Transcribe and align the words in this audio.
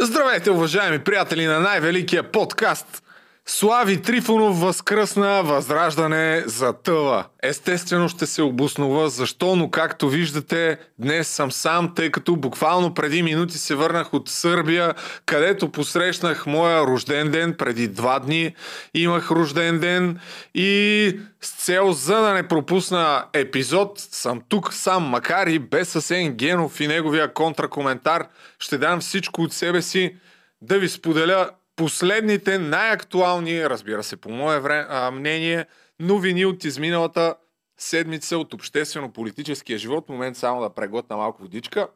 Здравейте, 0.00 0.50
уважаеми 0.50 0.98
приятели 0.98 1.46
на 1.46 1.60
най-великия 1.60 2.22
подкаст! 2.22 3.02
Слави 3.50 4.02
Трифонов 4.02 4.60
възкръсна 4.60 5.42
възраждане 5.42 6.42
за 6.46 6.72
тъла. 6.72 7.24
Естествено 7.42 8.08
ще 8.08 8.26
се 8.26 8.42
обоснова 8.42 9.08
защо, 9.08 9.56
но 9.56 9.70
както 9.70 10.08
виждате, 10.08 10.78
днес 10.98 11.28
съм 11.28 11.52
сам, 11.52 11.94
тъй 11.94 12.10
като 12.10 12.36
буквално 12.36 12.94
преди 12.94 13.22
минути 13.22 13.58
се 13.58 13.74
върнах 13.74 14.14
от 14.14 14.28
Сърбия, 14.28 14.94
където 15.26 15.72
посрещнах 15.72 16.46
моя 16.46 16.86
рожден 16.86 17.30
ден 17.30 17.54
преди 17.58 17.88
два 17.88 18.18
дни. 18.18 18.54
Имах 18.94 19.30
рожден 19.30 19.78
ден 19.78 20.20
и 20.54 21.20
с 21.40 21.64
цел 21.64 21.92
за 21.92 22.20
да 22.20 22.34
не 22.34 22.48
пропусна 22.48 23.24
епизод, 23.32 23.98
съм 23.98 24.42
тук 24.48 24.74
сам, 24.74 25.02
макар 25.02 25.46
и 25.46 25.58
без 25.58 25.96
Асен 25.96 26.32
Генов 26.32 26.80
и 26.80 26.86
неговия 26.86 27.34
контракоментар. 27.34 28.26
Ще 28.58 28.78
дам 28.78 29.00
всичко 29.00 29.42
от 29.42 29.52
себе 29.52 29.82
си 29.82 30.14
да 30.62 30.78
ви 30.78 30.88
споделя 30.88 31.50
последните 31.78 32.58
най-актуални, 32.58 33.70
разбира 33.70 34.02
се, 34.02 34.16
по 34.16 34.30
мое 34.30 34.60
време, 34.60 34.86
а, 34.88 35.10
мнение, 35.10 35.66
новини 36.00 36.46
от 36.46 36.64
изминалата 36.64 37.34
седмица 37.78 38.38
от 38.38 38.54
обществено-политическия 38.54 39.78
живот. 39.78 40.08
Момент 40.08 40.36
само 40.36 40.60
да 40.60 40.74
преглътна 40.74 41.16
малко 41.16 41.42
водичка. 41.42 41.88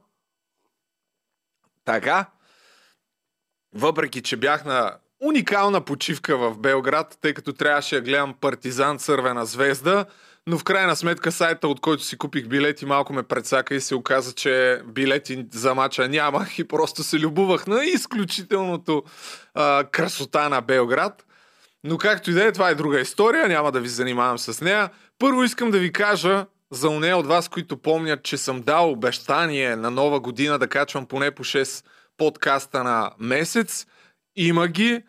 Така, 1.85 2.27
въпреки, 3.75 4.23
че 4.23 4.37
бях 4.37 4.65
на 4.65 4.99
уникална 5.21 5.85
почивка 5.85 6.39
в 6.39 6.59
Белград, 6.59 7.19
тъй 7.21 7.35
като 7.35 7.53
трябваше 7.53 7.95
да 7.95 8.01
гледам 8.01 8.35
партизан 8.41 8.99
Цървена 8.99 9.47
звезда, 9.47 10.05
но 10.47 10.59
в 10.59 10.65
крайна 10.65 10.97
сметка 10.97 11.33
сайта, 11.33 11.69
от 11.69 11.81
който 11.81 12.05
си 12.05 12.19
купих 12.19 12.49
билети, 12.49 12.87
малко 12.87 13.13
ме 13.13 13.23
предсака 13.23 13.75
и 13.75 13.81
се 13.81 13.95
оказа, 13.95 14.33
че 14.33 14.83
билети 14.87 15.47
за 15.53 15.75
мача 15.75 16.09
нямах 16.09 16.59
и 16.59 16.69
просто 16.69 17.03
се 17.03 17.19
любувах 17.19 17.67
на 17.67 17.85
изключителното 17.85 19.03
а, 19.55 19.85
красота 19.85 20.49
на 20.49 20.61
Белград. 20.61 21.25
Но 21.85 21.99
както 21.99 22.31
и 22.31 22.35
да 22.35 22.45
е, 22.45 22.53
това 22.53 22.71
е 22.71 22.75
друга 22.75 23.01
история, 23.01 23.49
няма 23.49 23.73
да 23.73 23.81
ви 23.81 23.89
занимавам 23.89 24.39
с 24.39 24.61
нея. 24.61 24.91
Първо 25.19 25.45
искам 25.45 25.71
да 25.71 25.79
ви 25.79 25.93
кажа, 25.93 26.47
за 26.71 26.89
уне 26.89 27.15
от 27.15 27.27
вас, 27.27 27.49
които 27.49 27.77
помнят, 27.77 28.23
че 28.23 28.37
съм 28.37 28.63
дал 28.63 28.91
обещание 28.91 29.77
на 29.77 29.91
нова 29.91 30.21
година 30.21 30.59
да 30.59 30.69
качвам 30.69 31.07
поне 31.07 31.31
по 31.31 31.45
6 31.45 31.85
подкаста 32.17 32.85
на 32.85 33.11
месец. 33.19 33.87
Има 34.37 34.69
ги 34.69 35.03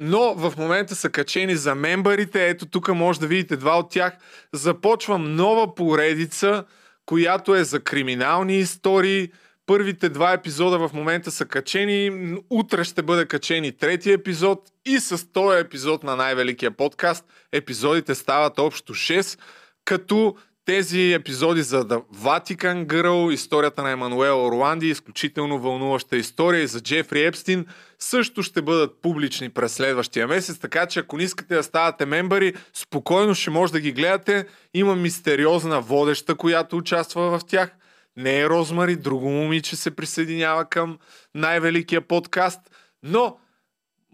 но 0.00 0.34
в 0.34 0.54
момента 0.58 0.94
са 0.94 1.10
качени 1.10 1.56
за 1.56 1.74
мембарите. 1.74 2.48
Ето 2.48 2.66
тук 2.66 2.88
може 2.88 3.20
да 3.20 3.26
видите 3.26 3.56
два 3.56 3.78
от 3.78 3.90
тях. 3.90 4.16
Започвам 4.52 5.36
нова 5.36 5.74
поредица, 5.74 6.64
която 7.06 7.54
е 7.54 7.64
за 7.64 7.80
криминални 7.80 8.58
истории. 8.58 9.32
Първите 9.66 10.08
два 10.08 10.32
епизода 10.32 10.88
в 10.88 10.92
момента 10.92 11.30
са 11.30 11.44
качени. 11.44 12.34
Утре 12.50 12.84
ще 12.84 13.02
бъде 13.02 13.26
качени 13.26 13.72
трети 13.72 14.12
епизод 14.12 14.70
и 14.84 15.00
с 15.00 15.32
този 15.32 15.60
епизод 15.60 16.02
на 16.02 16.16
най-великия 16.16 16.70
подкаст 16.70 17.24
епизодите 17.52 18.14
стават 18.14 18.58
общо 18.58 18.94
6, 18.94 19.38
като 19.84 20.36
тези 20.66 21.12
епизоди 21.12 21.62
за 21.62 21.84
The 21.84 22.02
Vatican 22.14 22.86
Girl, 22.86 23.32
историята 23.32 23.82
на 23.82 23.90
Емануел 23.90 24.46
Орланди, 24.46 24.88
изключително 24.88 25.58
вълнуваща 25.58 26.16
история 26.16 26.62
и 26.62 26.66
за 26.66 26.80
Джефри 26.80 27.24
Епстин, 27.24 27.66
също 27.98 28.42
ще 28.42 28.62
бъдат 28.62 29.02
публични 29.02 29.48
през 29.48 29.72
следващия 29.72 30.28
месец, 30.28 30.58
така 30.58 30.86
че 30.86 31.00
ако 31.00 31.16
не 31.16 31.22
искате 31.22 31.54
да 31.54 31.62
ставате 31.62 32.06
мембари, 32.06 32.54
спокойно 32.74 33.34
ще 33.34 33.50
може 33.50 33.72
да 33.72 33.80
ги 33.80 33.92
гледате. 33.92 34.46
Има 34.74 34.96
мистериозна 34.96 35.80
водеща, 35.80 36.34
която 36.34 36.76
участва 36.76 37.38
в 37.38 37.44
тях. 37.44 37.70
Не 38.16 38.40
е 38.40 38.48
Розмари, 38.48 38.96
друго 38.96 39.30
момиче 39.30 39.76
се 39.76 39.96
присъединява 39.96 40.64
към 40.64 40.98
най-великия 41.34 42.00
подкаст, 42.00 42.60
но 43.02 43.36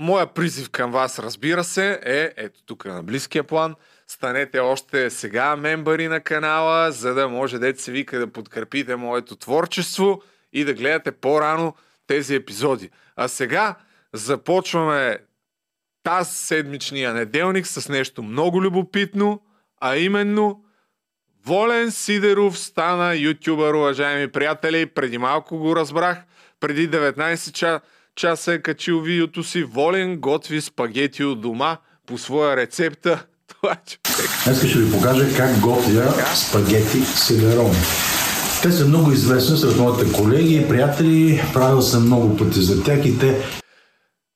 моя 0.03 0.27
призив 0.27 0.70
към 0.70 0.92
вас, 0.92 1.19
разбира 1.19 1.64
се, 1.64 2.00
е 2.05 2.33
ето 2.36 2.62
тук 2.67 2.84
на 2.84 3.03
близкия 3.03 3.45
план– 3.45 3.75
станете 4.12 4.58
още 4.58 5.11
сега 5.11 5.56
мембари 5.56 6.08
на 6.08 6.20
канала, 6.20 6.92
за 6.92 7.14
да 7.14 7.29
може 7.29 7.58
да 7.58 7.74
се 7.77 7.92
вика 7.92 8.18
да 8.18 8.33
подкрепите 8.33 8.96
моето 8.96 9.36
творчество 9.36 10.23
и 10.52 10.64
да 10.64 10.74
гледате 10.74 11.12
по-рано 11.12 11.74
тези 12.07 12.35
епизоди. 12.35 12.91
А 13.17 13.29
сега 13.29 13.74
започваме 14.12 15.18
тази 16.02 16.35
седмичния 16.35 17.14
неделник 17.14 17.67
с 17.67 17.89
нещо 17.89 18.23
много 18.23 18.62
любопитно, 18.62 19.42
а 19.80 19.96
именно 19.96 20.64
Волен 21.46 21.91
Сидеров 21.91 22.58
стана 22.58 23.17
ютубър, 23.17 23.74
уважаеми 23.74 24.29
приятели. 24.29 24.86
Преди 24.86 25.18
малко 25.18 25.58
го 25.58 25.77
разбрах. 25.77 26.18
Преди 26.61 26.91
19 26.91 27.80
ча, 28.17 28.28
часа 28.28 28.52
е 28.52 28.58
качил 28.58 29.00
видеото 29.00 29.45
си. 29.45 29.62
Волен 29.62 30.17
готви 30.17 30.61
спагети 30.61 31.24
от 31.24 31.40
дома 31.40 31.77
по 32.06 32.18
своя 32.18 32.56
рецепта 32.56 33.24
това 33.48 33.77
човек. 33.86 34.30
Днес 34.45 34.68
ще 34.68 34.78
ви 34.78 34.92
покажа 34.92 35.36
как 35.36 35.61
готвя 35.61 36.12
спагети 36.34 37.00
селерони. 37.00 37.77
Те 38.62 38.73
са 38.73 38.89
много 38.89 39.12
известни 39.12 39.56
сред 39.56 39.77
моите 39.77 40.12
колеги 40.12 40.56
и 40.56 40.68
приятели. 40.68 41.42
Правил 41.52 41.83
съм 41.83 42.06
много 42.06 42.36
пъти 42.36 42.61
за 42.61 42.84
тях 42.84 43.06
и 43.06 43.18
те... 43.18 43.42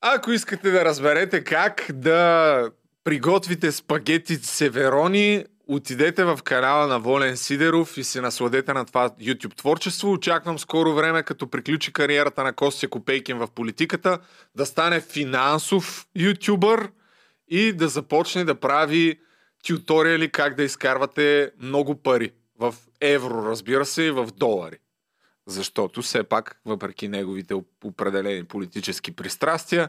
Ако 0.01 0.33
искате 0.33 0.71
да 0.71 0.85
разберете 0.85 1.45
как 1.45 1.87
да 1.93 2.71
приготвите 3.05 3.73
спагети 3.73 4.37
северони, 4.37 5.45
отидете 5.67 6.25
в 6.25 6.39
канала 6.45 6.87
на 6.87 7.01
Волен 7.01 7.37
Сидеров 7.37 7.97
и 7.97 8.05
се 8.05 8.21
насладете 8.21 8.73
на 8.73 8.85
това 8.85 9.09
YouTube 9.09 9.57
творчество. 9.57 10.13
Очаквам 10.13 10.59
скоро 10.59 10.95
време, 10.95 11.23
като 11.23 11.47
приключи 11.47 11.93
кариерата 11.93 12.45
на 12.45 12.53
Костя 12.53 12.89
Копейкин 12.89 13.39
в 13.39 13.49
политиката, 13.55 14.19
да 14.55 14.67
стане 14.67 15.01
финансов 15.01 16.07
ютубър– 16.15 16.91
и 17.49 17.73
да 17.73 17.89
започне 17.89 18.45
да 18.45 18.61
прави 18.61 19.21
тюториали 19.67 20.31
как 20.31 20.55
да 20.55 20.63
изкарвате 20.63 21.53
много 21.59 22.03
пари. 22.03 22.33
В 22.59 22.75
евро, 23.01 23.45
разбира 23.45 23.85
се, 23.85 24.03
и 24.03 24.11
в 24.11 24.27
долари. 24.37 24.79
Защото 25.47 26.03
все 26.03 26.23
пак, 26.23 26.61
въпреки 26.65 27.09
неговите 27.09 27.55
определени 27.85 28.45
политически 28.45 29.13
пристрастия, 29.13 29.89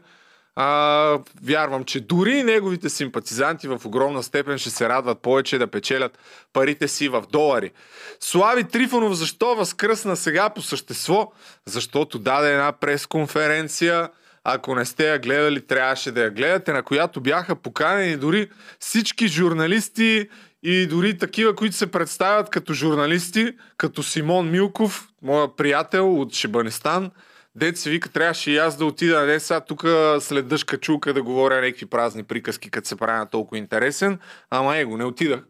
а, 0.60 1.20
вярвам, 1.44 1.84
че 1.84 2.00
дори 2.00 2.44
неговите 2.44 2.90
симпатизанти 2.90 3.68
в 3.68 3.82
огромна 3.86 4.24
степен 4.24 4.58
ще 4.58 4.70
се 4.70 4.90
радват 4.90 5.22
повече 5.22 5.58
да 5.58 5.68
печелят 5.68 6.20
парите 6.54 6.88
си 6.88 7.10
в 7.10 7.24
долари. 7.32 7.72
Слави 8.20 8.64
Трифонов 8.64 9.14
защо 9.14 9.56
възкръсна 9.56 10.16
сега 10.16 10.50
по 10.50 10.62
същество? 10.62 11.32
Защото 11.66 12.20
даде 12.20 12.52
една 12.54 12.72
пресконференция, 12.72 14.10
ако 14.44 14.76
не 14.76 14.86
сте 14.86 15.10
я 15.10 15.20
гледали, 15.20 15.68
трябваше 15.68 16.12
да 16.12 16.22
я 16.22 16.30
гледате, 16.30 16.74
на 16.74 16.84
която 16.84 17.22
бяха 17.22 17.56
поканени 17.56 18.18
дори 18.18 18.50
всички 18.80 19.28
журналисти 19.28 20.30
и 20.64 20.88
дори 20.88 21.18
такива, 21.18 21.56
които 21.56 21.76
се 21.76 21.92
представят 21.92 22.50
като 22.50 22.74
журналисти, 22.74 23.54
като 23.78 24.04
Симон 24.04 24.52
Милков, 24.52 25.08
моя 25.22 25.56
приятел 25.56 26.22
от 26.22 26.34
Шибанистан, 26.34 27.12
дет 27.58 27.78
си 27.78 27.90
вика, 27.90 28.10
трябваше 28.10 28.52
и 28.52 28.58
аз 28.58 28.78
да 28.78 28.86
отида, 28.86 29.26
не 29.26 29.40
сега 29.40 29.60
тук 29.60 29.82
след 30.20 30.48
дъжка 30.48 30.78
чулка 30.78 31.14
да 31.14 31.24
говоря 31.24 31.62
някакви 31.62 31.86
празни 31.86 32.24
приказки, 32.24 32.72
като 32.72 32.88
се 32.88 32.96
прави 32.96 33.20
на 33.20 33.26
толкова 33.26 33.58
интересен, 33.58 34.20
ама 34.50 34.78
его, 34.78 34.98
не 34.98 35.06
отидах. 35.06 35.44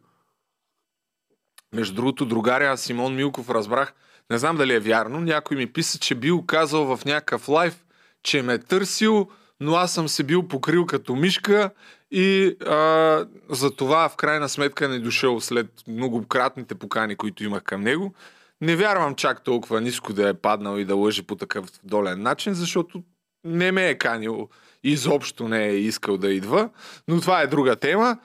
Между 1.73 1.95
другото, 1.95 2.25
другаря 2.25 2.77
Симон 2.77 3.15
Милков 3.15 3.49
разбрах, 3.49 3.93
не 4.31 4.37
знам 4.37 4.57
дали 4.57 4.73
е 4.73 4.79
вярно, 4.79 5.19
някой 5.19 5.57
ми 5.57 5.73
писа, 5.73 5.99
че 5.99 6.15
бил 6.15 6.45
казал 6.45 6.95
в 6.95 7.05
някакъв 7.05 7.49
лайф, 7.49 7.85
че 8.23 8.41
ме 8.41 8.53
е 8.53 8.59
търсил, 8.59 9.29
но 9.59 9.75
аз 9.75 9.93
съм 9.93 10.07
се 10.07 10.23
бил 10.23 10.47
покрил 10.47 10.85
като 10.85 11.15
мишка 11.15 11.69
и 12.11 12.55
а, 12.65 13.25
за 13.49 13.75
това 13.75 14.09
в 14.09 14.15
крайна 14.15 14.49
сметка 14.49 14.89
не 14.89 14.99
дошъл 14.99 15.41
след 15.41 15.67
многократните 15.87 16.75
покани, 16.75 17.15
които 17.15 17.43
имах 17.43 17.63
към 17.63 17.81
него. 17.81 18.13
Не 18.61 18.75
вярвам 18.75 19.15
чак 19.15 19.43
толкова 19.43 19.81
ниско 19.81 20.13
да 20.13 20.29
е 20.29 20.33
паднал 20.33 20.77
и 20.77 20.85
да 20.85 20.95
лъжи 20.95 21.23
по 21.23 21.35
такъв 21.35 21.65
долен 21.83 22.21
начин, 22.21 22.53
защото 22.53 23.03
не 23.43 23.71
ме 23.71 23.89
е 23.89 23.97
канил, 23.97 24.49
изобщо 24.83 25.47
не 25.47 25.65
е 25.65 25.77
искал 25.77 26.17
да 26.17 26.31
идва, 26.31 26.69
но 27.07 27.21
това 27.21 27.41
е 27.41 27.47
друга 27.47 27.75
тема. 27.75 28.17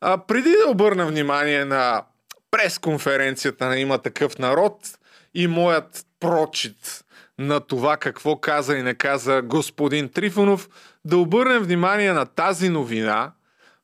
А, 0.00 0.18
преди 0.18 0.50
да 0.64 0.70
обърна 0.70 1.06
внимание 1.06 1.64
на 1.64 2.02
пресконференцията 2.50 3.66
на 3.66 3.78
Има 3.78 3.98
такъв 3.98 4.38
народ 4.38 4.98
и 5.34 5.46
моят 5.46 6.06
прочит 6.20 7.04
на 7.38 7.60
това 7.60 7.96
какво 7.96 8.36
каза 8.36 8.76
и 8.76 8.82
не 8.82 8.94
каза 8.94 9.42
господин 9.42 10.08
Трифонов, 10.08 10.68
да 11.04 11.16
обърнем 11.16 11.62
внимание 11.62 12.12
на 12.12 12.26
тази 12.26 12.68
новина, 12.68 13.32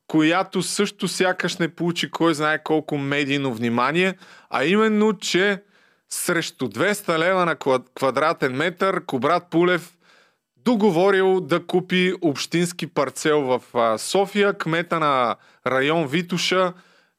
която 0.07 0.61
също 0.61 1.07
сякаш 1.07 1.57
не 1.57 1.75
получи 1.75 2.11
кой 2.11 2.33
знае 2.33 2.63
колко 2.63 2.97
медийно 2.97 3.53
внимание, 3.53 4.17
а 4.49 4.65
именно, 4.65 5.17
че 5.17 5.63
срещу 6.09 6.67
200 6.67 7.17
лева 7.17 7.45
на 7.45 7.55
квадратен 7.95 8.53
метър 8.53 9.05
Кобрат 9.05 9.43
Пулев 9.49 9.97
договорил 10.57 11.41
да 11.41 11.65
купи 11.65 12.13
общински 12.21 12.87
парцел 12.87 13.41
в 13.41 13.97
София. 13.99 14.53
Кмета 14.53 14.99
на 14.99 15.35
район 15.67 16.07
Витуша 16.07 16.73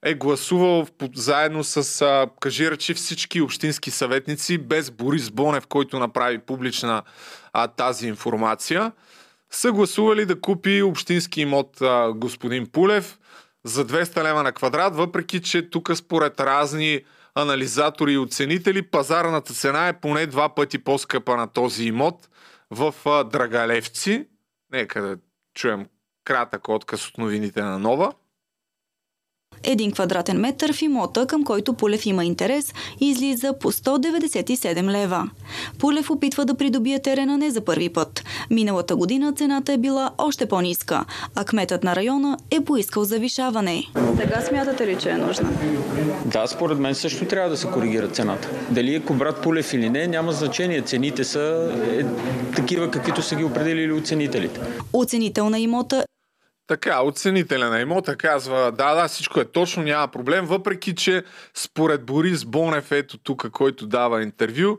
е 0.04 0.14
гласувал 0.14 0.86
заедно 1.14 1.64
с, 1.64 2.02
а, 2.02 2.26
кажи 2.40 2.70
речи, 2.70 2.94
всички 2.94 3.40
общински 3.40 3.90
съветници, 3.90 4.58
без 4.58 4.90
Борис 4.90 5.30
Бонев, 5.30 5.66
който 5.66 5.98
направи 5.98 6.38
публична 6.38 7.02
а, 7.52 7.68
тази 7.68 8.08
информация, 8.08 8.92
са 9.50 9.72
гласували 9.72 10.26
да 10.26 10.40
купи 10.40 10.82
общински 10.82 11.40
имот 11.40 11.82
а, 11.82 12.12
господин 12.16 12.66
Пулев 12.66 13.18
за 13.64 13.86
200 13.86 14.22
лева 14.24 14.42
на 14.42 14.52
квадрат, 14.52 14.96
въпреки 14.96 15.42
че 15.42 15.70
тук 15.70 15.90
според 15.94 16.40
разни 16.40 17.00
анализатори 17.34 18.12
и 18.12 18.18
оценители, 18.18 18.82
пазарната 18.82 19.54
цена 19.54 19.88
е 19.88 20.00
поне 20.00 20.26
два 20.26 20.54
пъти 20.54 20.78
по-скъпа 20.78 21.36
на 21.36 21.46
този 21.46 21.84
имот 21.84 22.28
в 22.70 22.94
Драгалевци. 23.24 24.28
Нека 24.72 25.02
да 25.02 25.16
чуем 25.54 25.86
кратък 26.24 26.68
отказ 26.68 27.08
от 27.08 27.18
новините 27.18 27.62
на 27.62 27.78
Нова. 27.78 28.12
Един 29.64 29.92
квадратен 29.92 30.40
метър 30.40 30.72
в 30.72 30.82
имота, 30.82 31.26
към 31.26 31.44
който 31.44 31.72
Пулев 31.72 32.06
има 32.06 32.24
интерес, 32.24 32.74
излиза 33.00 33.52
по 33.60 33.72
197 33.72 34.90
лева. 34.90 35.30
Пулев 35.78 36.10
опитва 36.10 36.44
да 36.44 36.54
придобие 36.54 36.98
терена 36.98 37.38
не 37.38 37.50
за 37.50 37.60
първи 37.60 37.88
път. 37.88 38.24
Миналата 38.50 38.96
година 38.96 39.32
цената 39.32 39.72
е 39.72 39.78
била 39.78 40.10
още 40.18 40.46
по-ниска, 40.46 41.04
а 41.34 41.44
кметът 41.44 41.84
на 41.84 41.96
района 41.96 42.38
е 42.50 42.60
поискал 42.60 43.04
завишаване. 43.04 43.84
Сега 44.16 44.40
смятате 44.40 44.86
ли, 44.86 44.96
че 44.98 45.10
е 45.10 45.16
нужна? 45.16 45.50
Да, 46.24 46.46
според 46.46 46.78
мен 46.78 46.94
също 46.94 47.24
трябва 47.24 47.50
да 47.50 47.56
се 47.56 47.66
коригира 47.66 48.08
цената. 48.08 48.48
Дали 48.70 48.94
е 48.94 49.00
Кобрат 49.00 49.42
Пулев 49.42 49.74
или 49.74 49.90
не, 49.90 50.06
няма 50.06 50.32
значение. 50.32 50.82
Цените 50.82 51.24
са 51.24 51.72
е, 51.92 52.04
такива, 52.56 52.90
каквито 52.90 53.22
са 53.22 53.36
ги 53.36 53.44
определили 53.44 53.92
оценителите. 53.92 54.60
Оценител 54.92 55.50
на 55.50 55.58
имота 55.58 56.04
така, 56.70 57.02
оценителя 57.02 57.70
на 57.70 57.80
имота 57.80 58.16
казва, 58.16 58.72
да, 58.72 58.94
да, 58.94 59.08
всичко 59.08 59.40
е 59.40 59.44
точно, 59.44 59.82
няма 59.82 60.08
проблем, 60.08 60.46
въпреки 60.46 60.94
че 60.94 61.24
според 61.54 62.04
Борис 62.04 62.44
Бонев, 62.44 62.92
ето 62.92 63.18
тук, 63.18 63.50
който 63.50 63.86
дава 63.86 64.22
интервю, 64.22 64.78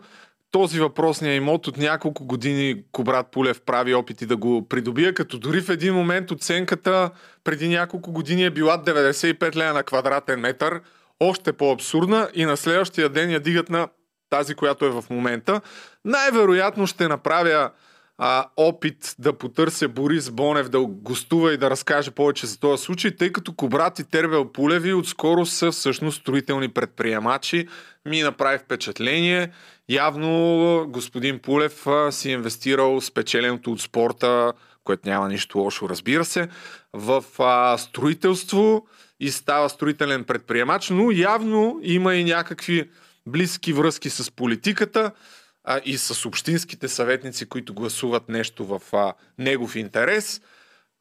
този 0.51 0.79
въпросния 0.79 1.35
имот 1.35 1.67
от 1.67 1.77
няколко 1.77 2.25
години 2.25 2.83
Кобрат 2.91 3.31
Пулев 3.31 3.61
прави 3.61 3.93
опити 3.93 4.25
да 4.25 4.37
го 4.37 4.67
придобие, 4.69 5.13
като 5.13 5.39
дори 5.39 5.61
в 5.61 5.69
един 5.69 5.93
момент 5.93 6.31
оценката 6.31 7.09
преди 7.43 7.67
няколко 7.67 8.11
години 8.11 8.45
е 8.45 8.49
била 8.49 8.83
95 8.83 9.55
лея 9.55 9.73
на 9.73 9.83
квадратен 9.83 10.39
метър, 10.39 10.81
още 11.19 11.53
по-абсурдна 11.53 12.29
и 12.33 12.45
на 12.45 12.57
следващия 12.57 13.09
ден 13.09 13.31
я 13.31 13.39
дигат 13.39 13.69
на 13.69 13.87
тази, 14.29 14.55
която 14.55 14.85
е 14.85 14.89
в 14.89 15.03
момента. 15.09 15.61
Най-вероятно 16.05 16.87
ще 16.87 17.07
направя 17.07 17.69
а, 18.23 18.45
опит 18.57 19.15
да 19.19 19.33
потърся 19.33 19.87
Борис 19.87 20.29
Бонев 20.29 20.69
да 20.69 20.79
гостува 20.79 21.53
и 21.53 21.57
да 21.57 21.69
разкаже 21.69 22.11
повече 22.11 22.45
за 22.45 22.59
този 22.59 22.83
случай, 22.83 23.15
тъй 23.15 23.31
като 23.31 23.53
Кобрат 23.53 23.99
и 23.99 24.03
Тервел 24.03 24.51
Пулеви 24.51 24.93
отскоро 24.93 25.45
са 25.45 25.71
всъщност 25.71 26.21
строителни 26.21 26.69
предприемачи. 26.69 27.67
Ми 28.05 28.21
направи 28.21 28.57
впечатление. 28.57 29.51
Явно 29.89 30.85
господин 30.89 31.39
Пулев 31.39 31.87
а, 31.87 32.11
си 32.11 32.29
инвестирал 32.31 33.01
спечеленото 33.01 33.71
от 33.71 33.81
спорта, 33.81 34.53
което 34.83 35.09
няма 35.09 35.29
нищо 35.29 35.59
лошо, 35.59 35.89
разбира 35.89 36.25
се, 36.25 36.47
в 36.93 37.23
а, 37.39 37.77
строителство 37.77 38.87
и 39.19 39.31
става 39.31 39.69
строителен 39.69 40.23
предприемач, 40.23 40.89
но 40.89 41.11
явно 41.11 41.79
има 41.83 42.15
и 42.15 42.23
някакви 42.23 42.89
близки 43.25 43.73
връзки 43.73 44.09
с 44.09 44.31
политиката 44.31 45.11
а, 45.63 45.81
и 45.85 45.97
с 45.97 46.25
общинските 46.25 46.87
съветници, 46.87 47.49
които 47.49 47.73
гласуват 47.73 48.29
нещо 48.29 48.65
в 48.65 48.81
а, 48.93 49.13
негов 49.37 49.75
интерес. 49.75 50.41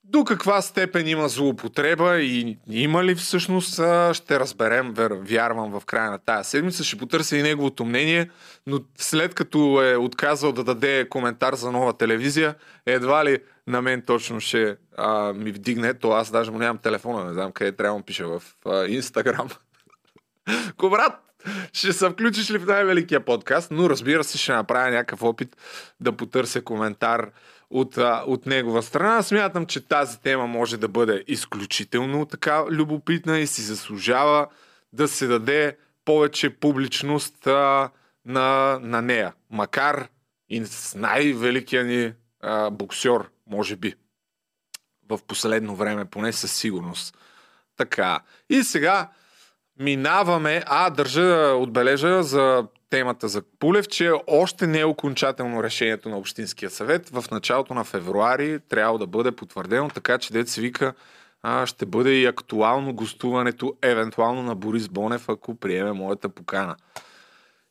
До 0.04 0.24
каква 0.24 0.62
степен 0.62 1.08
има 1.08 1.28
злоупотреба 1.28 2.20
и 2.20 2.58
има 2.70 3.04
ли 3.04 3.14
всъщност, 3.14 3.78
а, 3.78 4.14
ще 4.14 4.40
разберем, 4.40 4.94
вярвам, 5.22 5.80
в 5.80 5.84
края 5.84 6.10
на 6.10 6.18
тая 6.18 6.44
седмица. 6.44 6.84
Ще 6.84 6.98
потърся 6.98 7.36
и 7.36 7.42
неговото 7.42 7.84
мнение, 7.84 8.30
но 8.66 8.80
след 8.96 9.34
като 9.34 9.82
е 9.82 9.96
отказал 9.96 10.52
да 10.52 10.64
даде 10.64 11.08
коментар 11.08 11.54
за 11.54 11.72
нова 11.72 11.96
телевизия, 11.96 12.54
едва 12.86 13.24
ли 13.24 13.38
на 13.66 13.82
мен 13.82 14.02
точно 14.02 14.40
ще 14.40 14.76
а, 14.96 15.32
ми 15.32 15.52
вдигне, 15.52 15.94
то 15.94 16.12
аз 16.12 16.30
даже 16.30 16.50
му 16.50 16.58
нямам 16.58 16.78
телефона, 16.78 17.24
не 17.24 17.32
знам 17.32 17.52
къде 17.52 17.72
трябва 17.72 17.98
да 17.98 18.04
пиша 18.04 18.26
в 18.28 18.42
Инстаграм. 18.88 19.48
Кобрат, 20.76 21.29
ще 21.72 21.92
се 21.92 22.10
включиш 22.10 22.50
ли 22.50 22.58
в 22.58 22.66
най-великия 22.66 23.24
подкаст, 23.24 23.70
но 23.70 23.90
разбира 23.90 24.24
се, 24.24 24.38
ще 24.38 24.52
направя 24.52 24.90
някакъв 24.90 25.22
опит 25.22 25.56
да 26.00 26.12
потърся 26.12 26.62
коментар 26.62 27.30
от, 27.70 27.96
от 28.26 28.46
негова 28.46 28.82
страна. 28.82 29.22
Смятам, 29.22 29.66
че 29.66 29.88
тази 29.88 30.20
тема 30.20 30.46
може 30.46 30.76
да 30.76 30.88
бъде 30.88 31.24
изключително 31.26 32.26
така 32.26 32.64
любопитна 32.70 33.38
и 33.38 33.46
си 33.46 33.62
заслужава 33.62 34.46
да 34.92 35.08
се 35.08 35.26
даде 35.26 35.76
повече 36.04 36.50
публичност 36.50 37.46
а, 37.46 37.90
на, 38.24 38.78
на 38.82 39.02
нея. 39.02 39.32
Макар 39.50 40.08
и 40.48 40.66
с 40.66 40.94
най-великия 40.94 41.84
ни 41.84 42.12
а, 42.40 42.70
боксер, 42.70 43.20
може 43.46 43.76
би. 43.76 43.94
В 45.08 45.18
последно 45.26 45.76
време, 45.76 46.04
поне 46.04 46.32
със 46.32 46.52
сигурност. 46.52 47.16
Така. 47.76 48.20
И 48.50 48.62
сега 48.62 49.10
Минаваме, 49.80 50.62
а 50.66 50.90
държа 50.90 51.22
да 51.22 51.54
отбележа 51.54 52.22
за 52.22 52.64
темата 52.90 53.28
за 53.28 53.42
Пулев, 53.58 53.88
че 53.88 54.12
още 54.26 54.66
не 54.66 54.80
е 54.80 54.84
окончателно 54.84 55.62
решението 55.62 56.08
на 56.08 56.18
Общинския 56.18 56.70
съвет. 56.70 57.08
В 57.08 57.24
началото 57.30 57.74
на 57.74 57.84
февруари 57.84 58.58
трябва 58.68 58.98
да 58.98 59.06
бъде 59.06 59.32
потвърдено, 59.32 59.88
така 59.88 60.18
че 60.18 60.46
се 60.46 60.60
вика 60.60 60.94
а, 61.42 61.66
ще 61.66 61.86
бъде 61.86 62.10
и 62.10 62.26
актуално 62.26 62.94
гостуването, 62.94 63.76
евентуално 63.82 64.42
на 64.42 64.54
Борис 64.54 64.88
Бонев, 64.88 65.28
ако 65.28 65.54
приеме 65.54 65.92
моята 65.92 66.28
покана. 66.28 66.76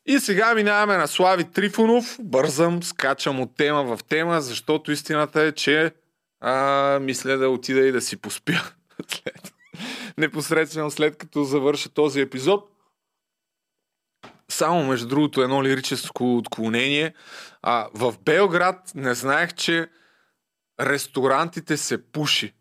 И 0.06 0.18
сега 0.18 0.54
минаваме 0.54 0.96
на 0.96 1.06
Слави 1.06 1.44
Трифонов. 1.44 2.16
Бързам, 2.20 2.82
скачам 2.82 3.40
от 3.40 3.56
тема 3.56 3.96
в 3.96 4.04
тема, 4.04 4.40
защото 4.40 4.92
истината 4.92 5.42
е, 5.42 5.52
че 5.52 5.92
а, 6.40 6.98
мисля 7.02 7.36
да 7.36 7.48
отида 7.48 7.80
и 7.80 7.92
да 7.92 8.00
си 8.00 8.16
поспя 8.16 8.62
след 9.08 9.59
непосредствено 10.20 10.90
след 10.90 11.16
като 11.16 11.44
завърша 11.44 11.88
този 11.88 12.20
епизод. 12.20 12.70
Само, 14.48 14.84
между 14.84 15.08
другото, 15.08 15.42
едно 15.42 15.62
лирическо 15.62 16.36
отклонение. 16.36 17.14
А, 17.62 17.88
в 17.94 18.14
Белград 18.24 18.92
не 18.94 19.14
знаех, 19.14 19.54
че 19.54 19.88
ресторантите 20.80 21.76
се 21.76 22.12
пуши. 22.12 22.54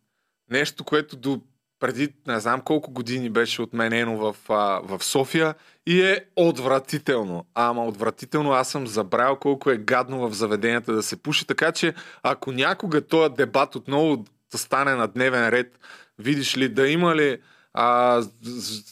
Нещо, 0.51 0.83
което 0.83 1.17
до 1.17 1.41
преди 1.79 2.13
не 2.27 2.39
знам 2.39 2.61
колко 2.61 2.91
години 2.91 3.29
беше 3.29 3.62
отменено 3.62 4.17
в, 4.17 4.35
а, 4.50 4.81
в 4.83 5.03
София 5.03 5.55
и 5.88 6.01
е 6.01 6.25
отвратително. 6.35 7.45
Ама 7.53 7.85
отвратително, 7.85 8.51
аз 8.51 8.69
съм 8.69 8.88
забравил 8.88 9.35
колко 9.35 9.69
е 9.69 9.77
гадно 9.77 10.29
в 10.29 10.33
заведенията 10.33 10.94
да 10.94 11.03
се 11.03 11.23
пуши, 11.23 11.47
така 11.47 11.71
че 11.71 11.94
ако 12.23 12.51
някога 12.51 13.07
този 13.07 13.33
дебат 13.33 13.75
отново 13.75 14.25
да 14.51 14.57
стане 14.57 14.95
на 14.95 15.07
дневен 15.07 15.50
ред 15.50 15.79
видиш 16.19 16.57
ли, 16.57 16.69
да 16.69 16.88
има 16.88 17.15
ли 17.15 17.38
а, 17.73 18.21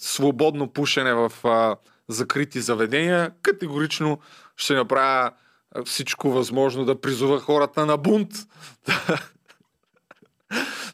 свободно 0.02 0.74
пушене 0.74 1.14
в 1.14 1.32
а, 1.44 1.76
закрити 2.08 2.62
заведения, 2.62 3.32
категорично 3.42 4.20
ще 4.58 4.74
направя 4.74 5.32
всичко 5.86 6.32
възможно 6.32 6.86
да 6.86 7.02
призова 7.02 7.40
хората 7.40 7.86
на 7.86 7.98
бунт. 7.98 8.32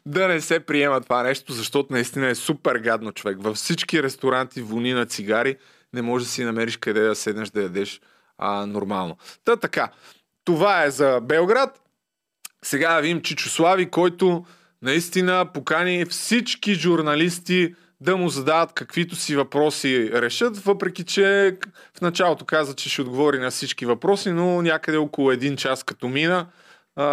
да 0.06 0.28
не 0.28 0.40
се 0.40 0.60
приема 0.60 1.00
това 1.00 1.22
нещо, 1.22 1.52
защото 1.52 1.92
наистина 1.92 2.28
е 2.28 2.34
супер 2.34 2.76
гадно 2.76 3.12
човек. 3.12 3.36
Във 3.40 3.56
всички 3.56 4.02
ресторанти 4.02 4.62
вони 4.62 4.92
на 4.92 5.06
цигари 5.06 5.56
не 5.92 6.02
може 6.02 6.24
да 6.24 6.30
си 6.30 6.44
намериш 6.44 6.76
къде 6.76 7.00
да 7.00 7.14
седнеш 7.14 7.50
да 7.50 7.62
ядеш 7.62 8.00
а, 8.38 8.66
нормално. 8.66 9.16
Та 9.44 9.56
така, 9.56 9.90
това 10.44 10.84
е 10.84 10.90
за 10.90 11.20
Белград. 11.22 11.80
Сега 12.62 13.00
видим 13.00 13.22
Чичо 13.22 13.48
Слави, 13.48 13.90
който 13.90 14.44
наистина 14.84 15.46
покани 15.54 16.04
всички 16.04 16.74
журналисти 16.74 17.74
да 18.00 18.16
му 18.16 18.28
задават 18.28 18.72
каквито 18.72 19.16
си 19.16 19.36
въпроси 19.36 20.10
решат, 20.12 20.58
въпреки 20.58 21.04
че 21.04 21.56
в 21.98 22.00
началото 22.00 22.44
каза, 22.44 22.74
че 22.74 22.88
ще 22.88 23.02
отговори 23.02 23.38
на 23.38 23.50
всички 23.50 23.86
въпроси, 23.86 24.30
но 24.30 24.62
някъде 24.62 24.98
около 24.98 25.30
един 25.30 25.56
час 25.56 25.82
като 25.82 26.08
мина, 26.08 26.46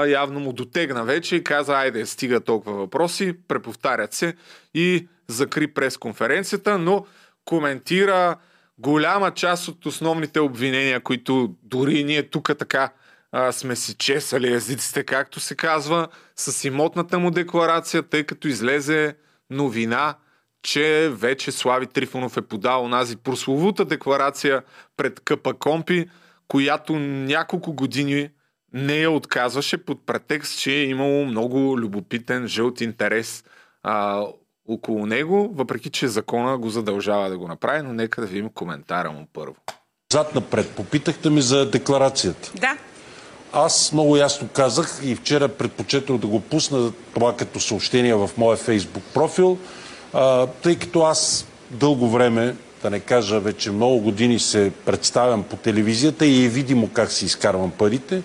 явно 0.08 0.40
му 0.40 0.54
дотегна 0.54 1.04
вече 1.04 1.36
и 1.36 1.44
каза, 1.44 1.74
айде, 1.74 2.06
стига 2.06 2.40
толкова 2.40 2.78
въпроси, 2.78 3.34
преповтарят 3.48 4.14
се 4.14 4.36
и 4.74 5.08
закри 5.28 5.68
пресконференцията, 5.68 6.78
но 6.78 7.06
коментира 7.46 8.36
голяма 8.78 9.32
част 9.32 9.68
от 9.68 9.86
основните 9.86 10.40
обвинения, 10.40 11.00
които 11.00 11.56
дори 11.64 12.04
ние 12.04 12.24
тук 12.24 12.52
така 12.60 12.90
а, 13.32 13.52
сме 13.52 13.76
си 13.76 13.96
чесали 13.96 14.54
езиците, 14.54 15.04
както 15.04 15.40
се 15.40 15.56
казва, 15.56 16.08
с 16.36 16.68
имотната 16.68 17.20
му 17.20 17.32
декларация, 17.32 18.04
тъй 18.04 18.24
като 18.24 18.48
излезе 18.48 19.16
новина, 19.50 20.16
че 20.64 21.10
вече 21.14 21.52
Слави 21.52 21.88
Трифонов 21.88 22.38
е 22.38 22.42
подал 22.42 22.84
онази 22.84 23.16
прословута 23.16 23.86
декларация 23.86 24.64
пред 24.98 25.20
КП 25.20 25.54
Компи, 25.54 26.10
която 26.48 27.00
няколко 27.00 27.74
години 27.74 28.30
не 28.74 28.98
я 28.98 29.12
отказваше 29.12 29.78
под 29.78 30.06
претекст, 30.06 30.60
че 30.60 30.72
е 30.72 30.84
имало 30.84 31.26
много 31.26 31.78
любопитен 31.78 32.48
жълт 32.48 32.82
интерес 32.82 33.44
а, 33.84 34.26
около 34.68 35.06
него, 35.06 35.52
въпреки 35.54 35.90
че 35.90 36.08
закона 36.08 36.58
го 36.58 36.70
задължава 36.70 37.30
да 37.30 37.38
го 37.38 37.48
направи, 37.48 37.82
но 37.82 37.94
нека 37.94 38.22
да 38.22 38.28
видим 38.28 38.50
коментара 38.50 39.12
му 39.12 39.28
първо. 39.34 39.56
Зад 40.14 40.36
напред. 40.36 40.74
Попитахте 40.76 41.30
ми 41.30 41.42
за 41.42 41.70
декларацията. 41.70 42.52
Да. 42.56 42.78
Аз 43.54 43.92
много 43.94 44.18
ясно 44.18 44.48
казах 44.54 45.00
и 45.04 45.16
вчера 45.16 45.48
предпочетох 45.48 46.18
да 46.18 46.28
го 46.28 46.40
пусна 46.40 46.92
това 47.14 47.36
като 47.36 47.60
съобщение 47.60 48.16
в 48.16 48.30
моя 48.38 48.58
фейсбук 48.58 49.04
профил, 49.14 49.58
тъй 50.62 50.76
като 50.76 51.02
аз 51.02 51.46
дълго 51.72 52.10
време, 52.10 52.56
да 52.84 52.90
не 52.90 53.00
кажа 53.00 53.40
вече 53.40 53.72
много 53.72 54.00
години 54.00 54.40
се 54.40 54.72
представям 54.86 55.44
по 55.44 55.56
телевизията 55.56 56.26
и 56.26 56.46
е 56.46 56.50
видимо 56.50 56.90
как 56.90 57.12
си 57.12 57.26
изкарвам 57.26 57.72
парите. 57.72 58.22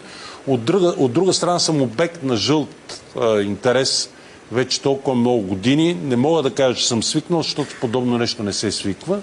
От 0.47 0.65
друга, 0.65 0.89
от 0.89 1.13
друга 1.13 1.33
страна 1.33 1.59
съм 1.59 1.83
обект 1.83 2.23
на 2.23 2.37
жълт 2.37 3.03
интерес 3.43 4.11
вече 4.53 4.81
толкова 4.81 5.17
много 5.17 5.43
години. 5.43 5.95
Не 5.95 6.17
мога 6.17 6.43
да 6.43 6.55
кажа, 6.55 6.79
че 6.79 6.89
съм 6.89 7.03
свикнал, 7.03 7.43
защото 7.43 7.75
подобно 7.81 8.19
нещо 8.19 8.43
не 8.43 8.53
се 8.53 8.73
свиква. 8.73 9.21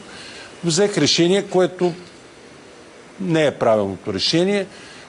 Взех 0.63 0.97
решение, 0.97 1.43
което 1.43 1.93
не 3.21 3.45
е 3.45 3.51
правилното 3.51 4.13
решение. 4.13 4.65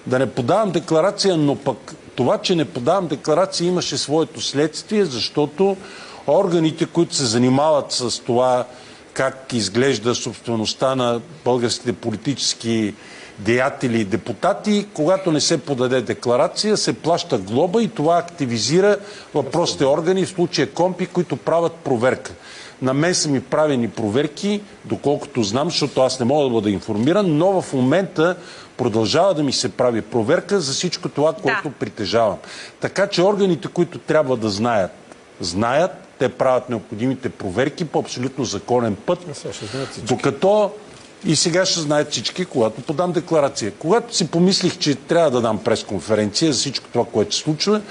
Да 0.07 0.19
не 0.19 0.31
подавам 0.31 0.71
декларация, 0.71 1.37
но 1.37 1.57
пък 1.57 1.95
това, 2.17 2.39
че 2.39 2.55
не 2.55 2.65
подавам 2.65 3.07
декларация 3.07 3.69
имаше 3.69 3.99
своето 3.99 4.41
следствие, 4.41 5.05
защото 5.05 5.77
органите, 6.27 6.87
които 6.87 7.15
се 7.15 7.25
занимават 7.25 7.93
с 7.93 8.21
това 8.21 8.67
как 9.13 9.53
изглежда 9.53 10.15
собствеността 10.15 10.95
на 10.95 11.21
българските 11.45 11.93
политически 11.93 12.95
деятели 13.39 14.01
и 14.01 14.05
депутати, 14.05 14.87
когато 14.95 15.33
не 15.33 15.41
се 15.41 15.59
подаде 15.59 16.01
декларация, 16.01 16.77
се 16.77 16.93
плаща 16.93 17.39
глоба 17.39 17.83
и 17.83 17.89
това 17.89 18.19
активизира 18.19 18.97
въпросите 19.35 19.85
органи, 19.85 20.25
в 20.25 20.29
случая 20.29 20.71
компи, 20.71 21.07
които 21.07 21.37
правят 21.37 21.73
проверка. 21.73 22.33
На 22.85 22.95
мен 22.95 23.14
са 23.14 23.29
ми 23.29 23.41
правени 23.41 23.88
проверки, 23.88 24.61
доколкото 24.85 25.43
знам, 25.43 25.71
защото 25.71 26.00
аз 26.00 26.21
не 26.21 26.26
мога 26.26 26.45
да 26.45 26.50
бъда 26.50 26.71
информиран, 26.71 27.37
но 27.38 27.62
в 27.62 27.73
момента 27.73 28.37
продължава 28.76 29.35
да 29.35 29.43
ми 29.43 29.53
се 29.53 29.69
прави 29.69 30.03
проверка 30.03 30.61
за 30.61 30.73
всичко 30.73 31.09
това, 31.09 31.33
което 31.33 31.69
да. 31.69 31.75
притежавам. 31.75 32.37
Така 32.81 33.07
че 33.07 33.23
органите, 33.23 33.69
които 33.69 33.99
трябва 33.99 34.37
да 34.37 34.49
знаят, 34.49 34.91
знаят, 35.41 35.91
те 36.19 36.29
правят 36.29 36.69
необходимите 36.69 37.29
проверки 37.29 37.85
по 37.85 37.99
абсолютно 37.99 38.45
законен 38.45 38.97
път, 39.07 39.19
докато 40.03 40.71
и 41.26 41.37
сега 41.37 41.66
ще 41.66 41.81
знаят 41.81 42.11
всички, 42.11 42.45
когато 42.45 42.83
подам 42.83 43.12
декларация. 43.12 43.73
Когато 43.78 44.16
си 44.16 44.31
помислих, 44.31 44.78
че 44.78 44.95
трябва 44.95 45.31
да 45.31 45.40
дам 45.40 45.64
пресконференция 45.64 46.52
за 46.52 46.59
всичко 46.59 46.88
това, 46.93 47.04
което 47.04 47.35
се 47.35 47.40
случва, 47.40 47.83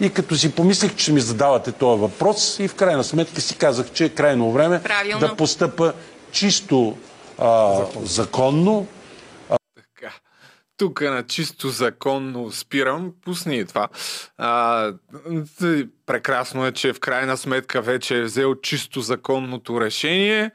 и 0.00 0.10
като 0.10 0.36
си 0.36 0.54
помислих, 0.54 0.96
че 0.96 1.12
ми 1.12 1.20
задавате 1.20 1.72
този 1.72 2.00
въпрос, 2.00 2.58
и 2.58 2.68
в 2.68 2.74
крайна 2.74 3.04
сметка 3.04 3.40
си 3.40 3.58
казах, 3.58 3.92
че 3.92 4.04
е 4.04 4.08
крайно 4.08 4.52
време 4.52 4.82
Правилно. 4.82 5.20
да 5.20 5.36
постъпа 5.36 5.92
чисто 6.32 6.98
а, 7.38 7.78
законно. 8.02 8.86
Така. 9.74 10.12
Тук 10.76 11.00
на 11.00 11.26
чисто 11.26 11.68
законно 11.68 12.52
спирам. 12.52 13.12
Пусни 13.24 13.56
и 13.56 13.64
това. 13.64 13.88
А, 14.38 14.92
прекрасно 16.06 16.66
е, 16.66 16.72
че 16.72 16.92
в 16.92 17.00
крайна 17.00 17.36
сметка 17.36 17.82
вече 17.82 18.16
е 18.16 18.22
взел 18.22 18.54
чисто 18.54 19.00
законното 19.00 19.80
решение. 19.80 20.50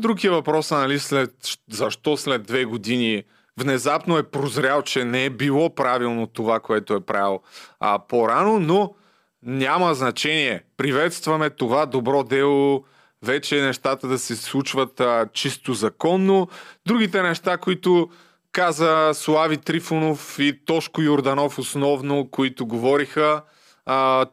Друг 0.00 0.24
е 0.24 0.30
нали, 0.70 0.98
след, 0.98 1.30
защо 1.70 2.16
след 2.16 2.42
две 2.42 2.64
години 2.64 3.24
внезапно 3.56 4.18
е 4.18 4.22
прозрял, 4.22 4.82
че 4.82 5.04
не 5.04 5.24
е 5.24 5.30
било 5.30 5.74
правилно 5.74 6.26
това, 6.26 6.60
което 6.60 6.94
е 6.94 7.00
правил 7.00 7.40
а, 7.80 7.98
по-рано, 8.08 8.60
но 8.60 8.94
няма 9.42 9.94
значение. 9.94 10.62
Приветстваме 10.76 11.50
това 11.50 11.86
добро 11.86 12.22
дело, 12.22 12.84
вече 13.22 13.62
нещата 13.62 14.08
да 14.08 14.18
се 14.18 14.36
случват 14.36 15.00
а, 15.00 15.26
чисто 15.32 15.74
законно. 15.74 16.48
Другите 16.86 17.22
неща, 17.22 17.56
които 17.56 18.10
каза 18.52 19.10
Слави 19.14 19.56
Трифонов 19.56 20.36
и 20.38 20.64
Тошко 20.64 21.02
Йорданов 21.02 21.58
основно, 21.58 22.28
които 22.30 22.66
говориха, 22.66 23.42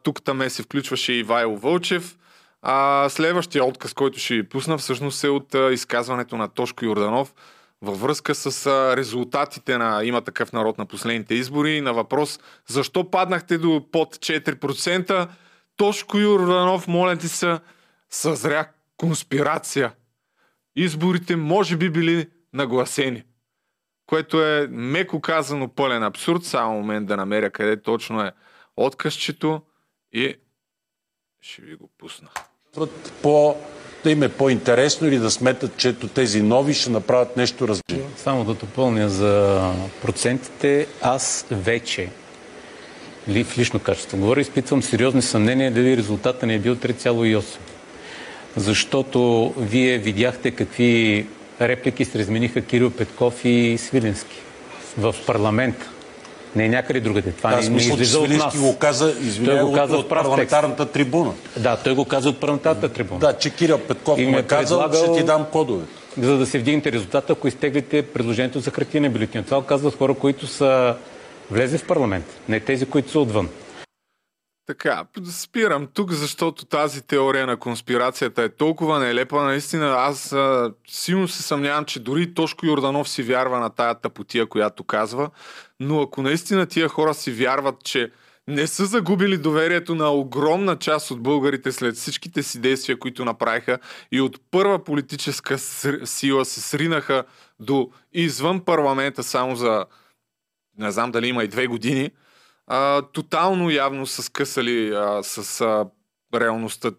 тук 0.03 0.23
там 0.23 0.49
се 0.49 0.63
включваше 0.63 1.13
и 1.13 1.23
Вайло 1.23 1.57
Вълчев. 1.57 2.17
А, 2.69 3.09
следващия 3.09 3.65
отказ, 3.65 3.93
който 3.93 4.19
ще 4.19 4.33
ви 4.33 4.49
пусна, 4.49 4.77
всъщност 4.77 5.23
е 5.23 5.29
от 5.29 5.55
изказването 5.71 6.37
на 6.37 6.47
Тошко 6.47 6.85
Йорданов 6.85 7.33
във 7.81 8.01
връзка 8.01 8.35
с 8.35 8.67
резултатите 8.97 9.77
на 9.77 10.03
има 10.03 10.21
такъв 10.21 10.53
народ 10.53 10.77
на 10.77 10.85
последните 10.85 11.35
избори. 11.35 11.81
На 11.81 11.93
въпрос 11.93 12.39
защо 12.67 13.11
паднахте 13.11 13.57
до 13.57 13.85
под 13.91 14.15
4%, 14.15 15.29
Тошко 15.77 16.17
Йорданов, 16.17 16.87
моля 16.87 17.17
ти 17.17 17.27
се, 17.27 17.59
съзря 18.09 18.67
конспирация. 18.97 19.93
Изборите 20.75 21.35
може 21.35 21.77
би 21.77 21.89
били 21.89 22.29
нагласени. 22.53 23.23
Което 24.05 24.45
е 24.45 24.67
меко 24.67 25.21
казано 25.21 25.67
пълен 25.67 26.03
абсурд. 26.03 26.43
Само 26.43 26.73
момент 26.73 27.07
да 27.07 27.17
намеря 27.17 27.49
къде 27.49 27.81
точно 27.81 28.21
е 28.21 28.31
отказчето 28.77 29.61
и 30.11 30.35
ще 31.41 31.61
ви 31.61 31.75
го 31.75 31.89
пусна. 31.97 32.29
По, 33.21 33.55
да 34.03 34.11
им 34.11 34.23
е 34.23 34.29
по-интересно 34.29 35.07
или 35.07 35.17
да 35.17 35.31
сметат, 35.31 35.77
че 35.77 35.89
ето 35.89 36.07
тези 36.07 36.41
нови 36.41 36.73
ще 36.73 36.89
направят 36.89 37.37
нещо 37.37 37.67
различно. 37.67 38.09
Само 38.17 38.43
да 38.43 38.53
допълня 38.53 39.09
за 39.09 39.61
процентите. 40.01 40.87
Аз 41.01 41.45
вече 41.51 42.09
ли 43.29 43.43
в 43.43 43.57
лично 43.57 43.79
качество 43.79 44.17
говоря, 44.17 44.41
изпитвам 44.41 44.83
сериозни 44.83 45.21
съмнения 45.21 45.71
дали 45.71 45.97
резултата 45.97 46.45
не 46.45 46.55
е 46.55 46.59
бил 46.59 46.75
3,8. 46.75 47.43
Защото 48.55 49.53
вие 49.57 49.97
видяхте 49.97 50.51
какви 50.51 51.27
реплики 51.61 52.05
се 52.05 52.19
размениха 52.19 52.61
Кирил 52.61 52.91
Петков 52.91 53.45
и 53.45 53.77
Свиленски 53.77 54.35
в 54.97 55.15
парламента. 55.27 55.89
Не 56.55 56.65
е 56.65 56.69
някъде 56.69 56.99
другаде. 56.99 57.31
Това 57.31 57.49
Аз 57.49 57.63
не, 57.63 57.69
не 57.69 57.75
мисля, 57.75 57.93
излиза 57.93 58.19
от 58.19 58.29
нас. 58.29 58.57
го 58.57 58.77
каза, 58.77 59.13
Той 59.45 59.59
го 59.59 59.73
каза 59.73 59.97
от, 59.97 60.05
в 60.05 60.09
прав 60.09 60.19
текст. 60.19 60.27
парламентарната 60.27 60.85
трибуна. 60.85 61.33
Да, 61.57 61.75
той 61.75 61.95
го 61.95 62.05
каза 62.05 62.29
от 62.29 62.39
парламентарната 62.39 62.89
трибуна. 62.89 63.19
Да, 63.19 63.33
че 63.33 63.49
Кирил 63.49 63.77
Петков 63.77 64.19
ме 64.19 64.23
е 64.29 64.43
казал, 64.43 64.79
предлагал- 64.79 65.03
ще 65.03 65.13
ти 65.13 65.25
дам 65.25 65.45
кодове. 65.45 65.85
За 66.17 66.37
да 66.37 66.45
се 66.45 66.59
вдигнете 66.59 66.91
резултата, 66.91 67.33
ако 67.33 67.47
изтеглите 67.47 68.01
предложението 68.03 68.59
за 68.59 68.71
хартиена 68.71 69.09
бюлетина. 69.09 69.43
Това 69.43 69.59
го 69.59 69.65
казват 69.65 69.95
хора, 69.95 70.13
които 70.13 70.47
са 70.47 70.95
влезе 71.51 71.77
в 71.77 71.83
парламент, 71.83 72.25
не 72.49 72.59
тези, 72.59 72.85
които 72.85 73.11
са 73.11 73.19
отвън. 73.19 73.49
Така, 74.67 75.05
спирам 75.31 75.87
тук, 75.93 76.11
защото 76.11 76.65
тази 76.65 77.01
теория 77.01 77.47
на 77.47 77.57
конспирацията 77.57 78.43
е 78.43 78.49
толкова 78.49 78.99
нелепа. 78.99 79.43
Наистина, 79.43 79.95
аз 79.97 80.33
а, 80.33 80.73
силно 80.87 81.27
се 81.27 81.43
съмнявам, 81.43 81.85
че 81.85 81.99
дори 81.99 82.33
Тошко 82.33 82.65
Йорданов 82.65 83.09
си 83.09 83.23
вярва 83.23 83.59
на 83.59 83.69
тая 83.69 83.95
тъпотия, 83.95 84.45
която 84.45 84.83
казва. 84.83 85.29
Но 85.79 86.01
ако 86.01 86.21
наистина 86.21 86.65
тия 86.65 86.89
хора 86.89 87.13
си 87.13 87.31
вярват, 87.31 87.83
че 87.83 88.11
не 88.47 88.67
са 88.67 88.85
загубили 88.85 89.37
доверието 89.37 89.95
на 89.95 90.09
огромна 90.09 90.75
част 90.75 91.11
от 91.11 91.21
българите 91.21 91.71
след 91.71 91.95
всичките 91.95 92.43
си 92.43 92.59
действия, 92.59 92.99
които 92.99 93.25
направиха 93.25 93.79
и 94.11 94.21
от 94.21 94.41
първа 94.51 94.83
политическа 94.83 95.57
сила 96.05 96.45
се 96.45 96.61
сринаха 96.61 97.23
до 97.59 97.89
извън 98.13 98.59
парламента 98.59 99.23
само 99.23 99.55
за 99.55 99.85
не 100.77 100.91
знам 100.91 101.11
дали 101.11 101.27
има 101.27 101.43
и 101.43 101.47
две 101.47 101.67
години, 101.67 102.11
а, 102.67 103.01
тотално 103.01 103.69
явно 103.69 104.05
са 104.05 104.23
скъсали 104.23 104.91
а, 104.95 105.23
с 105.23 105.61
а, 105.61 105.85
реалността 106.39 106.91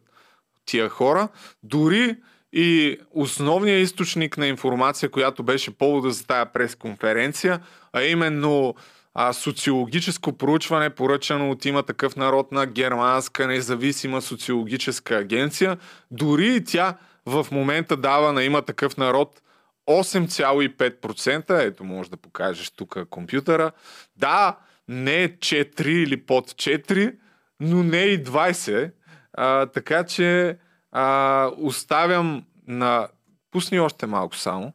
тия 0.66 0.88
хора. 0.88 1.28
Дори 1.62 2.16
и 2.52 2.98
основният 3.10 3.82
източник 3.82 4.38
на 4.38 4.46
информация, 4.46 5.10
която 5.10 5.42
беше 5.42 5.78
повода 5.78 6.10
за 6.10 6.26
тая 6.26 6.52
пресконференция, 6.52 7.60
а 7.92 8.02
именно 8.02 8.74
а, 9.14 9.32
социологическо 9.32 10.32
проучване, 10.32 10.90
поръчано 10.90 11.50
от 11.50 11.64
има 11.64 11.82
такъв 11.82 12.16
народ 12.16 12.52
на 12.52 12.66
германска 12.66 13.46
независима 13.46 14.22
социологическа 14.22 15.16
агенция, 15.16 15.78
дори 16.10 16.54
и 16.54 16.64
тя 16.64 16.94
в 17.26 17.46
момента 17.50 17.96
дава 17.96 18.32
на 18.32 18.44
има 18.44 18.62
такъв 18.62 18.96
народ 18.96 19.42
8,5%. 19.88 21.66
Ето, 21.66 21.84
може 21.84 22.10
да 22.10 22.16
покажеш 22.16 22.70
тук 22.70 22.96
компютъра. 23.10 23.70
Да, 24.16 24.56
не 24.88 25.22
е 25.22 25.28
4 25.28 25.86
или 25.86 26.26
под 26.26 26.50
4, 26.50 27.14
но 27.60 27.82
не 27.82 28.02
и 28.02 28.24
20. 28.24 28.90
А, 29.32 29.66
така 29.66 30.04
че 30.04 30.58
а, 30.92 31.50
оставям 31.56 32.44
на... 32.66 33.08
Пусни 33.50 33.80
още 33.80 34.06
малко 34.06 34.36
само. 34.36 34.72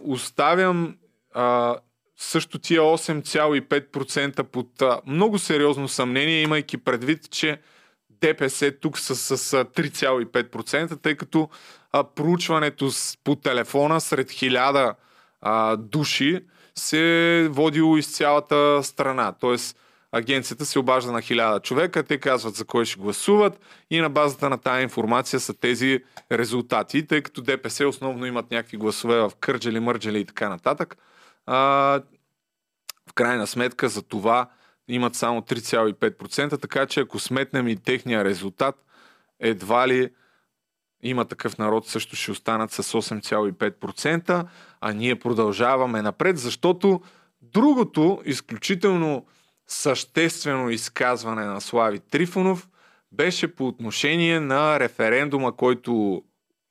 Оставям 0.00 0.96
а, 1.34 1.76
също 2.16 2.58
тия 2.58 2.80
8,5% 2.80 4.42
под 4.42 4.82
а, 4.82 5.00
много 5.06 5.38
сериозно 5.38 5.88
съмнение, 5.88 6.42
имайки 6.42 6.78
предвид, 6.78 7.30
че 7.30 7.60
ДПС 8.10 8.72
тук 8.80 8.98
са 8.98 9.16
с, 9.16 9.38
с 9.38 9.64
3,5%, 9.64 11.02
тъй 11.02 11.16
като 11.16 11.48
а, 11.92 12.04
проучването 12.04 12.90
с, 12.90 13.18
по 13.24 13.36
телефона 13.36 14.00
сред 14.00 14.30
хиляда 14.30 14.94
а, 15.40 15.76
души 15.76 16.44
се 16.78 17.40
е 17.40 17.48
водило 17.48 17.96
из 17.96 18.16
цялата 18.16 18.80
страна. 18.82 19.32
Тоест, 19.40 19.78
агенцията 20.12 20.66
се 20.66 20.78
обажда 20.78 21.12
на 21.12 21.20
хиляда 21.20 21.60
човека, 21.60 22.02
те 22.02 22.18
казват 22.18 22.54
за 22.54 22.64
кой 22.64 22.84
ще 22.84 23.00
гласуват 23.00 23.60
и 23.90 24.00
на 24.00 24.10
базата 24.10 24.50
на 24.50 24.58
тази 24.58 24.82
информация 24.82 25.40
са 25.40 25.54
тези 25.54 26.00
резултати, 26.32 27.06
тъй 27.06 27.22
като 27.22 27.42
ДПС 27.42 27.88
основно 27.88 28.26
имат 28.26 28.50
някакви 28.50 28.76
гласове 28.76 29.20
в 29.20 29.32
Кърджали, 29.40 29.80
Мърджали 29.80 30.20
и 30.20 30.24
така 30.24 30.48
нататък. 30.48 30.96
А, 31.46 31.56
в 33.10 33.12
крайна 33.14 33.46
сметка 33.46 33.88
за 33.88 34.02
това 34.02 34.50
имат 34.88 35.14
само 35.14 35.40
3,5%, 35.40 36.60
така 36.60 36.86
че 36.86 37.00
ако 37.00 37.18
сметнем 37.18 37.68
и 37.68 37.76
техния 37.76 38.24
резултат, 38.24 38.74
едва 39.40 39.88
ли 39.88 40.10
има 41.02 41.24
такъв 41.24 41.58
народ 41.58 41.86
също 41.86 42.16
ще 42.16 42.30
останат 42.30 42.70
с 42.70 42.82
8,5%, 42.82 44.46
а 44.80 44.92
ние 44.92 45.18
продължаваме 45.18 46.02
напред, 46.02 46.38
защото 46.38 47.00
другото 47.42 48.22
изключително 48.24 49.26
съществено 49.66 50.70
изказване 50.70 51.44
на 51.44 51.60
Слави 51.60 51.98
Трифонов 51.98 52.68
беше 53.12 53.54
по 53.54 53.66
отношение 53.66 54.40
на 54.40 54.80
референдума, 54.80 55.56
който 55.56 56.22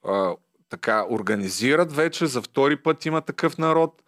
а, 0.05 0.35
така 0.69 1.05
организират 1.09 1.93
вече. 1.93 2.25
За 2.25 2.41
втори 2.41 2.75
път 2.75 3.05
има 3.05 3.21
такъв 3.21 3.57
народ, 3.57 4.01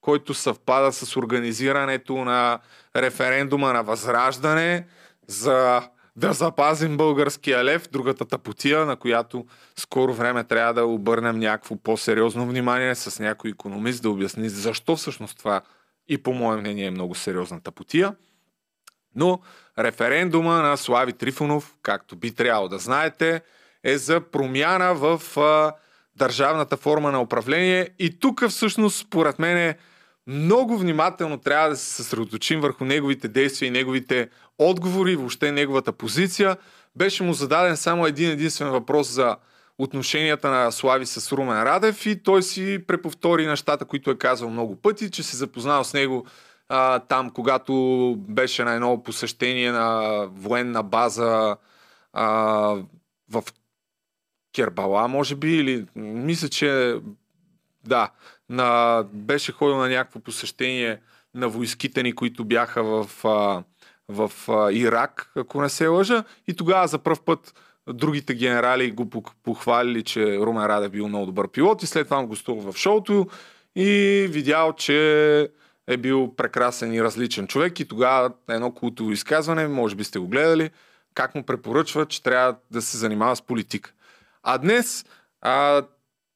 който 0.00 0.34
съвпада 0.34 0.92
с 0.92 1.16
организирането 1.16 2.16
на 2.16 2.58
референдума 2.96 3.72
на 3.72 3.82
Възраждане 3.82 4.86
за 5.26 5.88
да 6.18 6.32
запазим 6.32 6.96
българския 6.96 7.64
лев, 7.64 7.88
другата 7.92 8.24
тъпотия, 8.24 8.86
на 8.86 8.96
която 8.96 9.46
скоро 9.76 10.14
време 10.14 10.44
трябва 10.44 10.74
да 10.74 10.84
обърнем 10.84 11.38
някакво 11.38 11.76
по-сериозно 11.76 12.46
внимание 12.46 12.94
с 12.94 13.22
някой 13.22 13.50
економист 13.50 14.02
да 14.02 14.10
обясни 14.10 14.48
защо 14.48 14.96
всъщност 14.96 15.38
това 15.38 15.60
и 16.08 16.22
по 16.22 16.32
мое 16.32 16.56
мнение 16.56 16.86
е 16.86 16.90
много 16.90 17.14
сериозна 17.14 17.60
тъпотия. 17.60 18.14
Но 19.14 19.40
референдума 19.78 20.52
на 20.52 20.76
Слави 20.76 21.12
Трифонов, 21.12 21.74
както 21.82 22.16
би 22.16 22.30
трябвало 22.30 22.68
да 22.68 22.78
знаете, 22.78 23.42
е 23.84 23.98
за 23.98 24.20
промяна 24.20 24.94
в 24.94 25.36
а, 25.36 25.72
държавната 26.16 26.76
форма 26.76 27.12
на 27.12 27.20
управление 27.20 27.88
и 27.98 28.18
тук 28.18 28.48
всъщност 28.48 28.98
според 28.98 29.38
мен 29.38 29.56
е 29.56 29.78
много 30.26 30.78
внимателно 30.78 31.38
трябва 31.38 31.68
да 31.68 31.76
се 31.76 31.94
съсредоточим 31.94 32.60
върху 32.60 32.84
неговите 32.84 33.28
действия 33.28 33.66
и 33.66 33.70
неговите 33.70 34.28
отговори, 34.58 35.16
въобще 35.16 35.52
неговата 35.52 35.92
позиция. 35.92 36.56
Беше 36.96 37.22
му 37.22 37.32
зададен 37.32 37.76
само 37.76 38.06
един 38.06 38.30
единствен 38.30 38.70
въпрос 38.70 39.08
за 39.08 39.36
отношенията 39.78 40.50
на 40.50 40.70
Слави 40.70 41.06
с 41.06 41.32
Румен 41.32 41.62
Радев 41.62 42.06
и 42.06 42.22
той 42.22 42.42
си 42.42 42.84
преповтори 42.86 43.46
нещата, 43.46 43.84
които 43.84 44.10
е 44.10 44.18
казал 44.18 44.50
много 44.50 44.76
пъти, 44.76 45.10
че 45.10 45.22
се 45.22 45.36
запознал 45.36 45.84
с 45.84 45.94
него 45.94 46.26
а, 46.68 46.98
там, 46.98 47.30
когато 47.30 48.14
беше 48.18 48.64
на 48.64 48.74
едно 48.74 49.02
посещение 49.02 49.72
на 49.72 50.26
военна 50.32 50.82
база 50.82 51.56
а, 52.12 52.26
в 53.30 53.42
Кербала, 54.54 55.08
може 55.08 55.36
би, 55.36 55.56
или 55.56 55.86
мисля, 55.96 56.48
че 56.48 57.00
да, 57.84 58.10
на, 58.48 59.04
беше 59.12 59.52
ходил 59.52 59.76
на 59.76 59.88
някакво 59.88 60.20
посещение 60.20 61.00
на 61.34 61.48
войските 61.48 62.02
ни, 62.02 62.14
които 62.14 62.44
бяха 62.44 62.82
в, 62.82 63.24
а, 63.24 63.62
в 64.08 64.32
Ирак, 64.72 65.30
ако 65.36 65.62
не 65.62 65.68
се 65.68 65.86
лъжа. 65.86 66.24
И 66.46 66.54
тогава 66.54 66.88
за 66.88 66.98
първ 66.98 67.18
път 67.24 67.54
другите 67.92 68.34
генерали 68.34 68.90
го 68.90 69.10
похвалили, 69.44 70.02
че 70.02 70.38
Румен 70.38 70.66
Раде 70.66 70.88
бил 70.88 71.08
много 71.08 71.26
добър 71.26 71.48
пилот 71.48 71.82
и 71.82 71.86
след 71.86 72.06
това 72.06 72.20
го 72.20 72.28
гостувал 72.28 72.72
в 72.72 72.76
шоуто 72.76 73.26
и 73.76 74.26
видял, 74.30 74.72
че 74.72 75.50
е 75.86 75.96
бил 75.96 76.34
прекрасен 76.36 76.94
и 76.94 77.02
различен 77.02 77.46
човек 77.46 77.80
и 77.80 77.88
тогава 77.88 78.32
едно 78.48 78.72
култово 78.72 79.12
изказване, 79.12 79.68
може 79.68 79.96
би 79.96 80.04
сте 80.04 80.18
го 80.18 80.28
гледали, 80.28 80.70
как 81.14 81.34
му 81.34 81.42
препоръчва, 81.42 82.06
че 82.06 82.22
трябва 82.22 82.56
да 82.70 82.82
се 82.82 82.96
занимава 82.96 83.36
с 83.36 83.42
политика. 83.42 83.92
А 84.42 84.58
днес 84.58 85.06
а, 85.40 85.82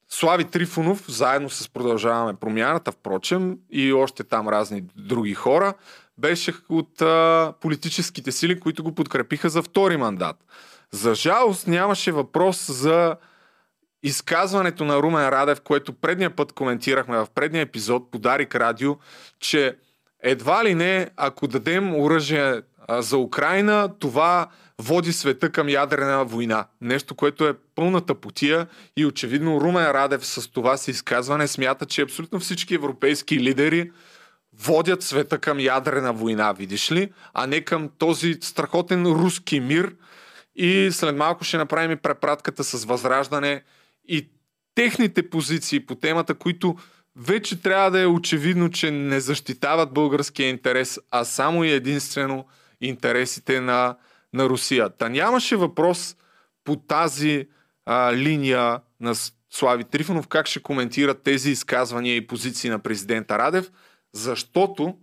Слави 0.08 0.44
Трифонов, 0.44 1.04
заедно 1.08 1.50
с 1.50 1.68
Продължаваме 1.68 2.34
промяната, 2.34 2.92
впрочем, 2.92 3.58
и 3.70 3.92
още 3.92 4.24
там 4.24 4.48
разни 4.48 4.84
други 4.96 5.34
хора, 5.34 5.74
беше 6.18 6.52
от 6.68 7.02
а, 7.02 7.54
политическите 7.60 8.32
сили, 8.32 8.60
които 8.60 8.84
го 8.84 8.94
подкрепиха 8.94 9.48
за 9.48 9.62
втори 9.62 9.96
мандат. 9.96 10.36
За 10.90 11.14
жалост 11.14 11.66
нямаше 11.66 12.12
въпрос 12.12 12.70
за 12.70 13.16
изказването 14.02 14.84
на 14.84 15.02
Румен 15.02 15.28
Радев, 15.28 15.60
което 15.60 15.92
предния 15.92 16.36
път 16.36 16.52
коментирахме 16.52 17.18
в 17.18 17.26
предния 17.34 17.62
епизод 17.62 18.10
по 18.10 18.18
Дарик 18.18 18.54
Радио, 18.54 18.96
че 19.40 19.76
едва 20.22 20.64
ли 20.64 20.74
не, 20.74 21.10
ако 21.16 21.46
дадем 21.46 21.94
оръжие 21.94 22.62
за 22.88 23.18
Украина, 23.18 23.88
това 23.98 24.48
води 24.78 25.12
света 25.12 25.50
към 25.50 25.68
ядрена 25.68 26.24
война. 26.24 26.66
Нещо, 26.80 27.14
което 27.14 27.48
е 27.48 27.54
пълната 27.74 28.14
потия 28.14 28.66
и 28.96 29.06
очевидно 29.06 29.60
Румен 29.60 29.90
Радев 29.90 30.26
с 30.26 30.48
това 30.48 30.76
си 30.76 30.90
изказване 30.90 31.48
смята, 31.48 31.86
че 31.86 32.02
абсолютно 32.02 32.40
всички 32.40 32.74
европейски 32.74 33.40
лидери 33.40 33.90
водят 34.58 35.02
света 35.02 35.38
към 35.38 35.60
ядрена 35.60 36.12
война, 36.12 36.52
видиш 36.52 36.92
ли, 36.92 37.12
а 37.34 37.46
не 37.46 37.60
към 37.60 37.90
този 37.98 38.34
страхотен 38.40 39.06
руски 39.06 39.60
мир. 39.60 39.94
И 40.56 40.88
след 40.92 41.16
малко 41.16 41.44
ще 41.44 41.56
направим 41.56 41.90
и 41.90 41.96
препратката 41.96 42.64
с 42.64 42.84
възраждане 42.84 43.62
и 44.08 44.28
техните 44.74 45.30
позиции 45.30 45.86
по 45.86 45.94
темата, 45.94 46.34
които 46.34 46.76
вече 47.16 47.62
трябва 47.62 47.90
да 47.90 48.00
е 48.00 48.06
очевидно, 48.06 48.70
че 48.70 48.90
не 48.90 49.20
защитават 49.20 49.92
българския 49.92 50.48
интерес, 50.48 50.98
а 51.10 51.24
само 51.24 51.64
и 51.64 51.70
единствено 51.70 52.46
интересите 52.80 53.60
на, 53.60 53.96
на 54.32 54.48
Русия. 54.48 54.90
Та 54.90 55.08
нямаше 55.08 55.56
въпрос 55.56 56.16
по 56.64 56.76
тази 56.76 57.48
а, 57.86 58.12
линия 58.14 58.80
на 59.00 59.14
Слави 59.50 59.84
Трифонов 59.84 60.28
как 60.28 60.46
ще 60.46 60.62
коментират 60.62 61.22
тези 61.22 61.50
изказвания 61.50 62.16
и 62.16 62.26
позиции 62.26 62.70
на 62.70 62.78
президента 62.78 63.38
Радев, 63.38 63.70
защото 64.14 64.98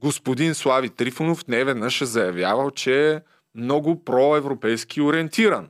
господин 0.00 0.54
Слави 0.54 0.90
Трифонов 0.90 1.48
не 1.48 1.64
веднъж 1.64 2.00
е 2.00 2.06
заявявал, 2.06 2.70
че 2.70 3.12
е 3.12 3.20
много 3.54 4.04
проевропейски 4.04 5.00
ориентиран. 5.00 5.68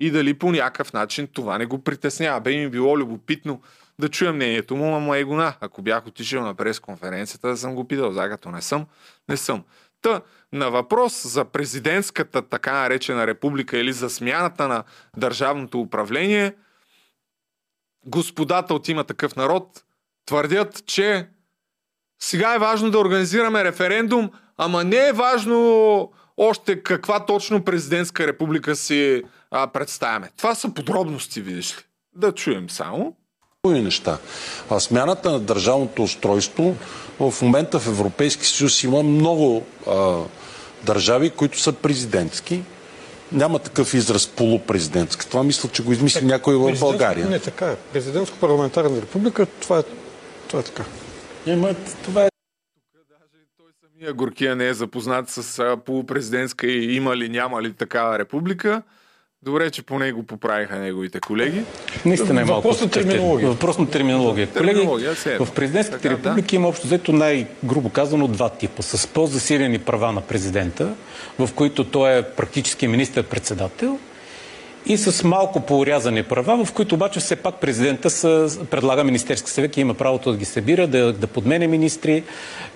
И 0.00 0.10
дали 0.10 0.38
по 0.38 0.52
някакъв 0.52 0.92
начин 0.92 1.28
това 1.32 1.58
не 1.58 1.66
го 1.66 1.84
притеснява. 1.84 2.40
Бе 2.40 2.56
ми 2.56 2.68
било 2.68 2.98
любопитно 2.98 3.62
да 3.98 4.08
чуя 4.08 4.32
мнението 4.32 4.76
му, 4.76 4.96
ама 4.96 5.16
е 5.16 5.24
гона. 5.24 5.54
Ако 5.60 5.82
бях 5.82 6.06
отишъл 6.06 6.42
на 6.42 6.54
пресконференцията, 6.54 7.48
да 7.48 7.56
съм 7.56 7.74
го 7.74 7.88
питал, 7.88 8.12
за 8.12 8.28
като 8.28 8.50
не 8.50 8.62
съм, 8.62 8.86
не 9.28 9.36
съм. 9.36 9.64
Та, 10.02 10.20
на 10.52 10.70
въпрос 10.70 11.26
за 11.26 11.44
президентската 11.44 12.42
така 12.42 12.72
наречена 12.72 13.26
република 13.26 13.78
или 13.78 13.92
за 13.92 14.10
смяната 14.10 14.68
на 14.68 14.84
държавното 15.16 15.80
управление, 15.80 16.54
господата 18.06 18.74
от 18.74 18.88
има 18.88 19.04
такъв 19.04 19.36
народ 19.36 19.84
твърдят, 20.26 20.86
че 20.86 21.28
сега 22.24 22.54
е 22.54 22.58
важно 22.58 22.90
да 22.90 22.98
организираме 22.98 23.64
референдум, 23.64 24.30
ама 24.58 24.84
не 24.84 25.08
е 25.08 25.12
важно 25.12 26.10
още 26.36 26.82
каква 26.82 27.26
точно 27.26 27.64
президентска 27.64 28.26
република 28.26 28.76
си 28.76 29.22
а, 29.50 29.66
представяме. 29.66 30.30
Това 30.36 30.54
са 30.54 30.74
подробности, 30.74 31.40
видиш 31.40 31.78
ли. 31.78 31.82
Да 32.16 32.32
чуем 32.32 32.70
само. 32.70 33.16
неща. 33.64 34.18
А 34.70 34.80
смяната 34.80 35.30
на 35.30 35.40
държавното 35.40 36.02
устройство 36.02 36.76
в 37.20 37.34
момента 37.42 37.78
в 37.78 37.86
Европейски 37.86 38.46
съюз 38.46 38.82
има 38.82 39.02
много 39.02 39.66
а, 39.86 40.18
държави, 40.84 41.30
които 41.30 41.60
са 41.60 41.72
президентски. 41.72 42.62
Няма 43.32 43.58
такъв 43.58 43.94
израз 43.94 44.26
полупрезидентски. 44.26 45.28
Това 45.28 45.42
мисля, 45.42 45.68
че 45.68 45.82
го 45.82 45.92
измисли 45.92 46.26
някой 46.26 46.54
в 46.54 46.80
България. 46.80 47.26
Не, 47.26 47.38
така 47.38 47.66
е. 47.66 47.76
Президентско-парламентарна 47.94 49.02
република, 49.02 49.46
това 49.46 49.78
е, 49.78 49.82
това 50.48 50.60
е 50.60 50.62
така. 50.62 50.84
Няма, 51.46 51.74
това 52.04 52.24
е 52.24 52.28
Самия 54.02 54.14
Горкия 54.14 54.56
не 54.56 54.68
е 54.68 54.74
запознат 54.74 55.30
с 55.30 55.76
полупрезидентска 55.84 56.66
и 56.66 56.96
има 56.96 57.16
ли, 57.16 57.28
няма 57.28 57.62
ли 57.62 57.72
такава 57.72 58.18
република. 58.18 58.82
Добре, 59.42 59.70
че 59.70 59.82
поне 59.82 60.12
го 60.12 60.22
поправиха 60.22 60.76
неговите 60.76 61.20
колеги. 61.20 61.62
Наистина 62.04 62.40
е 62.40 62.44
малко. 62.44 62.68
Въпрос 62.68 62.80
на 62.80 62.90
терминология. 62.90 63.48
Въпрос 63.48 63.78
на 63.78 63.90
терминология. 63.90 64.46
Терминология, 64.46 65.14
Колеги, 65.22 65.44
в 65.44 65.54
президентските 65.54 66.02
Така, 66.02 66.14
републики 66.14 66.56
има 66.56 66.68
общо 66.68 66.86
взето 66.86 67.12
най-грубо 67.12 67.90
казано 67.90 68.28
два 68.28 68.48
типа. 68.48 68.82
С 68.82 69.06
по-засилени 69.06 69.78
права 69.78 70.12
на 70.12 70.20
президента, 70.20 70.94
в 71.38 71.50
които 71.54 71.84
той 71.84 72.18
е 72.18 72.22
практически 72.22 72.88
министър-председател, 72.88 73.98
и 74.86 74.96
с 74.96 75.24
малко 75.24 75.60
поурязани 75.60 76.22
права, 76.22 76.64
в 76.64 76.72
които 76.72 76.94
обаче 76.94 77.20
все 77.20 77.36
пак 77.36 77.54
президента 77.54 78.10
са, 78.10 78.58
предлага 78.70 79.04
Министерски 79.04 79.50
съвет 79.50 79.76
и 79.76 79.80
има 79.80 79.94
правото 79.94 80.30
да 80.30 80.36
ги 80.36 80.44
събира, 80.44 80.86
да, 80.86 81.12
да 81.12 81.26
подмене 81.26 81.66
министри, 81.66 82.24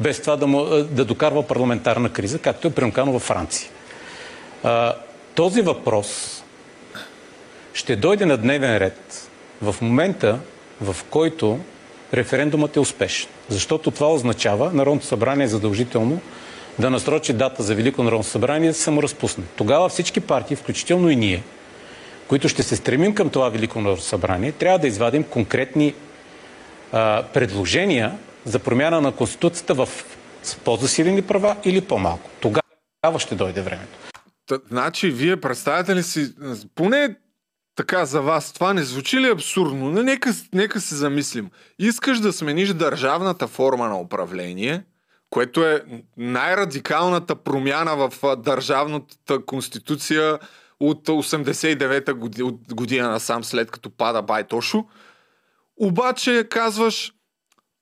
без 0.00 0.20
това 0.20 0.36
да, 0.36 0.46
му, 0.46 0.64
да 0.90 1.04
докарва 1.04 1.42
парламентарна 1.42 2.08
криза, 2.08 2.38
както 2.38 2.68
е 2.68 2.70
примкано 2.70 3.12
във 3.12 3.22
Франция. 3.22 3.70
А, 4.62 4.94
този 5.34 5.62
въпрос 5.62 6.42
ще 7.74 7.96
дойде 7.96 8.26
на 8.26 8.36
дневен 8.36 8.76
ред 8.76 9.28
в 9.62 9.76
момента, 9.80 10.38
в 10.80 10.96
който 11.10 11.58
референдумът 12.14 12.76
е 12.76 12.80
успешен. 12.80 13.28
Защото 13.48 13.90
това 13.90 14.12
означава 14.12 14.70
Народното 14.72 15.06
събрание 15.06 15.48
задължително 15.48 16.20
да 16.78 16.90
насрочи 16.90 17.32
дата 17.32 17.62
за 17.62 17.74
Велико 17.74 18.02
народно 18.02 18.24
събрание 18.24 18.68
да 18.68 18.74
се 18.74 18.82
саморазпусне. 18.82 19.44
Тогава 19.56 19.88
всички 19.88 20.20
партии, 20.20 20.56
включително 20.56 21.10
и 21.10 21.16
ние, 21.16 21.42
които 22.28 22.48
ще 22.48 22.62
се 22.62 22.76
стремим 22.76 23.14
към 23.14 23.30
това 23.30 23.48
Велико 23.48 23.96
събрание, 23.96 24.52
трябва 24.52 24.78
да 24.78 24.86
извадим 24.86 25.24
конкретни 25.24 25.94
а, 26.92 27.22
предложения 27.34 28.18
за 28.44 28.58
промяна 28.58 29.00
на 29.00 29.12
Конституцията 29.12 29.74
в 29.74 29.88
по-засилени 30.64 31.22
права 31.22 31.56
или 31.64 31.80
по-малко. 31.80 32.30
Тогава 32.40 33.18
ще 33.18 33.34
дойде 33.34 33.62
времето. 33.62 33.98
Значи, 34.70 35.10
вие 35.10 35.40
представяте 35.40 35.96
ли 35.96 36.02
си, 36.02 36.34
поне 36.74 37.16
така 37.76 38.04
за 38.04 38.22
вас, 38.22 38.52
това 38.52 38.74
не 38.74 38.82
звучи 38.82 39.20
ли 39.20 39.28
абсурдно? 39.28 39.90
Но 39.90 40.02
нека, 40.02 40.32
нека 40.54 40.80
се 40.80 40.94
замислим. 40.94 41.50
Искаш 41.78 42.20
да 42.20 42.32
смениш 42.32 42.68
държавната 42.68 43.46
форма 43.46 43.88
на 43.88 44.00
управление, 44.00 44.84
което 45.30 45.64
е 45.64 45.82
най-радикалната 46.16 47.36
промяна 47.36 47.96
в 47.96 48.36
държавната 48.36 49.44
конституция 49.46 50.38
от 50.80 51.08
89-та 51.08 52.14
година, 52.74 53.10
насам, 53.10 53.44
след 53.44 53.70
като 53.70 53.90
пада 53.90 54.22
Байтошо. 54.22 54.84
Обаче 55.76 56.46
казваш, 56.50 57.12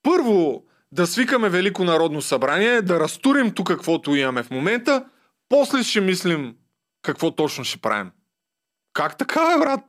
първо 0.03 0.65
да 0.93 1.07
свикаме 1.07 1.49
Велико 1.49 1.85
народно 1.85 2.23
събрание, 2.23 2.83
да 2.83 3.01
разтурим 3.01 3.51
тук 3.51 3.67
каквото 3.67 4.15
имаме 4.15 4.43
в 4.43 4.51
момента, 4.51 5.05
после 5.49 5.83
ще 5.83 6.01
мислим 6.01 6.55
какво 7.03 7.31
точно 7.31 7.65
ще 7.65 7.79
правим. 7.79 8.11
Как 8.93 9.19
така, 9.19 9.59
брат? 9.59 9.81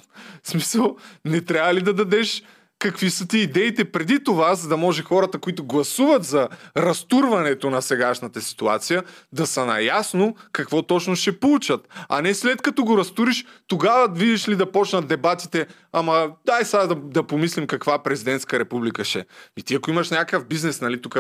В 0.44 0.50
смисъл, 0.50 0.98
не 1.26 1.42
трябва 1.42 1.74
ли 1.74 1.82
да 1.82 1.94
дадеш 1.94 2.44
какви 2.86 3.10
са 3.10 3.28
ти 3.28 3.38
идеите 3.38 3.86
преди 3.86 4.24
това, 4.24 4.56
за 4.56 4.68
да 4.68 4.78
може 4.78 5.04
хората, 5.04 5.40
които 5.40 5.64
гласуват 5.64 6.24
за 6.24 6.48
разтурването 6.78 7.70
на 7.70 7.82
сегашната 7.82 8.42
ситуация, 8.42 9.04
да 9.32 9.48
са 9.48 9.66
наясно 9.66 10.36
какво 10.52 10.82
точно 10.82 11.16
ще 11.16 11.40
получат. 11.40 11.88
А 12.10 12.22
не 12.22 12.34
след 12.34 12.62
като 12.62 12.84
го 12.84 12.98
разтуриш, 12.98 13.46
тогава 13.68 14.14
видиш 14.14 14.48
ли 14.48 14.56
да 14.56 14.72
почнат 14.72 15.08
дебатите, 15.08 15.68
ама 15.94 16.30
дай 16.46 16.66
сега 16.66 16.88
да, 16.88 16.96
да 16.96 17.24
помислим 17.24 17.68
каква 17.68 18.04
президентска 18.04 18.60
република 18.60 19.04
ще. 19.04 19.20
е». 19.20 19.26
И 19.58 19.64
ти 19.64 19.76
ако 19.76 19.90
имаш 19.90 20.10
някакъв 20.10 20.48
бизнес, 20.48 20.82
нали, 20.82 21.02
тук 21.02 21.18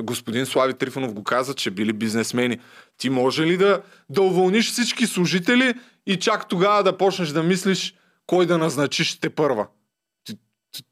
господин 0.00 0.46
Слави 0.46 0.74
Трифонов 0.74 1.14
го 1.14 1.24
каза, 1.24 1.54
че 1.54 1.70
били 1.70 1.92
бизнесмени, 1.92 2.58
ти 2.98 3.10
може 3.10 3.46
ли 3.46 3.56
да, 3.56 3.82
да 4.10 4.22
уволниш 4.22 4.70
всички 4.72 5.06
служители 5.06 5.74
и 6.06 6.16
чак 6.16 6.48
тогава 6.48 6.82
да 6.82 6.96
почнеш 6.96 7.28
да 7.28 7.42
мислиш 7.42 7.94
кой 8.26 8.46
да 8.46 8.58
назначиш 8.58 9.20
те 9.20 9.30
първа? 9.30 9.66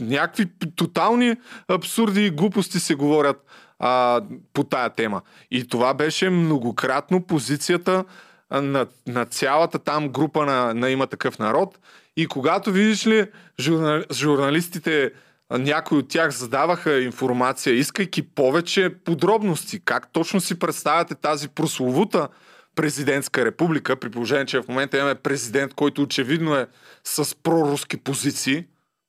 Някакви 0.00 0.46
тотални 0.76 1.36
абсурди 1.68 2.26
и 2.26 2.30
глупости 2.30 2.80
се 2.80 2.94
говорят 2.94 3.44
а, 3.78 4.22
по 4.52 4.64
тая 4.64 4.90
тема. 4.90 5.22
И 5.50 5.68
това 5.68 5.94
беше 5.94 6.30
многократно 6.30 7.22
позицията 7.22 8.04
на, 8.50 8.86
на 9.06 9.24
цялата 9.24 9.78
там 9.78 10.08
група 10.08 10.46
на, 10.46 10.74
на 10.74 10.90
има 10.90 11.06
такъв 11.06 11.38
народ. 11.38 11.78
И 12.16 12.26
когато 12.26 12.72
видиш 12.72 13.06
ли 13.06 13.26
журнал, 13.60 14.02
журналистите, 14.12 15.12
някои 15.50 15.98
от 15.98 16.08
тях 16.08 16.30
задаваха 16.30 17.02
информация, 17.02 17.74
искайки 17.74 18.22
повече 18.22 18.94
подробности, 19.04 19.80
как 19.84 20.12
точно 20.12 20.40
си 20.40 20.58
представяте 20.58 21.14
тази 21.14 21.48
прословута 21.48 22.28
президентска 22.74 23.44
република, 23.44 23.96
при 23.96 24.10
положение, 24.10 24.46
че 24.46 24.60
в 24.60 24.68
момента 24.68 24.98
имаме 24.98 25.14
президент, 25.14 25.74
който 25.74 26.02
очевидно 26.02 26.54
е 26.54 26.66
с 27.04 27.36
проруски 27.42 27.96
позиции, 27.96 28.64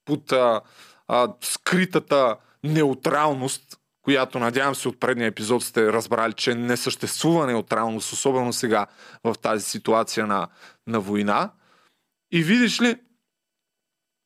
под 0.08 0.32
а, 0.32 0.62
а, 1.08 1.34
скритата 1.42 2.38
неутралност, 2.64 3.80
която 4.02 4.40
надявам 4.40 4.76
се 4.76 4.88
от 4.88 5.00
предния 5.00 5.28
епизод 5.28 5.64
сте 5.64 5.94
разбрали, 5.94 6.34
че 6.34 6.56
не 6.56 6.78
съществува 6.78 7.48
неутралност, 7.48 8.14
особено 8.14 8.54
сега 8.54 8.88
в 9.24 9.36
тази 9.42 9.64
ситуация 9.66 10.28
на, 10.28 10.48
на 10.88 11.00
война. 11.00 11.52
И 12.32 12.44
видиш 12.44 12.82
ли, 12.82 12.96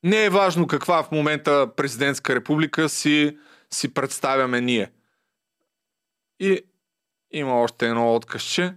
не 0.04 0.24
е 0.24 0.30
важно 0.30 0.66
каква 0.66 1.02
в 1.02 1.10
момента 1.10 1.70
президентска 1.76 2.34
република 2.34 2.88
си, 2.88 3.38
си 3.70 3.94
представяме 3.94 4.60
ние. 4.60 4.92
И 6.40 6.60
има 7.30 7.60
още 7.60 7.88
едно 7.88 8.14
откъсче, 8.14 8.74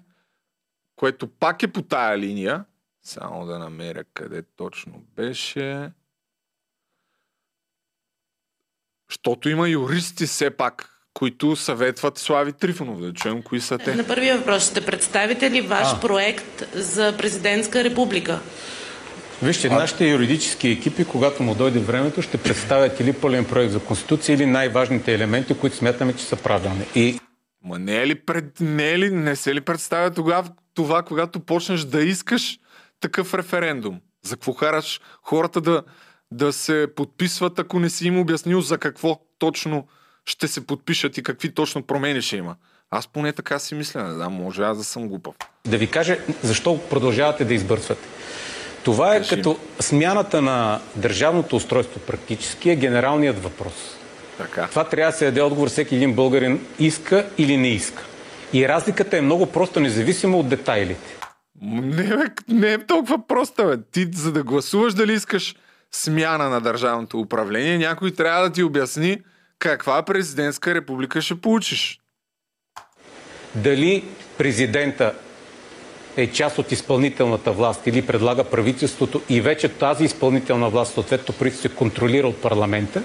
което 0.96 1.28
пак 1.28 1.63
е 1.63 1.72
по 1.72 1.82
тая 1.82 2.18
линия. 2.18 2.65
Само 3.02 3.46
да 3.46 3.60
намеря 3.60 4.04
къде 4.13 4.44
точно 4.56 5.04
беше. 5.15 5.91
Защото 9.12 9.50
има 9.50 9.70
юристи 9.70 10.26
все 10.26 10.50
пак, 10.50 10.89
които 11.13 11.56
съветват 11.56 12.18
Слави 12.18 12.54
Трифонов. 12.54 13.00
Да 13.00 13.13
чуем 13.13 13.41
кои 13.41 13.62
са 13.62 13.78
те. 13.78 13.96
На 13.96 14.04
първия 14.04 14.38
въпрос, 14.38 14.70
ще 14.70 14.86
представите 14.86 15.52
ли 15.52 15.62
ваш 15.62 15.88
а. 15.88 16.00
проект 16.00 16.63
за 16.74 17.18
президентска 17.18 17.84
република? 17.84 18.39
Вижте, 19.41 19.68
а... 19.68 19.74
нашите 19.74 20.08
юридически 20.08 20.70
екипи, 20.70 21.06
когато 21.06 21.44
му 21.44 21.56
дойде 21.56 21.80
времето, 21.80 22.22
ще 22.22 22.38
представят 22.38 23.00
или 23.00 23.13
пълен 23.13 23.46
проект 23.46 23.72
за 23.72 23.80
конституция, 23.80 24.34
или 24.34 24.46
най-важните 24.46 25.13
елементи, 25.13 25.58
които 25.58 25.76
смятаме, 25.76 26.15
че 26.15 26.24
са 26.24 26.36
правилни. 26.36 26.86
И... 26.96 27.20
Ма 27.63 27.80
не 27.80 27.98
е 27.98 28.08
ли, 28.08 28.15
пред... 28.15 28.60
не, 28.60 28.91
е 28.91 29.00
ли 29.00 29.10
не 29.12 29.36
се 29.36 29.56
ли 29.56 29.62
представя 29.62 30.12
тогава 30.12 30.50
това, 30.74 31.04
когато 31.04 31.39
почнеш 31.39 31.82
да 31.82 32.04
искаш 32.04 32.60
такъв 33.00 33.34
референдум? 33.34 34.00
За 34.26 34.36
какво 34.36 34.54
хараш 34.54 35.02
хората 35.22 35.62
да, 35.62 35.84
да 36.32 36.54
се 36.54 36.88
подписват, 36.96 37.60
ако 37.60 37.80
не 37.80 37.90
си 37.90 38.08
им 38.08 38.20
обяснил 38.20 38.62
за 38.62 38.78
какво 38.78 39.20
точно 39.40 39.88
ще 40.26 40.48
се 40.48 40.68
подпишат 40.68 41.18
и 41.18 41.24
какви 41.24 41.54
точно 41.54 41.84
промени 41.84 42.22
ще 42.22 42.38
има. 42.38 42.56
Аз 42.92 43.08
поне 43.08 43.34
така 43.34 43.60
си 43.60 43.76
мисля, 43.76 44.04
не 44.04 44.14
знам, 44.14 44.34
може 44.34 44.62
аз 44.62 44.78
да 44.78 44.84
съм 44.84 45.08
глупав. 45.08 45.36
Да 45.68 45.78
ви 45.78 45.88
кажа 45.88 46.18
защо 46.44 46.80
продължавате 46.90 47.46
да 47.46 47.54
избърсвате. 47.54 48.08
Това 48.84 49.16
е 49.16 49.18
Кажи. 49.18 49.30
като 49.30 49.58
смяната 49.80 50.42
на 50.42 50.82
държавното 50.96 51.56
устройство 51.56 52.00
практически 52.00 52.70
е 52.70 52.76
генералният 52.76 53.44
въпрос. 53.44 53.74
Така. 54.38 54.68
Това 54.68 54.84
трябва 54.84 55.12
да 55.12 55.18
се 55.18 55.26
даде 55.26 55.42
отговор 55.42 55.70
всеки 55.70 55.96
един 55.96 56.14
българин 56.14 56.68
иска 56.80 57.30
или 57.38 57.58
не 57.58 57.70
иска. 57.70 58.04
И 58.54 58.68
разликата 58.68 59.18
е 59.18 59.22
много 59.22 59.46
проста, 59.46 59.80
независимо 59.80 60.40
от 60.40 60.50
детайлите. 60.50 61.18
Не, 61.62 62.26
не 62.48 62.74
е 62.74 62.86
толкова 62.86 63.28
проста, 63.28 63.66
бе. 63.66 63.78
Ти 63.92 64.08
за 64.14 64.32
да 64.32 64.44
гласуваш 64.44 64.94
дали 64.94 65.14
искаш 65.14 65.56
смяна 65.91 66.50
на 66.50 66.62
държавното 66.62 67.19
управление, 67.19 67.78
някой 67.78 68.12
трябва 68.12 68.43
да 68.43 68.52
ти 68.52 68.63
обясни 68.63 69.17
каква 69.60 70.04
президентска 70.04 70.76
република 70.76 71.21
ще 71.21 71.41
получиш. 71.41 72.00
Дали 73.56 74.04
президента 74.38 75.13
е 76.17 76.32
част 76.32 76.58
от 76.58 76.71
изпълнителната 76.71 77.52
власт 77.52 77.88
или 77.88 78.06
предлага 78.06 78.43
правителството 78.43 79.21
и 79.30 79.41
вече 79.41 79.69
тази 79.69 80.04
изпълнителна 80.04 80.69
власт, 80.69 80.93
съответно 80.93 81.36
правителство, 81.39 81.69
се 81.69 81.76
контролира 81.76 82.28
от 82.28 82.41
парламента, 82.41 83.04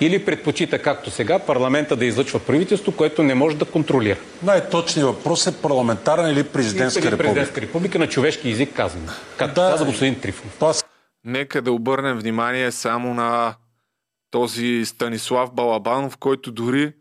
или 0.00 0.24
предпочита, 0.24 0.82
както 0.82 1.10
сега, 1.10 1.38
парламента 1.38 1.96
да 1.96 2.04
излъчва 2.04 2.38
правителство, 2.38 2.92
което 2.92 3.22
не 3.22 3.34
може 3.34 3.56
да 3.56 3.64
контролира? 3.64 4.18
Най-точният 4.42 5.08
въпрос 5.08 5.46
е 5.46 5.56
парламентарна 5.62 6.30
или 6.30 6.42
президентска 6.42 7.00
или 7.00 7.06
република? 7.06 7.28
президентска 7.28 7.60
република 7.60 7.98
на 7.98 8.08
човешки 8.08 8.50
език 8.50 8.74
казвам. 8.76 9.06
Както 9.36 9.60
да, 9.60 9.70
каза 9.70 9.84
господин 9.84 10.20
Трифонов. 10.20 10.82
Нека 11.26 11.62
да 11.62 11.72
обърнем 11.72 12.18
внимание 12.18 12.72
само 12.72 13.14
на 13.14 13.54
този 14.30 14.82
Станислав 14.84 15.54
Балабанов, 15.54 16.16
който 16.16 16.52
дори 16.52 16.92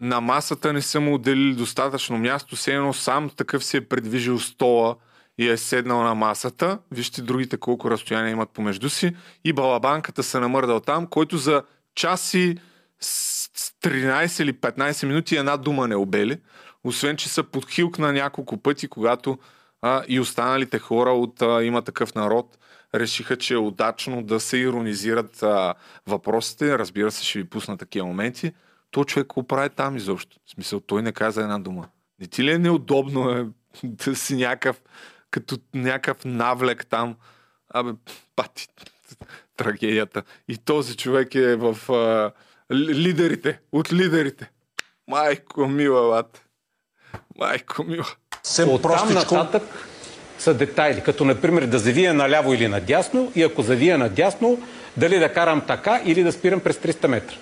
на 0.00 0.20
масата 0.20 0.72
не 0.72 0.82
са 0.82 1.00
му 1.00 1.14
отделили 1.14 1.54
достатъчно 1.54 2.18
място, 2.18 2.56
все 2.56 2.74
едно 2.74 2.92
сам 2.92 3.30
такъв 3.30 3.64
си 3.64 3.76
е 3.76 3.88
предвижил 3.88 4.38
стола 4.38 4.96
и 5.38 5.48
е 5.48 5.56
седнал 5.56 6.02
на 6.02 6.14
масата. 6.14 6.78
Вижте 6.90 7.22
другите 7.22 7.56
колко 7.56 7.90
разстояние 7.90 8.32
имат 8.32 8.50
помежду 8.50 8.88
си. 8.88 9.16
И 9.44 9.52
балабанката 9.52 10.22
се 10.22 10.40
намърдал 10.40 10.80
там, 10.80 11.06
който 11.06 11.38
за 11.38 11.62
часи 11.94 12.58
13 13.02 14.42
или 14.42 14.52
15 14.52 15.06
минути 15.06 15.36
една 15.36 15.56
дума 15.56 15.88
не 15.88 15.96
обели. 15.96 16.40
Освен, 16.84 17.16
че 17.16 17.28
са 17.28 17.42
подхилкна 17.42 18.12
няколко 18.12 18.56
пъти, 18.56 18.88
когато 18.88 19.38
а, 19.82 20.02
и 20.08 20.20
останалите 20.20 20.78
хора 20.78 21.10
от 21.10 21.42
а, 21.42 21.64
има 21.64 21.82
такъв 21.82 22.14
народ 22.14 22.58
решиха, 22.94 23.36
че 23.36 23.54
е 23.54 23.58
удачно 23.58 24.22
да 24.22 24.40
се 24.40 24.56
иронизират 24.56 25.42
а, 25.42 25.74
въпросите. 26.06 26.78
Разбира 26.78 27.10
се, 27.10 27.24
ще 27.24 27.38
ви 27.38 27.44
пусна 27.44 27.78
такива 27.78 28.06
моменти. 28.06 28.52
То 28.90 29.04
човек 29.04 29.26
го 29.26 29.42
прави 29.42 29.70
там 29.70 29.96
изобщо. 29.96 30.36
В 30.46 30.50
смисъл, 30.50 30.80
той 30.80 31.02
не 31.02 31.12
каза 31.12 31.42
една 31.42 31.58
дума. 31.58 31.88
Не 32.20 32.26
ти 32.26 32.44
ли 32.44 32.52
е 32.52 32.58
неудобно 32.58 33.30
е, 33.30 33.46
да 33.84 34.16
си 34.16 34.36
някакъв, 34.36 34.82
като 35.30 35.58
някакъв 35.74 36.24
навлек 36.24 36.86
там? 36.86 37.16
Абе, 37.74 37.90
пати, 38.36 38.68
трагедията. 39.56 40.22
И 40.48 40.56
този 40.56 40.96
човек 40.96 41.34
е 41.34 41.56
в 41.56 41.92
а, 41.92 42.32
лидерите, 42.74 43.60
от 43.72 43.92
лидерите. 43.92 44.50
Майко 45.08 45.66
мила, 45.66 46.00
лад. 46.00 46.44
Майко 47.38 47.84
мила. 47.84 48.06
От 48.66 48.82
там 48.82 49.14
нататък 49.14 49.62
са 50.38 50.54
детайли, 50.54 51.02
като 51.02 51.24
например 51.24 51.66
да 51.66 51.78
завия 51.78 52.14
наляво 52.14 52.54
или 52.54 52.68
надясно 52.68 53.32
и 53.34 53.42
ако 53.42 53.62
завия 53.62 53.98
надясно, 53.98 54.62
дали 54.96 55.18
да 55.18 55.32
карам 55.32 55.62
така 55.66 56.00
или 56.04 56.22
да 56.22 56.32
спирам 56.32 56.60
през 56.60 56.76
300 56.76 57.06
метра. 57.06 57.36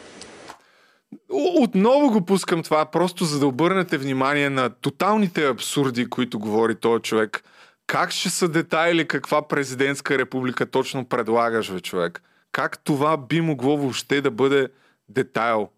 отново 1.61 2.11
го 2.11 2.24
пускам 2.24 2.62
това, 2.62 2.85
просто 2.85 3.24
за 3.24 3.38
да 3.38 3.46
обърнете 3.46 3.98
внимание 3.98 4.50
на 4.50 4.70
тоталните 4.70 5.48
абсурди, 5.48 6.11
които 6.11 6.38
говори 6.38 6.74
този 6.74 7.02
човек. 7.02 7.44
Как 7.87 8.11
ще 8.11 8.30
са 8.30 8.48
детайли 8.48 9.09
каква 9.09 9.48
президентска 9.48 10.18
република 10.18 10.66
точно 10.66 11.04
предлагаш, 11.04 11.72
бе, 11.72 11.80
човек? 11.80 12.22
Как 12.52 12.85
това 12.85 13.16
би 13.16 13.40
могло 13.40 13.76
въобще 13.76 14.20
да 14.20 14.30
бъде 14.30 14.68
детайл? 15.09 15.68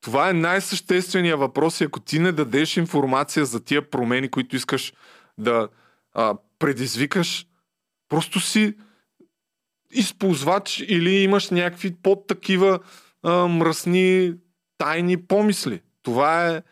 Това 0.00 0.30
е 0.30 0.32
най-същественият 0.32 1.40
въпрос 1.40 1.80
и 1.80 1.84
ако 1.84 2.00
ти 2.00 2.18
не 2.18 2.32
дадеш 2.32 2.76
информация 2.76 3.44
за 3.44 3.64
тия 3.64 3.90
промени, 3.90 4.28
които 4.28 4.56
искаш 4.56 4.92
да 5.38 5.68
а, 6.14 6.34
предизвикаш, 6.64 7.46
просто 8.08 8.40
си 8.40 8.74
използвач 9.90 10.84
или 10.88 11.10
имаш 11.10 11.50
някакви 11.50 11.94
под 12.02 12.26
такива 12.26 12.78
а, 13.22 13.46
мръсни 13.46 14.34
тайни 14.78 15.26
помисли. 15.26 15.80
Това 16.02 16.48
е 16.48 16.62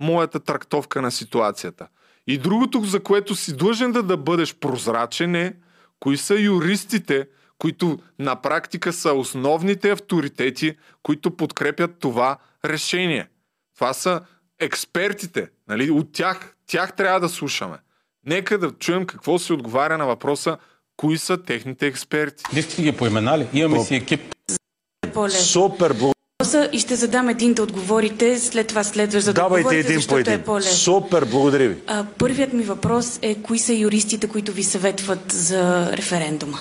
моята 0.00 0.40
трактовка 0.40 1.02
на 1.02 1.10
ситуацията. 1.10 1.88
И 2.26 2.38
другото, 2.38 2.84
за 2.84 3.02
което 3.02 3.34
си 3.34 3.56
длъжен 3.56 3.92
да, 3.92 4.02
да 4.02 4.16
бъдеш 4.16 4.54
прозрачен 4.54 5.34
е, 5.34 5.56
кои 6.00 6.16
са 6.16 6.40
юристите, 6.40 7.28
които 7.58 7.98
на 8.18 8.42
практика 8.42 8.92
са 8.92 9.12
основните 9.12 9.90
авторитети, 9.90 10.76
които 11.02 11.36
подкрепят 11.36 11.98
това 11.98 12.36
решение. 12.64 13.28
Това 13.74 13.92
са 13.92 14.20
експертите. 14.60 15.50
Нали? 15.68 15.90
От 15.90 16.12
тях, 16.12 16.56
тях 16.66 16.96
трябва 16.96 17.20
да 17.20 17.28
слушаме. 17.28 17.78
Нека 18.26 18.58
да 18.58 18.70
чуем 18.70 19.06
какво 19.06 19.38
се 19.38 19.52
отговаря 19.52 19.98
на 19.98 20.06
въпроса 20.06 20.56
кои 20.96 21.18
са 21.18 21.36
техните 21.36 21.86
експерти. 21.86 22.44
Вие 22.52 22.62
сте 22.62 22.82
ги 22.82 22.92
поименали. 22.92 23.46
Имаме 23.52 23.84
си 23.84 23.94
екип. 23.94 24.20
Супер, 25.30 25.92
благодаря. 25.92 26.12
И 26.72 26.78
ще 26.78 26.96
задам 26.96 27.28
един 27.28 27.54
да 27.54 27.62
отговорите, 27.62 28.38
след 28.38 28.66
това 28.66 28.84
следваш 28.84 29.22
за 29.22 29.32
да 29.32 29.40
Давайте 29.40 29.60
отговорите, 29.60 29.92
един 29.92 30.06
по 30.08 30.18
един. 30.18 30.58
е. 30.58 30.62
Супер, 30.62 31.24
благодаря 31.24 31.68
ви. 31.68 31.76
А, 31.86 32.04
първият 32.18 32.52
ми 32.52 32.62
въпрос 32.62 33.18
е 33.22 33.34
кои 33.34 33.58
са 33.58 33.74
юристите, 33.74 34.28
които 34.28 34.52
ви 34.52 34.62
съветват 34.62 35.32
за 35.32 35.92
референдума? 35.92 36.58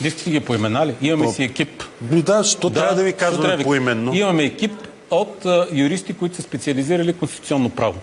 Вие 0.00 0.10
сте 0.10 0.30
ги 0.30 0.40
поименали. 0.40 0.94
Имаме 1.00 1.32
си 1.32 1.42
екип. 1.42 1.82
Но 2.10 2.22
да, 2.22 2.44
що 2.44 2.70
трябва 2.70 2.94
да 2.94 3.02
ви 3.02 3.12
трябва 3.12 3.30
казваме 3.30 3.50
да 3.50 3.56
ви- 3.56 3.64
поименно? 3.64 4.14
Имаме 4.14 4.44
екип 4.44 4.72
от 5.10 5.46
а, 5.46 5.66
юристи, 5.72 6.12
които 6.14 6.36
са 6.36 6.42
специализирали 6.42 7.12
конституционно 7.12 7.70
право. 7.70 7.94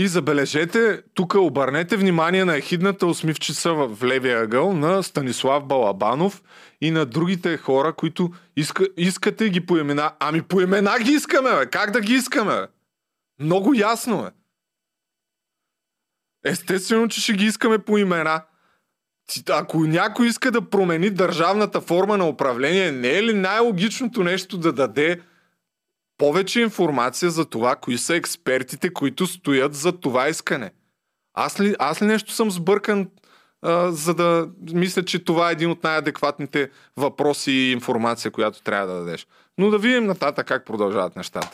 И 0.00 0.08
забележете, 0.08 1.02
тук 1.14 1.34
обърнете 1.34 1.96
внимание 1.96 2.44
на 2.44 2.56
ехидната 2.56 3.06
усмивчица 3.06 3.74
в 3.74 4.04
левия 4.04 4.42
ъгъл 4.42 4.72
на 4.72 5.02
Станислав 5.02 5.64
Балабанов 5.66 6.42
и 6.80 6.90
на 6.90 7.06
другите 7.06 7.56
хора, 7.56 7.92
които 7.92 8.32
иска, 8.56 8.86
искате 8.96 9.48
ги 9.48 9.66
по 9.66 9.76
имена. 9.76 10.12
Ами 10.20 10.42
по 10.42 10.60
имена 10.60 10.98
ги 11.02 11.12
искаме, 11.12 11.50
бе. 11.56 11.66
Как 11.66 11.90
да 11.90 12.00
ги 12.00 12.14
искаме? 12.14 12.66
Много 13.40 13.74
ясно 13.74 14.26
е. 14.26 14.30
Естествено, 16.50 17.08
че 17.08 17.20
ще 17.20 17.32
ги 17.32 17.44
искаме 17.44 17.78
по 17.78 17.98
имена. 17.98 18.42
Ако 19.50 19.84
някой 19.84 20.26
иска 20.26 20.50
да 20.50 20.70
промени 20.70 21.10
държавната 21.10 21.80
форма 21.80 22.16
на 22.16 22.28
управление, 22.28 22.92
не 22.92 23.08
е 23.08 23.22
ли 23.22 23.34
най-логичното 23.34 24.24
нещо 24.24 24.58
да 24.58 24.72
даде 24.72 25.20
повече 26.18 26.60
информация 26.60 27.30
за 27.30 27.44
това, 27.44 27.76
кои 27.76 27.98
са 27.98 28.16
експертите, 28.16 28.92
които 28.92 29.26
стоят 29.26 29.74
за 29.74 29.92
това 29.92 30.28
искане. 30.28 30.70
Аз 31.34 31.60
ли, 31.60 31.74
аз 31.78 32.02
ли 32.02 32.06
нещо 32.06 32.32
съм 32.32 32.50
сбъркан, 32.50 33.08
а, 33.62 33.92
за 33.92 34.14
да 34.14 34.48
мисля, 34.72 35.04
че 35.04 35.24
това 35.24 35.48
е 35.48 35.52
един 35.52 35.70
от 35.70 35.84
най-адекватните 35.84 36.70
въпроси 36.96 37.52
и 37.52 37.72
информация, 37.72 38.30
която 38.30 38.62
трябва 38.62 38.86
да 38.86 38.98
дадеш. 38.98 39.26
Но 39.58 39.70
да 39.70 39.78
видим 39.78 40.06
нататък 40.06 40.46
как 40.46 40.66
продължават 40.66 41.16
нещата. 41.16 41.50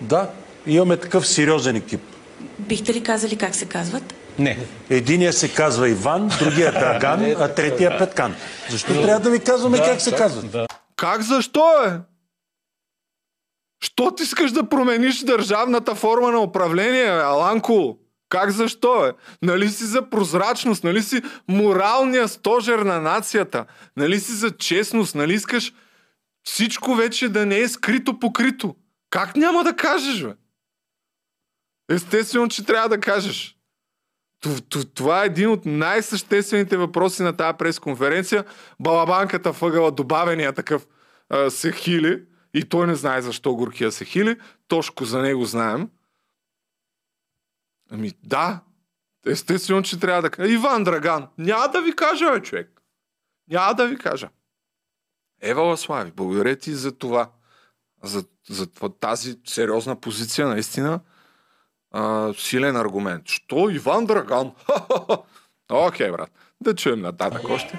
Да, 0.00 0.30
имаме 0.66 0.96
такъв 0.96 1.26
сериозен 1.26 1.76
екип. 1.76 2.00
Бихте 2.58 2.94
ли 2.94 3.02
казали 3.02 3.36
как 3.36 3.54
се 3.54 3.66
казват? 3.66 4.14
Не. 4.38 4.58
Единия 4.90 5.32
се 5.32 5.54
казва 5.54 5.88
Иван, 5.88 6.30
другия 6.38 6.72
Драган, 6.80 7.34
а 7.38 7.48
третия 7.48 7.98
Петкан. 7.98 8.34
Защо 8.70 9.02
трябва 9.02 9.20
да 9.20 9.30
ви 9.30 9.40
казваме 9.40 9.78
как 9.78 10.00
се 10.00 10.12
казват? 10.12 10.50
Да. 10.50 10.66
Как 10.96 11.22
защо 11.22 11.82
е? 11.86 12.15
Що 13.80 14.10
ти 14.10 14.22
искаш 14.22 14.52
да 14.52 14.68
промениш 14.68 15.20
държавната 15.20 15.94
форма 15.94 16.32
на 16.32 16.40
управление, 16.40 17.08
Аланко? 17.08 17.98
Как 18.28 18.50
защо 18.50 19.06
е? 19.06 19.12
Нали 19.42 19.68
си 19.68 19.84
за 19.84 20.10
прозрачност, 20.10 20.84
нали 20.84 21.02
си 21.02 21.22
моралния 21.48 22.28
стожер 22.28 22.78
на 22.78 23.00
нацията, 23.00 23.66
нали 23.96 24.20
си 24.20 24.32
за 24.32 24.50
честност, 24.50 25.14
нали 25.14 25.34
искаш 25.34 25.72
всичко 26.42 26.94
вече 26.94 27.28
да 27.28 27.46
не 27.46 27.58
е 27.58 27.68
скрито 27.68 28.18
покрито. 28.18 28.74
Как 29.10 29.36
няма 29.36 29.64
да 29.64 29.76
кажеш, 29.76 30.22
бе? 30.22 30.34
Естествено, 31.90 32.48
че 32.48 32.66
трябва 32.66 32.88
да 32.88 33.00
кажеш. 33.00 33.56
Това 34.94 35.22
е 35.22 35.26
един 35.26 35.50
от 35.50 35.66
най-съществените 35.66 36.76
въпроси 36.76 37.22
на 37.22 37.36
тази 37.36 37.56
пресконференция. 37.58 38.44
Балабанката 38.80 39.52
въгъла 39.52 39.90
добавения 39.90 40.52
такъв 40.52 40.86
се 41.48 41.72
хили 41.72 42.22
и 42.56 42.64
той 42.64 42.86
не 42.86 42.94
знае 42.94 43.22
защо 43.22 43.54
горкия 43.54 43.92
се 43.92 44.04
хили. 44.04 44.36
Тошко 44.68 45.04
за 45.04 45.22
него 45.22 45.44
знаем. 45.44 45.90
Ами 47.90 48.12
да, 48.24 48.60
естествено, 49.26 49.82
че 49.82 50.00
трябва 50.00 50.22
да 50.22 50.30
кажа. 50.30 50.52
Иван 50.52 50.84
Драган, 50.84 51.28
няма 51.38 51.68
да 51.68 51.82
ви 51.82 51.96
кажа, 51.96 52.32
бе, 52.32 52.42
човек. 52.42 52.82
Няма 53.48 53.74
да 53.74 53.86
ви 53.86 53.98
кажа. 53.98 54.28
Ева 55.40 55.62
Ласлави, 55.62 56.12
благодаря 56.16 56.56
ти 56.56 56.74
за 56.74 56.92
това. 56.92 57.30
За, 58.02 58.24
за 58.48 58.66
тази 59.00 59.38
сериозна 59.44 60.00
позиция, 60.00 60.48
наистина. 60.48 61.00
А, 61.90 62.32
силен 62.36 62.76
аргумент. 62.76 63.28
Що 63.28 63.70
Иван 63.70 64.06
Драган? 64.06 64.52
Окей, 65.68 66.10
брат. 66.10 66.30
Да 66.60 66.74
чуем 66.74 67.00
нататък 67.00 67.48
още. 67.48 67.78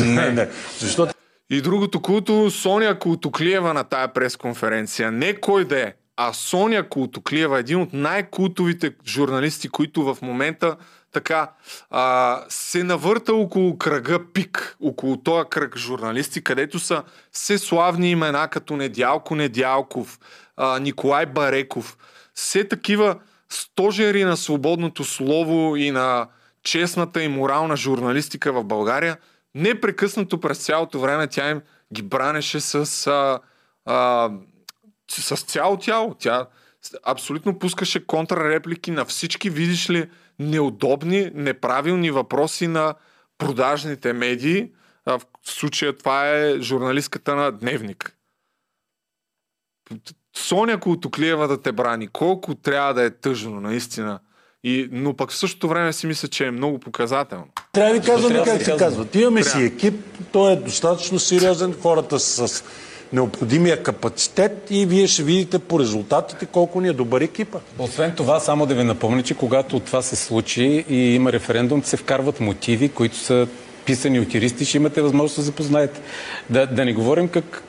Не, 0.00 0.30
не. 0.30 0.50
Защо 0.78 1.06
И 1.50 1.62
другото 1.62 2.02
култо, 2.02 2.50
Соня 2.50 2.98
Култоклиева 2.98 3.74
на 3.74 3.84
тая 3.84 4.12
пресконференция. 4.12 5.12
Не 5.12 5.40
кой 5.40 5.64
да 5.64 5.80
е, 5.80 5.92
а 6.16 6.32
Соня 6.32 6.88
Култоклиева, 6.88 7.58
един 7.58 7.80
от 7.80 7.92
най-култовите 7.92 8.92
журналисти, 9.06 9.68
които 9.68 10.02
в 10.02 10.18
момента 10.22 10.76
така 11.12 11.50
а, 11.90 12.38
се 12.48 12.84
навърта 12.84 13.34
около 13.34 13.78
кръга 13.78 14.32
пик, 14.32 14.76
около 14.80 15.16
този 15.16 15.48
кръг 15.50 15.76
журналисти, 15.76 16.44
където 16.44 16.78
са 16.78 17.02
все 17.32 17.58
славни 17.58 18.10
имена 18.10 18.48
като 18.48 18.76
Недялко 18.76 19.34
Недялков, 19.34 20.18
а, 20.56 20.78
Николай 20.78 21.26
Бареков, 21.26 21.96
все 22.34 22.68
такива 22.68 23.16
стожери 23.48 24.24
на 24.24 24.36
свободното 24.36 25.04
слово 25.04 25.76
и 25.76 25.90
на 25.90 26.26
честната 26.62 27.22
и 27.22 27.28
морална 27.28 27.76
журналистика 27.76 28.52
в 28.52 28.64
България, 28.64 29.16
непрекъснато 29.54 30.40
през 30.40 30.58
цялото 30.58 31.00
време 31.00 31.26
тя 31.26 31.50
им 31.50 31.62
ги 31.92 32.02
бранеше 32.02 32.60
с, 32.60 33.06
а, 33.06 33.40
а, 33.84 34.30
с 35.10 35.36
цяло 35.36 35.76
тяло. 35.76 36.14
Тя 36.14 36.46
абсолютно 37.04 37.58
пускаше 37.58 38.06
контрреплики 38.06 38.90
на 38.90 39.04
всички, 39.04 39.50
видиш 39.50 39.90
ли, 39.90 40.10
неудобни, 40.38 41.30
неправилни 41.34 42.10
въпроси 42.10 42.66
на 42.66 42.94
продажните 43.38 44.12
медии. 44.12 44.72
А 45.04 45.18
в 45.18 45.24
случая 45.44 45.96
това 45.96 46.28
е 46.28 46.60
журналистката 46.60 47.36
на 47.36 47.52
Дневник. 47.52 48.16
Соня 50.36 50.80
Култоклиева 50.80 51.48
да 51.48 51.62
те 51.62 51.72
брани. 51.72 52.08
Колко 52.08 52.54
трябва 52.54 52.94
да 52.94 53.02
е 53.02 53.10
тъжно, 53.10 53.60
наистина. 53.60 54.20
И, 54.64 54.88
но 54.92 55.14
пък 55.14 55.30
в 55.30 55.36
същото 55.36 55.68
време 55.68 55.92
си 55.92 56.06
мисля, 56.06 56.28
че 56.28 56.46
е 56.46 56.50
много 56.50 56.78
показателно. 56.78 57.44
Трябва 57.72 57.94
да 57.94 58.00
ви 58.00 58.06
казваме 58.06 58.38
да 58.38 58.44
как 58.44 58.58
се 58.58 58.64
се 58.64 58.70
казва. 58.70 58.86
казват. 58.86 59.14
Имаме 59.14 59.42
си 59.42 59.50
Трябва. 59.50 59.66
екип, 59.66 59.94
той 60.32 60.52
е 60.52 60.56
достатъчно 60.56 61.18
сериозен, 61.18 61.74
хората 61.82 62.20
са 62.20 62.48
с 62.48 62.64
необходимия 63.12 63.82
капацитет 63.82 64.66
и 64.70 64.86
вие 64.86 65.06
ще 65.06 65.22
видите 65.22 65.58
по 65.58 65.80
резултатите 65.80 66.46
колко 66.46 66.80
ни 66.80 66.88
е 66.88 66.92
добър 66.92 67.20
екипа. 67.20 67.58
Освен 67.78 68.14
това, 68.16 68.40
само 68.40 68.66
да 68.66 68.74
ви 68.74 68.84
напомня, 68.84 69.22
че 69.22 69.34
когато 69.34 69.80
това 69.80 70.02
се 70.02 70.16
случи 70.16 70.84
и 70.88 71.14
има 71.14 71.32
референдум, 71.32 71.82
се 71.82 71.96
вкарват 71.96 72.40
мотиви, 72.40 72.88
които 72.88 73.16
са 73.16 73.46
писани 73.84 74.20
от 74.20 74.34
юристи, 74.34 74.64
ще 74.64 74.76
имате 74.76 75.02
възможност 75.02 75.36
да 75.36 75.42
се 75.42 75.46
запознаете. 75.46 76.00
Да, 76.50 76.66
да 76.66 76.84
не 76.84 76.92
говорим 76.92 77.28
как 77.28 77.62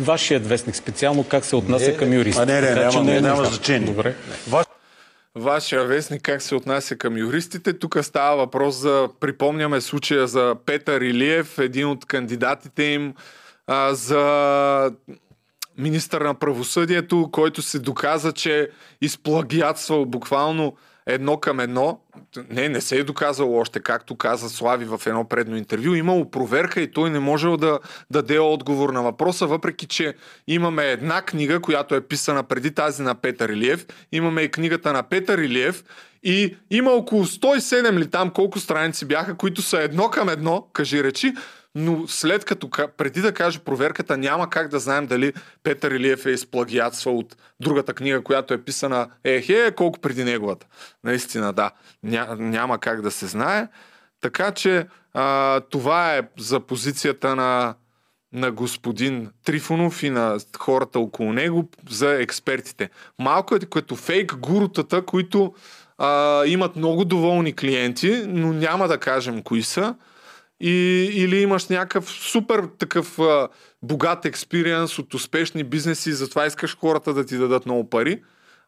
вашият 0.00 0.46
вестник 0.46 0.76
специално 0.76 1.24
как 1.24 1.44
се 1.44 1.56
отнася 1.56 1.96
към 1.96 2.12
юристи. 2.12 2.42
А 2.42 2.46
не, 2.46 2.60
не, 2.60 2.68
Така 2.68 2.80
няма, 2.80 2.92
че 2.92 3.00
не, 3.00 3.16
е 3.16 3.20
няма 3.20 3.44
значение. 3.44 3.88
Добре. 3.88 4.14
Ваш... 5.36 5.66
Вашия 5.66 5.84
вестник 5.84 6.22
как 6.22 6.42
се 6.42 6.54
отнася 6.54 6.96
към 6.96 7.18
юристите. 7.18 7.78
Тук 7.78 7.98
става 8.02 8.36
въпрос 8.36 8.74
за, 8.74 9.08
припомняме 9.20 9.80
случая 9.80 10.26
за 10.26 10.56
Петър 10.66 11.00
Илиев, 11.00 11.58
един 11.58 11.86
от 11.88 12.04
кандидатите 12.04 12.82
им 12.82 13.14
а, 13.66 13.94
за 13.94 14.92
министър 15.78 16.20
на 16.20 16.34
правосъдието, 16.34 17.28
който 17.32 17.62
се 17.62 17.78
доказа, 17.78 18.32
че 18.32 18.70
изплагиатствал 19.00 20.04
буквално 20.04 20.76
едно 21.06 21.36
към 21.36 21.60
едно. 21.60 22.00
Не, 22.50 22.68
не 22.68 22.80
се 22.80 22.98
е 22.98 23.04
доказало 23.04 23.58
още, 23.58 23.80
както 23.80 24.16
каза 24.16 24.48
Слави 24.48 24.84
в 24.84 25.00
едно 25.06 25.28
предно 25.28 25.56
интервю. 25.56 25.94
Имало 25.94 26.30
проверка 26.30 26.80
и 26.80 26.90
той 26.90 27.10
не 27.10 27.18
можел 27.18 27.56
да 27.56 27.78
даде 28.10 28.38
отговор 28.38 28.90
на 28.90 29.02
въпроса, 29.02 29.46
въпреки 29.46 29.86
че 29.86 30.14
имаме 30.46 30.84
една 30.84 31.22
книга, 31.22 31.60
която 31.60 31.94
е 31.94 32.00
писана 32.00 32.42
преди 32.42 32.70
тази 32.70 33.02
на 33.02 33.14
Петър 33.14 33.48
Илиев. 33.48 33.86
Имаме 34.12 34.42
и 34.42 34.50
книгата 34.50 34.92
на 34.92 35.02
Петър 35.02 35.38
Илиев. 35.38 35.84
И 36.22 36.56
има 36.70 36.90
около 36.90 37.24
107 37.24 37.98
ли 37.98 38.10
там 38.10 38.30
колко 38.30 38.60
страници 38.60 39.04
бяха, 39.04 39.34
които 39.34 39.62
са 39.62 39.82
едно 39.82 40.08
към 40.08 40.28
едно, 40.28 40.66
кажи 40.72 41.04
речи, 41.04 41.34
но 41.78 42.08
след 42.08 42.44
като, 42.44 42.70
преди 42.96 43.20
да 43.20 43.32
каже 43.34 43.58
проверката, 43.58 44.16
няма 44.16 44.50
как 44.50 44.68
да 44.68 44.78
знаем 44.78 45.06
дали 45.06 45.32
Петър 45.62 45.90
Илиев 45.90 46.26
е 46.26 46.30
изплагиатствал 46.30 47.18
от 47.18 47.36
другата 47.60 47.94
книга, 47.94 48.22
която 48.22 48.54
е 48.54 48.62
писана 48.62 49.08
ехе, 49.24 49.72
колко 49.76 50.00
преди 50.00 50.24
неговата. 50.24 50.66
Наистина, 51.04 51.52
да. 51.52 51.70
Ня, 52.02 52.36
няма 52.38 52.78
как 52.78 53.02
да 53.02 53.10
се 53.10 53.26
знае. 53.26 53.68
Така 54.20 54.50
че 54.50 54.86
а, 55.14 55.60
това 55.60 56.16
е 56.16 56.22
за 56.38 56.60
позицията 56.60 57.36
на, 57.36 57.74
на 58.32 58.52
господин 58.52 59.30
Трифонов 59.44 60.02
и 60.02 60.10
на 60.10 60.38
хората 60.58 60.98
около 60.98 61.32
него 61.32 61.68
за 61.88 62.10
експертите. 62.10 62.90
Малко 63.18 63.54
е 63.54 63.58
като 63.58 63.96
фейк 63.96 64.34
гурутата, 64.36 65.02
които 65.02 65.54
а, 65.98 66.44
имат 66.46 66.76
много 66.76 67.04
доволни 67.04 67.56
клиенти, 67.56 68.24
но 68.26 68.52
няма 68.52 68.88
да 68.88 68.98
кажем 68.98 69.42
кои 69.42 69.62
са 69.62 69.94
и, 70.60 71.08
или 71.12 71.40
имаш 71.40 71.68
някакъв 71.68 72.10
супер 72.10 72.68
такъв 72.78 73.18
а, 73.18 73.48
богат 73.82 74.24
експириенс 74.24 74.98
от 74.98 75.14
успешни 75.14 75.64
бизнеси, 75.64 76.12
затова 76.12 76.46
искаш 76.46 76.76
хората 76.76 77.14
да 77.14 77.26
ти 77.26 77.36
дадат 77.36 77.66
много 77.66 77.90
пари, 77.90 78.22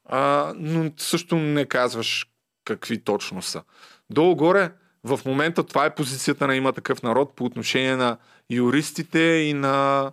а, 0.04 0.52
но 0.56 0.90
също 0.96 1.36
не 1.36 1.64
казваш 1.64 2.26
какви 2.64 3.04
точно 3.04 3.42
са. 3.42 3.62
Долу-горе, 4.10 4.72
в 5.04 5.20
момента 5.26 5.64
това 5.64 5.84
е 5.84 5.94
позицията 5.94 6.46
на 6.46 6.56
има 6.56 6.72
такъв 6.72 7.02
народ 7.02 7.36
по 7.36 7.44
отношение 7.44 7.96
на 7.96 8.16
юристите 8.50 9.20
и 9.20 9.52
на 9.52 10.12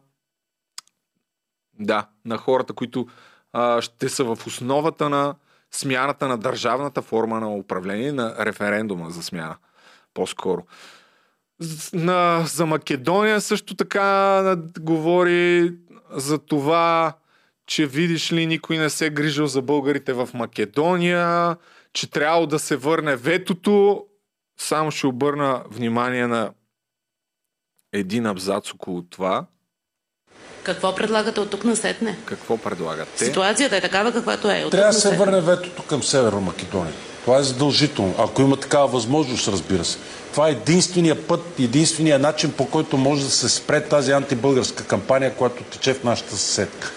да, 1.79 2.07
на 2.25 2.37
хората, 2.37 2.73
които 2.73 3.07
а, 3.53 3.81
ще 3.81 4.09
са 4.09 4.23
в 4.23 4.47
основата 4.47 5.09
на 5.09 5.35
смяната 5.71 6.27
на 6.27 6.37
държавната 6.37 7.01
форма 7.01 7.39
на 7.39 7.55
управление, 7.55 8.11
на 8.11 8.45
референдума 8.45 9.09
за 9.09 9.23
смяна. 9.23 9.55
По-скоро. 10.13 10.63
На, 11.93 12.43
за 12.45 12.65
Македония 12.65 13.41
също 13.41 13.75
така 13.75 14.55
говори 14.79 15.73
за 16.11 16.37
това, 16.37 17.13
че 17.67 17.85
видиш 17.85 18.31
ли 18.31 18.45
никой 18.45 18.77
не 18.77 18.89
се 18.89 19.05
е 19.05 19.09
грижил 19.09 19.47
за 19.47 19.61
българите 19.61 20.13
в 20.13 20.29
Македония, 20.33 21.57
че 21.93 22.11
трябва 22.11 22.47
да 22.47 22.59
се 22.59 22.75
върне 22.75 23.15
ветото. 23.15 24.05
Само 24.57 24.91
ще 24.91 25.07
обърна 25.07 25.63
внимание 25.69 26.27
на 26.27 26.51
един 27.93 28.25
абзац 28.25 28.73
около 28.73 29.01
това. 29.01 29.45
Какво 30.63 30.95
предлагате 30.95 31.39
от 31.39 31.49
тук 31.49 31.63
на 31.63 31.75
сетне? 31.75 32.17
Какво 32.25 32.57
предлагате? 32.57 33.25
Ситуацията 33.25 33.77
е 33.77 33.81
такава, 33.81 34.13
каквато 34.13 34.51
е. 34.51 34.63
От 34.63 34.71
Трябва 34.71 34.93
да 34.93 34.99
се 34.99 35.17
върне 35.17 35.41
ветото 35.41 35.83
към 35.83 36.03
Северна 36.03 36.41
Македония. 36.41 36.93
Това 37.25 37.39
е 37.39 37.43
задължително. 37.43 38.15
Ако 38.19 38.41
има 38.41 38.57
такава 38.57 38.87
възможност, 38.87 39.47
разбира 39.47 39.85
се. 39.85 39.97
Това 40.31 40.49
е 40.49 40.51
единствения 40.51 41.27
път, 41.27 41.59
единствения 41.59 42.19
начин, 42.19 42.53
по 42.57 42.69
който 42.69 42.97
може 42.97 43.23
да 43.23 43.29
се 43.29 43.49
спре 43.49 43.87
тази 43.87 44.11
антибългарска 44.11 44.87
кампания, 44.87 45.35
която 45.35 45.63
тече 45.63 45.93
в 45.93 46.03
нашата 46.03 46.37
съседка. 46.37 46.91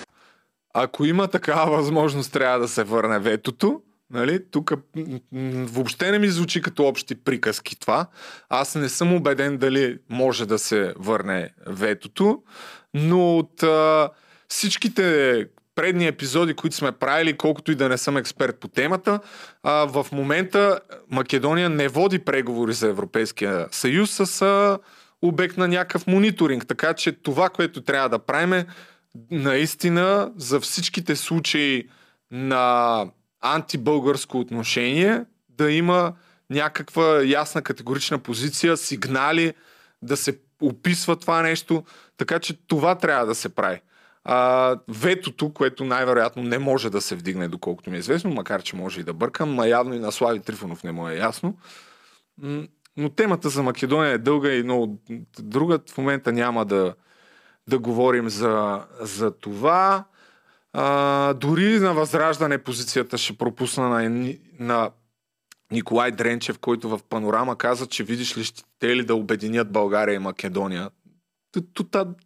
Ако 0.74 1.04
има 1.04 1.28
такава 1.28 1.76
възможност, 1.76 2.32
трябва 2.32 2.58
да 2.58 2.68
се 2.68 2.84
върне 2.84 3.18
ветото. 3.18 3.80
Нали? 4.10 4.50
Тук 4.50 4.72
въобще 5.32 6.10
не 6.10 6.18
ми 6.18 6.28
звучи 6.28 6.62
като 6.62 6.84
общи 6.84 7.14
приказки 7.14 7.80
това. 7.80 8.06
Аз 8.48 8.74
не 8.74 8.88
съм 8.88 9.14
убеден 9.14 9.58
дали 9.58 9.98
може 10.10 10.46
да 10.46 10.58
се 10.58 10.94
върне 10.98 11.50
ветото, 11.66 12.42
но 12.94 13.38
от 13.38 13.62
а, 13.62 14.08
всичките 14.48 15.46
предни 15.78 16.06
епизоди, 16.06 16.54
които 16.54 16.76
сме 16.76 16.92
правили, 16.92 17.36
колкото 17.36 17.72
и 17.72 17.74
да 17.74 17.88
не 17.88 17.98
съм 17.98 18.16
експерт 18.16 18.60
по 18.60 18.68
темата, 18.68 19.20
а, 19.62 19.72
в 19.72 20.06
момента 20.12 20.80
Македония 21.10 21.70
не 21.70 21.88
води 21.88 22.18
преговори 22.18 22.72
за 22.72 22.88
Европейския 22.88 23.66
съюз 23.70 24.10
с 24.10 24.42
а, 24.42 24.78
обект 25.22 25.56
на 25.56 25.68
някакъв 25.68 26.06
мониторинг. 26.06 26.66
Така 26.66 26.94
че 26.94 27.12
това, 27.12 27.48
което 27.48 27.82
трябва 27.82 28.08
да 28.08 28.18
правим 28.18 28.52
е 28.52 28.66
наистина 29.30 30.32
за 30.36 30.60
всичките 30.60 31.16
случаи 31.16 31.88
на 32.30 33.04
антибългарско 33.40 34.38
отношение 34.40 35.24
да 35.48 35.72
има 35.72 36.12
някаква 36.50 37.22
ясна 37.24 37.62
категорична 37.62 38.18
позиция, 38.18 38.76
сигнали 38.76 39.54
да 40.02 40.16
се 40.16 40.38
описва 40.62 41.16
това 41.16 41.42
нещо, 41.42 41.84
така 42.16 42.38
че 42.38 42.58
това 42.66 42.94
трябва 42.94 43.26
да 43.26 43.34
се 43.34 43.48
прави. 43.48 43.80
А, 44.30 44.76
ветото, 44.88 45.52
което 45.52 45.84
най-вероятно 45.84 46.42
не 46.42 46.58
може 46.58 46.90
да 46.90 47.00
се 47.00 47.16
вдигне, 47.16 47.48
доколкото 47.48 47.90
ми 47.90 47.96
е 47.96 47.98
известно, 47.98 48.30
макар 48.30 48.62
че 48.62 48.76
може 48.76 49.00
и 49.00 49.04
да 49.04 49.12
бъркам, 49.12 49.58
а 49.58 49.66
явно 49.66 49.94
и 49.94 49.98
на 49.98 50.12
Слави 50.12 50.40
Трифонов 50.40 50.84
не 50.84 50.92
му 50.92 51.08
е 51.08 51.16
ясно. 51.16 51.58
Но 52.96 53.08
темата 53.16 53.48
за 53.48 53.62
Македония 53.62 54.12
е 54.12 54.18
дълга 54.18 54.54
и 54.54 54.62
много 54.62 54.98
друга. 55.38 55.78
В 55.90 55.98
момента 55.98 56.32
няма 56.32 56.64
да, 56.64 56.94
да 57.68 57.78
говорим 57.78 58.28
за, 58.28 58.84
за 59.00 59.30
това. 59.30 60.04
А, 60.72 61.34
дори 61.34 61.78
на 61.78 61.94
възраждане 61.94 62.58
позицията 62.58 63.18
ще 63.18 63.36
пропусна 63.36 63.88
на, 63.88 64.34
на 64.58 64.90
Николай 65.70 66.10
Дренчев, 66.10 66.58
който 66.58 66.88
в 66.88 67.00
панорама 67.08 67.56
каза, 67.56 67.86
че 67.86 68.04
видиш 68.04 68.38
ли 68.38 68.44
ще 68.44 68.62
те 68.78 68.96
ли 68.96 69.04
да 69.04 69.14
обединят 69.14 69.72
България 69.72 70.14
и 70.14 70.18
Македония. 70.18 70.90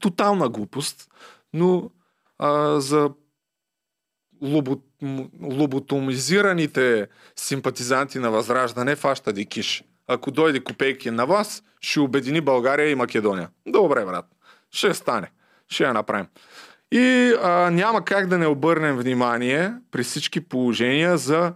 Тотална 0.00 0.48
глупост 0.48 1.08
но 1.52 1.90
а, 2.38 2.80
за 2.80 3.10
лобот, 4.42 4.84
лоботомизираните 5.42 7.08
симпатизанти 7.36 8.18
на 8.18 8.30
Възраждане 8.30 8.96
фаща 8.96 9.32
дикиш. 9.32 9.84
Ако 10.06 10.30
дойде 10.30 10.64
копейки 10.64 11.10
на 11.10 11.26
вас, 11.26 11.62
ще 11.80 12.00
обедини 12.00 12.40
България 12.40 12.90
и 12.90 12.94
Македония. 12.94 13.48
Добре, 13.66 14.04
брат. 14.04 14.24
Ще 14.70 14.94
стане. 14.94 15.30
Ще 15.68 15.84
я 15.84 15.92
направим. 15.92 16.26
И 16.92 17.34
а, 17.42 17.70
няма 17.70 18.04
как 18.04 18.26
да 18.26 18.38
не 18.38 18.46
обърнем 18.46 18.96
внимание 18.96 19.74
при 19.90 20.02
всички 20.02 20.40
положения 20.40 21.18
за 21.18 21.54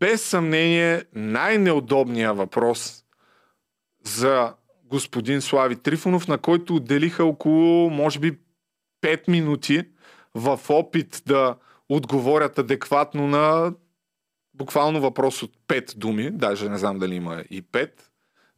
без 0.00 0.22
съмнение 0.22 1.04
най-неудобния 1.14 2.34
въпрос 2.34 3.04
за 4.04 4.54
господин 4.84 5.40
Слави 5.40 5.76
Трифонов, 5.76 6.28
на 6.28 6.38
който 6.38 6.76
отделиха 6.76 7.24
около, 7.24 7.90
може 7.90 8.18
би, 8.18 8.38
5 9.04 9.28
минути 9.28 9.82
в 10.34 10.60
опит 10.68 11.22
да 11.26 11.56
отговорят 11.88 12.58
адекватно 12.58 13.26
на 13.26 13.72
буквално 14.54 15.00
въпрос 15.00 15.42
от 15.42 15.52
5 15.68 15.96
думи, 15.96 16.30
даже 16.30 16.68
не 16.68 16.78
знам 16.78 16.98
дали 16.98 17.14
има 17.14 17.44
и 17.50 17.62
5. 17.62 17.90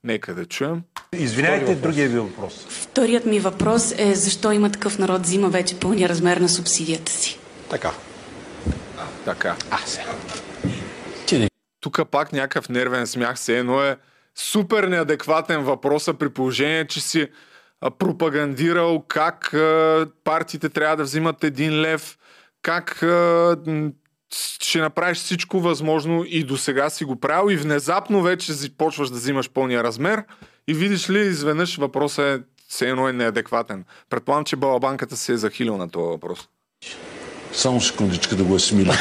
Нека 0.05 0.35
да 0.35 0.47
чуем. 0.47 0.83
Извинявайте, 1.13 1.75
другия 1.75 2.09
ви 2.09 2.19
въпрос. 2.19 2.67
Вторият 2.69 3.27
ми 3.27 3.41
въпрос 3.41 3.95
е 3.99 4.15
защо 4.15 4.53
има 4.53 4.73
такъв 4.73 4.99
народ 4.99 5.23
взима 5.23 5.49
вече 5.49 5.81
пълния 5.81 6.09
размер 6.09 6.37
на 6.37 6.49
субсидията 6.49 7.13
си? 7.13 7.39
Така. 7.71 7.93
Така. 9.25 9.57
А, 9.71 9.79
сега. 9.79 10.13
Тук 11.81 12.01
пак 12.11 12.33
някакъв 12.33 12.69
нервен 12.69 13.07
смях 13.07 13.39
се 13.39 13.59
едно 13.59 13.83
е 13.83 13.97
супер 14.35 14.85
неадекватен 14.85 15.65
въпроса 15.65 16.15
при 16.15 16.29
положение, 16.29 16.87
че 16.87 17.01
си 17.01 17.29
пропагандирал 17.99 19.05
как 19.09 19.51
партиите 20.25 20.69
трябва 20.69 20.97
да 20.97 21.03
взимат 21.03 21.45
един 21.45 21.81
лев, 21.81 22.19
как 22.63 23.05
ще 24.31 24.81
направиш 24.81 25.19
всичко 25.19 25.61
възможно 25.61 26.25
и 26.27 26.45
до 26.45 26.57
сега 26.57 26.91
си 26.91 27.05
го 27.05 27.21
правил 27.21 27.53
и 27.53 27.57
внезапно 27.57 28.23
вече 28.23 28.53
почваш 28.79 29.11
да 29.11 29.17
взимаш 29.17 29.51
пълния 29.51 29.85
размер 29.85 30.25
и 30.69 30.75
видиш 30.75 31.11
ли, 31.11 31.19
изведнъж 31.19 31.77
въпросът 31.77 32.41
е 32.41 32.43
все 32.69 32.89
едно 32.89 33.09
е 33.09 33.13
неадекватен. 33.13 33.85
Предполагам, 34.11 34.45
че 34.45 34.57
Балабанката 34.57 35.17
се 35.17 35.33
е 35.33 35.37
захилил 35.37 35.77
на 35.77 35.91
този 35.91 36.09
въпрос. 36.09 36.49
Само 37.53 37.81
секундичка 37.81 38.37
да 38.37 38.45
го 38.45 38.55
асимилирам. 38.55 38.97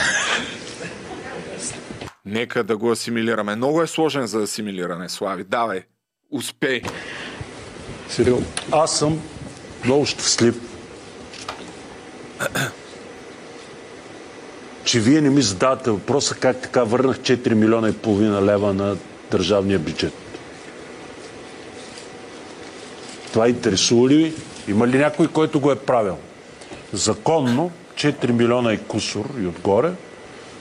Нека 2.25 2.63
да 2.63 2.77
го 2.77 2.91
асимилираме. 2.91 3.55
Много 3.55 3.81
е 3.81 3.87
сложен 3.87 4.27
за 4.27 4.41
асимилиране, 4.41 5.09
Слави. 5.09 5.43
Давай, 5.43 5.83
успей. 6.31 6.81
Сирил, 8.09 8.41
аз 8.71 8.97
съм 8.97 9.21
много 9.85 10.05
щастлив, 10.05 10.59
че 14.83 14.99
вие 14.99 15.21
не 15.21 15.29
ми 15.29 15.41
задавате 15.41 15.91
въпроса 15.91 16.35
как 16.35 16.61
така 16.61 16.83
върнах 16.83 17.19
4 17.19 17.53
милиона 17.53 17.89
и 17.89 17.93
половина 17.93 18.45
лева 18.45 18.73
на 18.73 18.97
държавния 19.31 19.79
бюджет. 19.79 20.13
Това 23.33 23.49
интересува 23.49 24.09
ли 24.09 24.15
ви? 24.15 24.33
Има 24.67 24.87
ли 24.87 24.97
някой, 24.97 25.27
който 25.27 25.59
го 25.59 25.71
е 25.71 25.75
правил? 25.75 26.17
Законно 26.93 27.71
4 27.95 28.31
милиона 28.31 28.73
и 28.73 28.77
кусор 28.77 29.25
и 29.41 29.47
отгоре, 29.47 29.91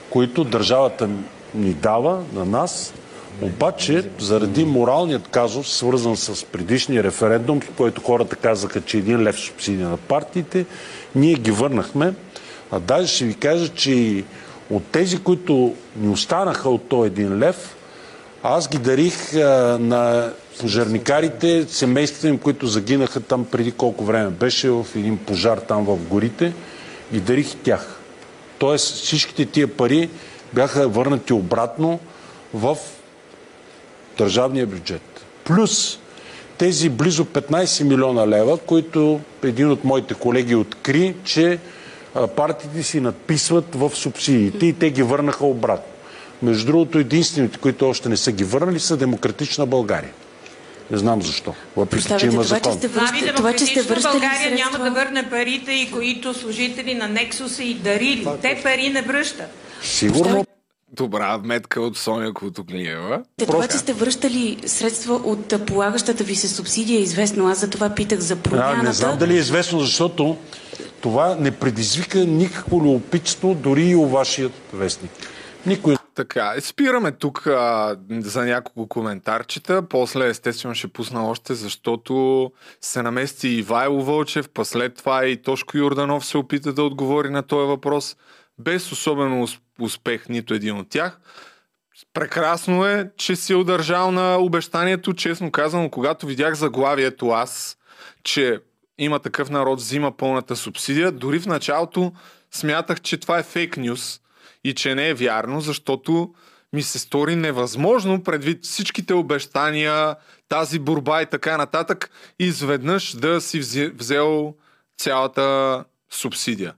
които 0.09 0.43
държавата 0.43 1.09
ни 1.55 1.73
дава 1.73 2.23
на 2.33 2.45
нас, 2.45 2.93
обаче 3.41 4.09
заради 4.19 4.65
моралният 4.65 5.27
казус, 5.27 5.73
свързан 5.73 6.17
с 6.17 6.45
предишния 6.45 7.03
референдум, 7.03 7.61
в 7.61 7.69
който 7.77 8.01
хората 8.01 8.35
казаха, 8.35 8.81
че 8.81 8.97
един 8.97 9.23
лев 9.23 9.39
субсидия 9.39 9.89
на 9.89 9.97
партиите, 9.97 10.65
ние 11.15 11.33
ги 11.33 11.51
върнахме. 11.51 12.13
А 12.71 12.79
даже 12.79 13.15
ще 13.15 13.25
ви 13.25 13.33
кажа, 13.33 13.69
че 13.69 13.91
и 13.91 14.23
от 14.69 14.85
тези, 14.85 15.17
които 15.17 15.75
ни 15.95 16.09
останаха 16.09 16.69
от 16.69 16.89
този 16.89 17.07
един 17.07 17.39
лев, 17.39 17.75
аз 18.43 18.69
ги 18.69 18.77
дарих 18.77 19.35
а, 19.35 19.77
на 19.79 20.31
пожарникарите, 20.59 21.65
семействата 21.69 22.27
им, 22.27 22.37
които 22.37 22.67
загинаха 22.67 23.19
там 23.19 23.45
преди 23.45 23.71
колко 23.71 24.03
време 24.03 24.29
беше 24.29 24.69
в 24.69 24.85
един 24.95 25.17
пожар 25.17 25.57
там 25.57 25.85
в 25.85 25.97
горите, 25.97 26.53
ги 27.13 27.19
дарих 27.19 27.53
и 27.53 27.57
тях. 27.57 27.99
Тоест 28.57 28.95
всичките 28.95 29.45
тия 29.45 29.67
пари 29.67 30.09
бяха 30.53 30.87
върнати 30.87 31.33
обратно 31.33 31.99
в 32.53 32.77
държавния 34.17 34.67
бюджет. 34.67 35.25
Плюс 35.43 35.99
тези 36.57 36.89
близо 36.89 37.25
15 37.25 37.83
милиона 37.83 38.27
лева, 38.27 38.57
които 38.57 39.19
един 39.43 39.71
от 39.71 39.83
моите 39.83 40.13
колеги 40.13 40.55
откри, 40.55 41.15
че 41.23 41.59
партиите 42.35 42.83
си 42.83 42.99
надписват 42.99 43.75
в 43.75 43.91
субсидиите 43.95 44.65
и 44.65 44.73
те 44.73 44.89
ги 44.89 45.03
върнаха 45.03 45.45
обратно. 45.45 45.91
Между 46.43 46.65
другото, 46.65 46.99
единствените, 46.99 47.57
които 47.57 47.89
още 47.89 48.09
не 48.09 48.17
са 48.17 48.31
ги 48.31 48.43
върнали, 48.43 48.79
са 48.79 48.97
Демократична 48.97 49.65
България. 49.65 50.11
Не 50.91 50.97
знам 50.97 51.21
защо. 51.21 51.53
Въпреки, 51.75 52.13
че 52.19 52.25
има 52.25 52.43
това, 52.43 52.43
че 52.43 52.47
закон. 52.49 52.73
сте 52.73 52.87
Ами 52.87 52.95
връщали, 52.95 53.35
това, 53.35 53.53
че 53.53 53.65
сте 53.65 53.81
връщали 53.81 54.11
България 54.11 54.39
средства... 54.49 54.77
няма 54.79 54.89
да 54.89 54.99
върне 54.99 55.29
парите, 55.29 55.71
и 55.71 55.91
които 55.91 56.33
служители 56.33 56.93
на 56.93 57.07
Нексуса 57.07 57.63
и 57.63 57.73
дарили. 57.73 58.27
Те 58.41 58.59
пари 58.63 58.89
не 58.89 59.01
връщат. 59.01 59.47
Сигурно 59.83 60.44
Добра 60.95 61.37
метка 61.37 61.81
от 61.81 61.97
Соня 61.97 62.33
Кутоклиева. 62.33 63.23
Те, 63.37 63.45
това, 63.45 63.67
че 63.67 63.77
сте 63.77 63.93
връщали 63.93 64.57
средства 64.65 65.15
от 65.15 65.65
полагащата 65.65 66.23
ви 66.23 66.35
се 66.35 66.47
субсидия 66.47 66.99
е 66.99 67.01
известно. 67.01 67.47
Аз 67.47 67.59
за 67.59 67.69
това 67.69 67.89
питах 67.89 68.19
за 68.19 68.33
А, 68.33 68.37
промяната. 68.37 68.83
не 68.83 68.93
знам 68.93 69.17
дали 69.17 69.33
е 69.33 69.39
известно, 69.39 69.79
защото 69.79 70.37
това 71.01 71.35
не 71.39 71.51
предизвика 71.51 72.19
никакво 72.19 72.77
любопитство 72.77 73.55
дори 73.55 73.83
и 73.83 73.95
у 73.95 74.05
вашият 74.05 74.53
вестник. 74.73 75.11
Никой 75.65 75.95
Така, 76.15 76.53
спираме 76.61 77.11
тук 77.11 77.47
а, 77.47 77.95
за 78.09 78.45
няколко 78.45 78.87
коментарчета. 78.87 79.81
После 79.89 80.27
естествено 80.29 80.75
ще 80.75 80.87
пусна 80.87 81.29
още, 81.29 81.53
защото 81.53 82.51
се 82.81 83.01
намести 83.01 83.47
Ивайло 83.47 84.03
Вълчев, 84.03 84.49
па 84.53 84.65
след 84.65 84.95
това 84.95 85.25
и 85.25 85.41
Тошко 85.41 85.77
Юрданов 85.77 86.25
се 86.25 86.37
опита 86.37 86.73
да 86.73 86.83
отговори 86.83 87.29
на 87.29 87.43
този 87.43 87.67
въпрос. 87.67 88.15
Без 88.59 88.91
особено 88.91 89.47
успех 89.79 90.29
нито 90.29 90.53
един 90.53 90.77
от 90.77 90.89
тях. 90.89 91.19
Прекрасно 92.13 92.85
е, 92.85 93.11
че 93.17 93.35
си 93.35 93.53
е 93.53 93.55
удържал 93.55 94.11
на 94.11 94.37
обещанието, 94.37 95.13
честно 95.13 95.51
казано, 95.51 95.89
когато 95.89 96.25
видях 96.25 96.53
заглавието 96.53 97.29
аз, 97.29 97.77
че 98.23 98.59
има 98.97 99.19
такъв 99.19 99.49
народ, 99.49 99.79
взима 99.79 100.17
пълната 100.17 100.55
субсидия, 100.55 101.11
дори 101.11 101.39
в 101.39 101.45
началото 101.45 102.13
смятах, 102.51 103.01
че 103.01 103.17
това 103.17 103.39
е 103.39 103.43
фейк 103.43 103.77
нюс 103.77 104.21
и 104.63 104.73
че 104.73 104.95
не 104.95 105.09
е 105.09 105.13
вярно, 105.13 105.61
защото 105.61 106.33
ми 106.73 106.83
се 106.83 106.99
стори 106.99 107.35
невъзможно 107.35 108.23
предвид 108.23 108.63
всичките 108.63 109.13
обещания, 109.13 110.15
тази 110.49 110.79
борба 110.79 111.21
и 111.21 111.25
така 111.25 111.57
нататък, 111.57 112.09
изведнъж 112.39 113.15
да 113.15 113.41
си 113.41 113.61
взе- 113.61 113.93
взел 113.97 114.55
цялата 114.97 115.83
субсидия. 116.11 116.73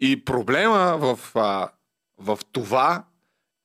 И 0.00 0.24
проблема 0.24 0.96
в, 0.98 1.18
а, 1.34 1.68
в 2.20 2.38
това 2.52 3.04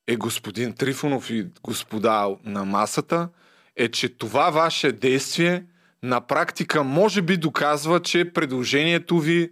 е 0.08 0.16
господин 0.16 0.74
Трифонов 0.74 1.30
и 1.30 1.48
господа 1.64 2.28
на 2.44 2.66
масата, 2.66 3.30
е, 3.76 3.90
че 3.90 4.10
това 4.10 4.50
ваше 4.50 4.92
действие 4.92 5.66
на 6.04 6.22
практика 6.22 6.84
може 6.84 7.22
би 7.22 7.38
доказва, 7.38 8.02
че 8.02 8.34
предложението 8.34 9.20
ви 9.20 9.52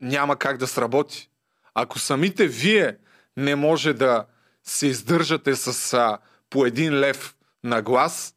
няма 0.00 0.36
как 0.36 0.58
да 0.58 0.66
сработи. 0.66 1.30
Ако 1.74 1.98
самите 1.98 2.46
вие 2.46 2.96
не 3.36 3.56
може 3.56 3.92
да 3.92 4.26
се 4.64 4.86
издържате 4.86 5.56
с 5.56 5.94
а, 5.94 6.18
по 6.50 6.66
един 6.66 7.00
лев 7.00 7.36
на 7.64 7.82
глас, 7.82 8.34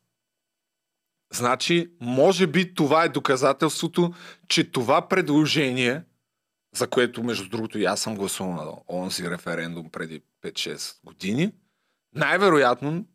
значи 1.33 1.91
може 2.01 2.47
би 2.47 2.73
това 2.73 3.03
е 3.03 3.09
доказателството, 3.09 4.13
че 4.47 4.71
това 4.71 5.07
предложение, 5.07 6.03
за 6.75 6.87
което 6.87 7.23
между 7.23 7.49
другото 7.49 7.79
и 7.79 7.85
аз 7.85 8.01
съм 8.01 8.15
гласувал 8.15 8.53
на 8.53 8.97
онзи 8.97 9.29
референдум 9.29 9.89
преди 9.89 10.21
5-6 10.43 11.05
години, 11.05 11.51
най-вероятно 12.15 13.05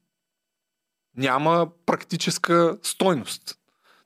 няма 1.16 1.68
практическа 1.86 2.78
стойност. 2.82 3.58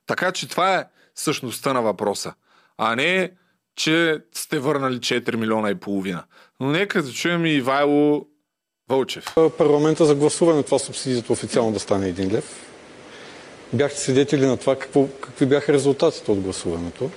Така 0.05 0.31
че 0.31 0.49
това 0.49 0.75
е 0.75 0.85
същността 1.15 1.73
на 1.73 1.81
въпроса. 1.81 2.33
А 2.77 2.95
не, 2.95 3.31
че 3.75 4.23
сте 4.33 4.59
върнали 4.59 4.99
4 4.99 5.35
милиона 5.35 5.69
и 5.69 5.75
половина. 5.75 6.23
Но 6.59 6.67
нека 6.67 7.03
да 7.03 7.11
чуем 7.11 7.45
и 7.45 7.49
Ивайло 7.49 8.25
Вълчев. 8.89 9.25
Парламента 9.57 10.05
за 10.05 10.15
гласуване 10.15 10.63
това 10.63 10.79
субсидията 10.79 11.33
официално 11.33 11.71
да 11.71 11.79
стане 11.79 12.07
един 12.07 12.31
лев. 12.31 12.65
Бяхте 13.73 13.99
свидетели 13.99 14.45
на 14.45 14.57
това 14.57 14.79
какво, 14.79 15.07
какви 15.07 15.45
бяха 15.45 15.73
резултатите 15.73 16.31
от 16.31 16.39
гласуването. 16.39 17.11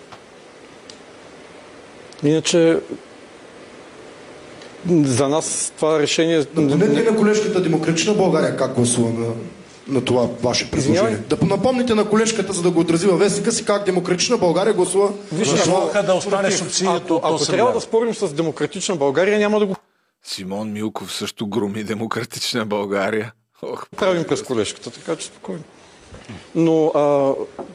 Иначе 2.25 2.79
за 4.89 5.29
нас 5.29 5.73
това 5.77 5.99
решение... 5.99 6.45
Напомнете 6.57 7.11
на 7.11 7.17
колежката 7.17 7.63
Демократична 7.63 8.15
България 8.15 8.57
как 8.57 8.75
гласува 8.75 9.11
на, 9.11 9.27
на 9.89 10.05
това 10.05 10.29
ваше 10.43 10.71
предложение. 10.71 11.01
Извинявай? 11.01 11.27
Да 11.29 11.47
напомните 11.47 11.95
на 11.95 12.05
колежката, 12.09 12.53
за 12.53 12.63
да 12.63 12.71
го 12.71 12.81
отрази 12.81 13.07
във 13.07 13.19
вестника 13.19 13.53
си, 13.53 13.65
как 13.65 13.85
Демократична 13.85 14.39
България 14.39 14.75
гласува. 14.75 15.13
Вижте, 15.33 15.55
Гласуваха 15.55 16.03
да 16.03 16.15
остане 16.15 16.51
субсидията 16.51 17.15
ако, 17.15 17.27
ако 17.27 17.39
8 17.39 17.51
трябва 17.51 17.73
да 17.73 17.81
спорим 17.81 18.15
с 18.15 18.33
Демократична 18.33 18.97
България, 18.97 19.39
няма 19.39 19.59
да 19.59 19.67
го 19.67 19.75
Симон 20.25 20.73
Милков 20.73 21.13
също 21.13 21.47
громи 21.47 21.85
демократична 21.85 22.67
България. 22.67 23.33
Ох, 23.63 23.87
правим 23.97 24.25
през 24.25 24.43
колежката, 24.43 24.91
така 24.91 25.17
че 25.17 25.27
спокойно. 25.27 25.63
Но 26.55 26.87
а, 26.87 27.33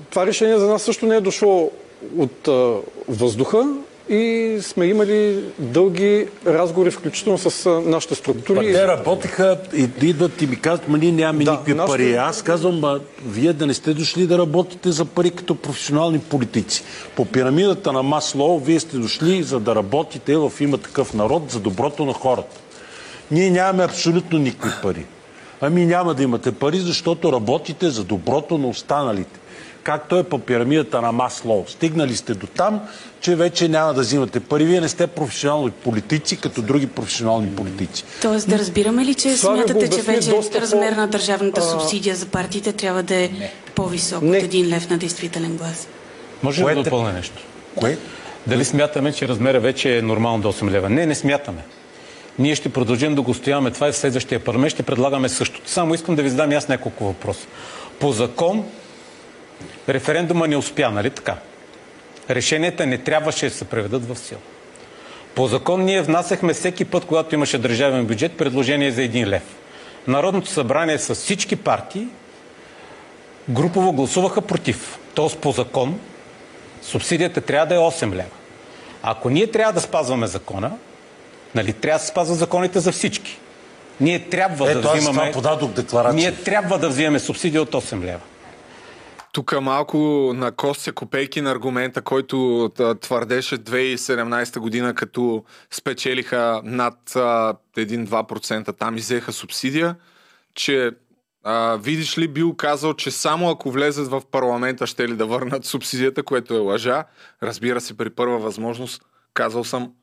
това 0.10 0.26
решение 0.26 0.58
за 0.58 0.68
нас 0.68 0.82
също 0.82 1.06
не 1.06 1.16
е 1.16 1.22
дошло 1.22 1.72
от 2.18 2.48
а, 2.48 2.76
въздуха 3.08 3.68
и 4.10 4.58
сме 4.62 4.86
имали 4.86 5.44
дълги 5.60 6.28
разговори, 6.48 6.92
включително 6.92 7.38
с 7.38 7.70
нашите 7.82 8.16
структури. 8.16 8.74
Те 8.74 8.88
работиха 8.88 9.58
и 9.74 9.90
идват 10.02 10.42
и 10.42 10.48
ми 10.48 10.56
казват, 10.56 10.88
ма 10.88 10.98
ние 10.98 11.12
нямаме 11.12 11.44
Да, 11.44 11.52
никакви 11.52 11.74
нашите- 11.74 11.98
пари. 11.98 12.14
Аз 12.14 12.42
казвам, 12.42 12.80
ма 12.80 13.00
вие 13.26 13.54
да 13.54 13.68
не 13.68 13.74
сте 13.74 13.94
дошли 13.94 14.28
да 14.28 14.38
работите 14.38 14.92
за 14.92 15.06
пари 15.06 15.32
като 15.32 15.56
професионални 15.56 16.20
политици. 16.20 16.84
По 17.16 17.26
пирамидата 17.26 17.92
на 17.92 18.04
Маслоу, 18.04 18.60
вие 18.60 18.80
сте 18.80 18.98
дошли 18.98 19.44
за 19.44 19.60
да 19.60 19.76
работите 19.76 20.38
в 20.38 20.52
има 20.60 20.78
такъв 20.78 21.14
народ 21.14 21.52
за 21.52 21.60
доброто 21.60 22.06
на 22.06 22.14
хората. 22.14 22.56
Ние 23.32 23.50
нямаме 23.50 23.84
абсолютно 23.84 24.40
никакви 24.40 24.72
пари. 24.84 25.06
Ами 25.62 25.86
няма 25.86 26.14
да 26.14 26.24
имате 26.24 26.52
пари, 26.52 26.80
защото 26.80 27.34
работите 27.34 27.90
за 27.90 28.04
доброто 28.04 28.58
на 28.58 28.68
останалите. 28.68 29.40
Както 29.88 30.18
е 30.18 30.24
по 30.24 30.40
пирамидата 30.40 31.02
на 31.02 31.12
Маслоу. 31.12 31.66
Стигнали 31.68 32.16
сте 32.16 32.34
до 32.34 32.48
там, 32.48 32.82
че 33.22 33.36
вече 33.36 33.68
няма 33.68 33.94
да 33.94 34.02
взимате 34.02 34.40
пари. 34.40 34.66
Вие 34.66 34.82
не 34.82 34.90
сте 34.90 35.08
професионални 35.08 35.72
политици, 35.72 36.38
като 36.38 36.62
други 36.62 36.88
професионални 36.88 37.56
политици. 37.56 38.04
Тоест 38.22 38.50
да 38.50 38.60
разбираме 38.60 39.06
ли, 39.06 39.16
че 39.16 39.38
Слави 39.38 39.62
го 39.62 39.68
смятате, 39.68 39.96
че 39.96 40.02
вече 40.02 40.30
доста 40.30 40.62
размер 40.62 40.92
на 40.92 41.08
държавната 41.08 41.62
а, 41.62 41.64
субсидия 41.64 42.16
за 42.16 42.26
партиите 42.26 42.74
трябва 42.74 43.04
да 43.04 43.16
е 43.16 43.30
по-висок 43.76 44.22
Не. 44.22 44.38
от 44.38 44.44
един 44.44 44.70
лев 44.70 44.90
на 44.90 44.98
действителен 44.98 45.58
глас? 45.58 45.88
Може 46.44 46.62
ли 46.62 46.64
Кое 46.64 46.76
да 46.76 46.84
допълня 46.84 47.14
нещо? 47.14 47.44
Кое? 47.76 47.98
Дали 48.48 48.66
смятаме, 48.66 49.14
че 49.14 49.28
размера 49.28 49.60
вече 49.60 49.98
е 49.98 50.02
нормално 50.02 50.42
до 50.42 50.54
8 50.54 50.72
лева? 50.72 50.90
Не, 50.90 51.06
не 51.06 51.16
смятаме. 51.16 51.62
Ние 52.40 52.56
ще 52.56 52.70
продължим 52.70 53.16
да 53.16 53.22
го 53.22 53.34
стояваме 53.34 53.72
това 53.72 53.88
и 53.90 53.92
в 53.92 53.98
следващия 53.98 54.40
парламент 54.40 54.74
ще 54.74 54.84
предлагаме 54.84 55.30
същото. 55.30 55.70
Само 55.70 55.94
искам 55.94 56.16
да 56.16 56.24
ви 56.24 56.30
задам 56.30 56.52
аз 56.52 56.68
няколко 56.68 57.06
въпроса. 57.06 57.48
По 58.00 58.12
закон 58.12 58.66
референдума 59.90 60.48
не 60.48 60.58
успя, 60.58 60.92
нали 60.92 61.10
така? 61.10 61.36
Решенията 62.30 62.86
не 62.86 62.98
трябваше 62.98 63.46
да 63.46 63.56
се 63.56 63.66
преведат 63.66 64.06
в 64.06 64.16
сила. 64.16 64.40
По 65.36 65.48
закон 65.48 65.84
ние 65.84 66.02
внасяхме 66.02 66.54
всеки 66.54 66.86
път, 66.86 67.06
когато 67.06 67.36
имаше 67.36 67.58
държавен 67.58 68.06
бюджет, 68.06 68.38
предложение 68.38 68.92
за 68.92 69.04
един 69.04 69.30
лев. 69.30 69.44
Народното 70.08 70.50
събрание 70.50 71.00
с 71.00 71.16
всички 71.16 71.56
партии 71.56 72.08
групово 73.50 73.94
гласуваха 73.94 74.42
против. 74.42 75.00
Тоест 75.14 75.38
по 75.38 75.52
закон 75.52 76.00
субсидията 76.82 77.42
трябва 77.42 77.66
да 77.66 77.76
е 77.76 77.78
8 77.78 78.12
лева. 78.12 78.30
Ако 79.04 79.30
ние 79.30 79.48
трябва 79.52 79.74
да 79.74 79.82
спазваме 79.82 80.28
закона, 80.28 80.72
нали, 81.56 81.74
трябва 81.74 81.98
да 81.98 82.04
се 82.04 82.08
спазват 82.08 82.38
законите 82.38 82.80
за 82.80 82.92
всички. 82.92 83.38
Ние 84.00 84.20
трябва 84.20 84.72
Ето 84.72 84.82
да 84.82 84.94
взимаме... 84.94 85.32
Ние 86.14 86.36
трябва 86.36 86.80
да 86.80 86.90
взимаме 86.90 87.20
субсидия 87.20 87.62
от 87.62 87.72
8 87.72 88.04
лева. 88.04 88.20
Тук 89.38 89.62
малко 89.62 89.98
на 90.36 90.52
Костя 90.52 90.92
Копейки 90.92 91.42
на 91.42 91.52
аргумента, 91.52 92.02
който 92.02 92.70
твърдеше 93.02 93.58
2017 93.58 94.60
година, 94.60 94.96
като 94.96 95.44
спечелиха 95.72 96.62
над 96.64 97.16
а, 97.16 97.54
1-2%, 97.78 98.78
там 98.78 98.98
изеха 98.98 99.34
субсидия, 99.34 99.96
че 100.54 100.92
а, 101.44 101.76
видиш 101.76 102.18
ли 102.18 102.28
бил 102.28 102.56
казал, 102.56 102.94
че 102.94 103.12
само 103.12 103.50
ако 103.50 103.72
влезат 103.72 104.08
в 104.08 104.22
парламента 104.32 104.88
ще 104.88 105.10
ли 105.10 105.16
да 105.16 105.26
върнат 105.26 105.66
субсидията, 105.66 106.24
което 106.24 106.54
е 106.54 106.60
лъжа. 106.60 107.06
Разбира 107.44 107.82
се, 107.82 107.98
при 107.98 108.10
първа 108.10 108.40
възможност 108.40 109.02
казал 109.34 109.64
съм 109.64 109.94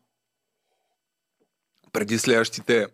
преди 1.93 2.19
следващите 2.19 2.87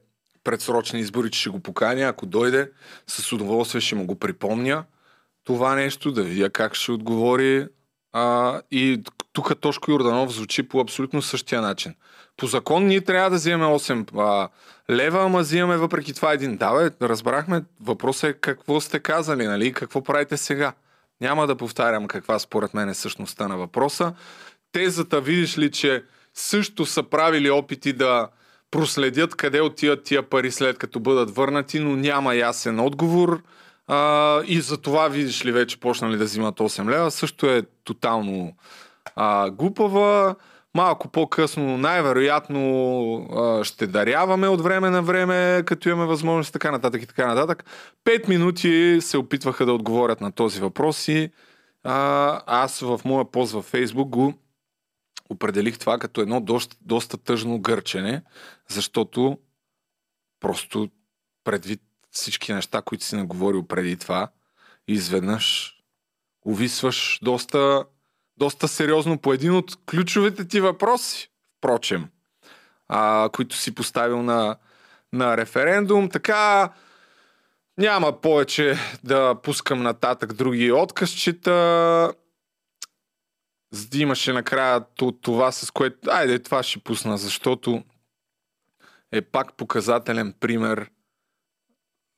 предсрочни 0.44 1.00
избори, 1.00 1.30
че 1.30 1.40
ще 1.40 1.50
го 1.50 1.60
поканя. 1.60 2.02
Ако 2.02 2.26
дойде, 2.26 2.70
с 3.06 3.32
удоволствие 3.32 3.80
ще 3.80 3.94
му 3.94 4.06
го 4.06 4.18
припомня 4.18 4.84
това 5.44 5.74
нещо, 5.74 6.12
да 6.12 6.22
видя 6.22 6.50
как 6.50 6.74
ще 6.74 6.92
отговори. 6.92 7.66
А, 8.12 8.60
и 8.70 9.02
тук 9.32 9.60
Тошко 9.60 9.90
Йорданов 9.90 10.32
звучи 10.32 10.62
по 10.62 10.80
абсолютно 10.80 11.22
същия 11.22 11.60
начин. 11.60 11.94
По 12.36 12.46
закон 12.46 12.86
ние 12.86 13.00
трябва 13.00 13.30
да 13.30 13.36
вземем 13.36 13.68
8 13.68 14.18
а, 14.18 14.48
лева, 14.94 15.22
ама 15.22 15.40
взимаме 15.40 15.76
въпреки 15.76 16.14
това 16.14 16.32
един. 16.32 16.56
Да, 16.56 16.72
бе, 16.74 17.08
разбрахме. 17.08 17.62
Въпросът 17.80 18.30
е 18.30 18.32
какво 18.40 18.80
сте 18.80 19.00
казали, 19.00 19.46
нали? 19.46 19.72
Какво 19.72 20.02
правите 20.02 20.36
сега? 20.36 20.72
Няма 21.20 21.46
да 21.46 21.56
повтарям 21.56 22.06
каква 22.06 22.38
според 22.38 22.74
мен 22.74 22.88
е 22.88 22.94
същността 22.94 23.48
на 23.48 23.56
въпроса. 23.56 24.14
Тезата, 24.72 25.20
видиш 25.20 25.58
ли, 25.58 25.70
че 25.70 26.04
също 26.34 26.86
са 26.86 27.02
правили 27.02 27.50
опити 27.50 27.92
да 27.92 28.28
проследят 28.70 29.34
къде 29.34 29.60
отиват 29.60 30.04
тия 30.04 30.22
пари 30.22 30.50
след 30.50 30.78
като 30.78 31.00
бъдат 31.00 31.34
върнати, 31.34 31.80
но 31.80 31.96
няма 31.96 32.34
ясен 32.34 32.80
отговор. 32.80 33.42
А, 33.92 34.42
и 34.46 34.60
за 34.60 34.76
това, 34.76 35.08
видиш 35.08 35.44
ли, 35.44 35.52
вече 35.52 35.80
почнали 35.80 36.16
да 36.16 36.24
взимат 36.24 36.58
8 36.58 36.90
лева. 36.90 37.10
Също 37.10 37.46
е 37.46 37.62
тотално 37.84 38.52
а, 39.16 39.50
глупава. 39.50 40.34
Малко 40.74 41.08
по-късно, 41.08 41.78
най-вероятно, 41.78 42.60
а, 43.16 43.64
ще 43.64 43.86
даряваме 43.86 44.48
от 44.48 44.60
време 44.60 44.90
на 44.90 45.02
време, 45.02 45.62
като 45.66 45.88
имаме 45.88 46.06
възможност, 46.06 46.52
така 46.52 46.70
нататък 46.70 47.02
и 47.02 47.06
така 47.06 47.26
нататък. 47.26 47.64
Пет 48.04 48.28
минути 48.28 48.98
се 49.00 49.18
опитваха 49.18 49.66
да 49.66 49.72
отговорят 49.72 50.20
на 50.20 50.32
този 50.32 50.60
въпрос 50.60 51.08
и 51.08 51.30
а, 51.84 52.42
аз 52.46 52.80
в 52.80 53.00
моя 53.04 53.30
пост 53.30 53.52
във 53.52 53.64
Фейсбук 53.64 54.08
го 54.08 54.34
определих 55.30 55.78
това 55.78 55.98
като 55.98 56.20
едно 56.20 56.40
доста, 56.40 56.76
доста 56.80 57.16
тъжно 57.16 57.60
гърчене, 57.60 58.22
защото 58.68 59.38
просто 60.40 60.88
предвид 61.44 61.80
всички 62.10 62.52
неща, 62.52 62.82
които 62.82 63.04
си 63.04 63.16
наговорил 63.16 63.66
преди 63.66 63.96
това, 63.96 64.28
изведнъж 64.88 65.76
увисваш 66.46 67.18
доста, 67.22 67.84
доста 68.36 68.68
сериозно 68.68 69.18
по 69.18 69.32
един 69.32 69.54
от 69.54 69.76
ключовите 69.90 70.48
ти 70.48 70.60
въпроси, 70.60 71.30
впрочем, 71.58 72.08
а, 72.88 73.28
които 73.32 73.56
си 73.56 73.74
поставил 73.74 74.22
на, 74.22 74.56
на 75.12 75.36
референдум. 75.36 76.08
Така, 76.08 76.72
няма 77.78 78.20
повече 78.20 78.78
да 79.04 79.34
пускам 79.42 79.82
нататък 79.82 80.32
други 80.32 80.72
откъсчета. 80.72 82.14
Имаше 83.94 84.32
накрая 84.32 84.84
това, 85.22 85.52
с 85.52 85.70
което... 85.70 86.10
Айде, 86.10 86.38
това 86.38 86.62
ще 86.62 86.78
пусна, 86.78 87.18
защото 87.18 87.82
е 89.12 89.22
пак 89.22 89.56
показателен 89.56 90.34
пример 90.40 90.90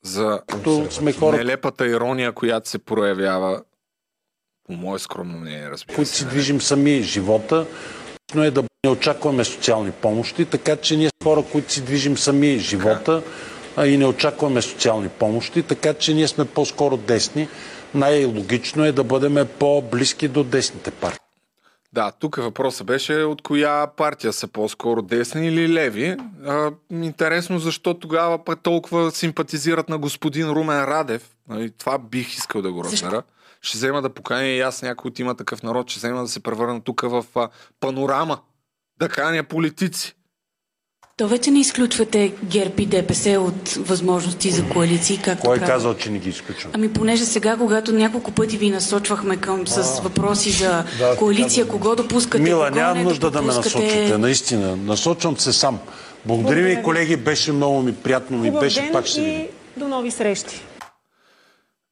за 0.03 0.41
сме 0.89 1.13
хора... 1.13 1.37
нелепата 1.37 1.87
ирония, 1.87 2.31
която 2.31 2.69
се 2.69 2.79
проявява 2.79 3.61
по 4.65 4.73
мое 4.73 4.99
скромно 4.99 5.37
мнение, 5.37 5.69
разбира 5.69 5.95
Които 5.95 6.11
си 6.11 6.25
движим 6.25 6.61
сами 6.61 7.01
живота, 7.01 7.65
но 8.35 8.43
е 8.43 8.51
да 8.51 8.63
не 8.85 8.89
очакваме 8.91 9.43
социални 9.43 9.91
помощи, 9.91 10.45
така 10.45 10.75
че 10.75 10.97
ние 10.97 11.09
хора, 11.23 11.43
които 11.51 11.73
си 11.73 11.81
движим 11.81 12.17
сами 12.17 12.59
живота 12.59 13.23
а 13.75 13.87
и 13.87 13.97
не 13.97 14.05
очакваме 14.05 14.61
социални 14.61 15.09
помощи, 15.09 15.63
така 15.63 15.93
че 15.93 16.13
ние 16.13 16.27
сме 16.27 16.45
по-скоро 16.45 16.97
десни. 16.97 17.47
Най-логично 17.95 18.85
е 18.85 18.91
да 18.91 19.03
бъдем 19.03 19.47
по-близки 19.59 20.27
до 20.27 20.43
десните 20.43 20.91
партии. 20.91 21.22
Да, 21.93 22.11
тук 22.11 22.35
въпросът 22.35 22.87
беше 22.87 23.13
от 23.13 23.41
коя 23.41 23.87
партия 23.87 24.33
са 24.33 24.47
по-скоро 24.47 25.01
десни 25.01 25.47
или 25.47 25.73
леви. 25.73 26.17
А, 26.45 26.71
интересно 26.91 27.59
защо 27.59 27.93
тогава 27.93 28.43
пък 28.43 28.59
толкова 28.63 29.11
симпатизират 29.11 29.89
на 29.89 29.97
господин 29.97 30.49
Румен 30.49 30.83
Радев. 30.83 31.29
Нали, 31.49 31.71
това 31.71 31.97
бих 31.97 32.33
искал 32.37 32.61
да 32.61 32.71
го 32.71 32.83
разбера. 32.83 33.23
Ще 33.61 33.77
взема 33.77 34.01
да 34.01 34.09
поканя 34.09 34.45
и 34.45 34.61
аз 34.61 34.81
някой 34.81 35.09
от 35.09 35.19
има 35.19 35.35
такъв 35.35 35.63
народ, 35.63 35.89
ще 35.89 35.97
взема 35.97 36.21
да 36.21 36.27
се 36.27 36.43
превърна 36.43 36.81
тук 36.81 37.01
в 37.01 37.25
а, 37.35 37.49
панорама. 37.79 38.39
Да 38.99 39.09
каня 39.09 39.43
политици. 39.43 40.15
То 41.17 41.27
вече 41.27 41.51
не 41.51 41.59
изключвате 41.59 42.33
ГЕРБ 42.43 42.73
и 42.77 42.85
ДПС 42.85 43.39
от 43.39 43.69
възможности 43.69 44.51
за 44.51 44.69
коалиции, 44.69 45.19
както 45.23 45.43
Кой 45.43 45.57
е 45.57 45.59
казал, 45.59 45.93
че 45.93 46.09
не 46.09 46.19
ги 46.19 46.29
изключва? 46.29 46.69
Ами 46.73 46.93
понеже 46.93 47.25
сега, 47.25 47.57
когато 47.57 47.91
няколко 47.91 48.31
пъти 48.31 48.57
ви 48.57 48.69
насочвахме 48.69 49.37
към 49.37 49.67
с 49.67 49.99
въпроси 49.99 50.51
за 50.51 50.83
да, 50.99 51.15
коалиция, 51.17 51.67
кого 51.67 51.95
допускате, 51.95 52.43
Мила, 52.43 52.67
кого 52.67 52.79
няма 52.79 52.95
не 52.95 53.03
нужда 53.03 53.31
да 53.31 53.41
ме 53.41 53.53
допускате... 53.53 53.85
насочвате, 53.85 54.17
наистина. 54.17 54.75
Насочвам 54.75 55.37
се 55.37 55.53
сам. 55.53 55.79
Благодаря 56.25 56.63
ви, 56.63 56.83
колеги, 56.83 57.17
беше 57.17 57.51
много 57.51 57.81
ми 57.81 57.95
приятно 57.95 58.37
ми 58.37 58.51
беше, 58.51 58.91
пак 58.91 59.05
ще 59.05 59.21
видим. 59.21 59.47
до 59.77 59.87
нови 59.87 60.11
срещи. 60.11 60.61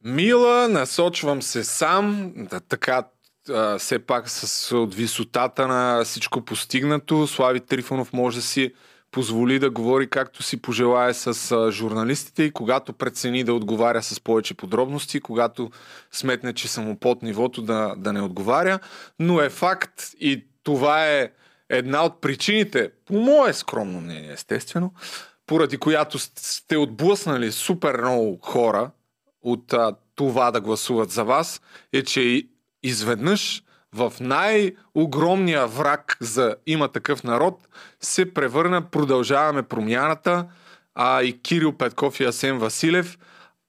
Мила, 0.04 0.68
насочвам 0.68 1.42
се 1.42 1.64
сам, 1.64 2.32
да, 2.36 2.60
така 2.60 3.04
а, 3.50 3.78
все 3.78 3.98
пак 3.98 4.30
с 4.30 4.76
от 4.76 4.94
висотата 4.94 5.68
на 5.68 6.04
всичко 6.04 6.40
постигнато. 6.40 7.26
Слави 7.26 7.60
Трифонов 7.60 8.12
може 8.12 8.36
да 8.36 8.42
си 8.42 8.72
позволи 9.12 9.58
да 9.58 9.70
говори 9.70 10.10
както 10.10 10.42
си 10.42 10.62
пожелае 10.62 11.14
с 11.14 11.70
журналистите 11.70 12.42
и 12.42 12.50
когато 12.50 12.92
прецени 12.92 13.44
да 13.44 13.54
отговаря 13.54 14.02
с 14.02 14.20
повече 14.20 14.54
подробности, 14.54 15.20
когато 15.20 15.70
сметне, 16.12 16.52
че 16.52 16.68
съм 16.68 16.96
под 16.96 17.22
нивото 17.22 17.62
да, 17.62 17.94
да 17.96 18.12
не 18.12 18.22
отговаря. 18.22 18.78
Но 19.18 19.40
е 19.40 19.50
факт 19.50 20.02
и 20.20 20.44
това 20.62 21.06
е 21.06 21.30
една 21.68 22.04
от 22.04 22.20
причините, 22.20 22.90
по 23.06 23.14
мое 23.14 23.52
скромно 23.52 24.00
мнение, 24.00 24.32
естествено, 24.32 24.92
поради 25.46 25.78
която 25.78 26.18
сте 26.18 26.76
отблъснали 26.76 27.52
супер 27.52 27.98
много 27.98 28.38
хора 28.42 28.90
от 29.42 29.72
а, 29.72 29.96
това 30.14 30.50
да 30.50 30.60
гласуват 30.60 31.10
за 31.10 31.24
вас, 31.24 31.60
е, 31.92 32.02
че 32.02 32.42
изведнъж 32.82 33.62
в 33.94 34.12
най-огромния 34.20 35.66
враг 35.66 36.16
за 36.20 36.56
има 36.66 36.88
такъв 36.88 37.24
народ 37.24 37.68
се 38.00 38.34
превърна 38.34 38.90
продължаваме 38.90 39.62
промяната, 39.62 40.46
а 40.94 41.22
и 41.22 41.42
Кирил 41.42 41.72
Петков 41.72 42.20
и 42.20 42.24
Асен 42.24 42.58
Василев, 42.58 43.18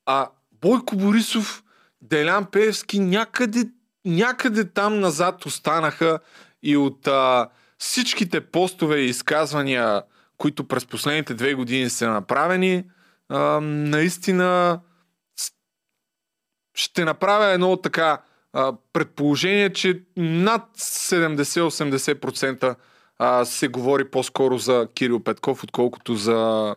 а 0.05 0.30
Бойко 0.61 0.95
Борисов, 0.95 1.63
Делян 2.01 2.45
Певски 2.45 2.99
някъде, 2.99 3.69
някъде 4.05 4.69
там 4.69 4.99
назад 4.99 5.45
останаха 5.45 6.19
и 6.63 6.78
от 6.78 7.07
а, 7.07 7.49
всичките 7.78 8.41
постове 8.41 8.97
и 8.97 9.05
изказвания, 9.05 10.03
които 10.38 10.67
през 10.67 10.86
последните 10.86 11.34
две 11.34 11.53
години 11.53 11.89
са 11.89 12.09
направени, 12.09 12.84
а, 13.30 13.59
наистина 13.61 14.80
ще 16.76 17.05
направя 17.05 17.45
едно 17.45 17.78
така 17.78 18.21
предположение, 18.93 19.73
че 19.73 20.01
над 20.17 20.77
70-80% 20.77 22.75
се 23.43 23.67
говори 23.67 24.11
по-скоро 24.11 24.57
за 24.57 24.87
Кирил 24.95 25.19
Петков, 25.19 25.63
отколкото 25.63 26.15
за 26.15 26.75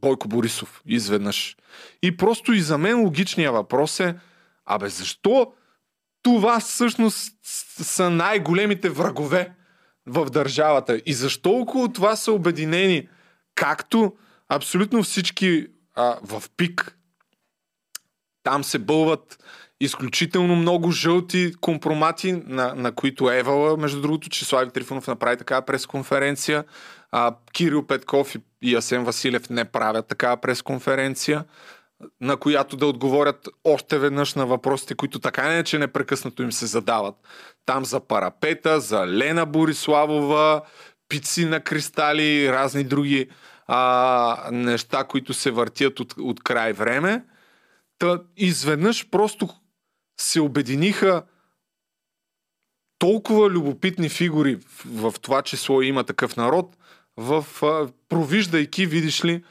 Бойко 0.00 0.28
Борисов 0.28 0.82
изведнъж. 0.86 1.56
И 2.02 2.16
просто 2.16 2.52
и 2.52 2.60
за 2.60 2.78
мен 2.78 3.00
логичният 3.00 3.54
въпрос 3.54 4.00
е, 4.00 4.18
абе 4.66 4.88
защо 4.88 5.52
това 6.22 6.60
всъщност 6.60 7.34
са 7.82 8.10
най-големите 8.10 8.88
врагове 8.90 9.52
в 10.06 10.30
държавата 10.30 11.02
и 11.06 11.12
защо 11.12 11.50
около 11.50 11.88
това 11.88 12.16
са 12.16 12.32
обединени 12.32 13.08
както 13.54 14.16
абсолютно 14.48 15.02
всички 15.02 15.66
а, 15.94 16.18
в 16.22 16.42
пик 16.56 16.96
там 18.42 18.64
се 18.64 18.78
бълват 18.78 19.44
изключително 19.80 20.56
много 20.56 20.90
жълти 20.90 21.52
компромати, 21.60 22.32
на, 22.46 22.74
на 22.74 22.92
които 22.92 23.30
Евала, 23.30 23.76
между 23.76 24.00
другото, 24.00 24.28
че 24.28 24.44
Слави 24.44 24.70
Трифонов 24.70 25.06
направи 25.06 25.36
такава 25.36 25.62
пресконференция. 25.62 26.64
А, 27.12 27.34
Кирил 27.52 27.86
Петков 27.86 28.34
и, 28.34 28.38
и 28.62 28.74
Асен 28.74 29.04
Василев 29.04 29.50
не 29.50 29.64
правят 29.64 30.06
такава 30.06 30.36
пресконференция, 30.36 31.44
на 32.20 32.36
която 32.36 32.76
да 32.76 32.86
отговорят 32.86 33.48
още 33.64 33.98
веднъж 33.98 34.34
на 34.34 34.46
въпросите, 34.46 34.94
които 34.94 35.18
така 35.18 35.48
не 35.48 35.64
че 35.64 35.78
непрекъснато 35.78 36.42
им 36.42 36.52
се 36.52 36.66
задават. 36.66 37.14
Там 37.66 37.84
за 37.84 38.00
парапета, 38.00 38.80
за 38.80 39.06
Лена 39.06 39.46
Бориславова, 39.46 40.62
пици 41.08 41.44
на 41.44 41.60
кристали, 41.60 42.52
разни 42.52 42.84
други 42.84 43.28
а, 43.66 44.48
неща, 44.52 45.04
които 45.04 45.34
се 45.34 45.50
въртят 45.50 46.00
от, 46.00 46.14
от 46.18 46.42
край 46.42 46.72
време. 46.72 47.24
Та 47.98 48.20
изведнъж 48.36 49.10
просто 49.10 49.48
се 50.22 50.40
обединиха 50.40 51.22
толкова 52.98 53.50
любопитни 53.50 54.08
фигури 54.08 54.58
в, 54.86 55.14
това 55.22 55.42
число 55.42 55.82
има 55.82 56.04
такъв 56.04 56.36
народ, 56.36 56.76
в 57.16 57.46
провиждайки, 58.08 58.86
видиш 58.86 59.24
ли, 59.24 59.44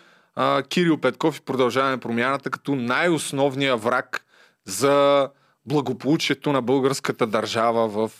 Кирил 0.70 0.98
Петков 0.98 1.38
и 1.38 1.42
продължаване 1.42 2.00
промяната 2.00 2.50
като 2.50 2.76
най-основния 2.76 3.78
враг 3.78 4.26
за 4.66 5.30
благополучието 5.66 6.52
на 6.52 6.62
българската 6.62 7.28
държава 7.28 7.88
в 7.88 8.12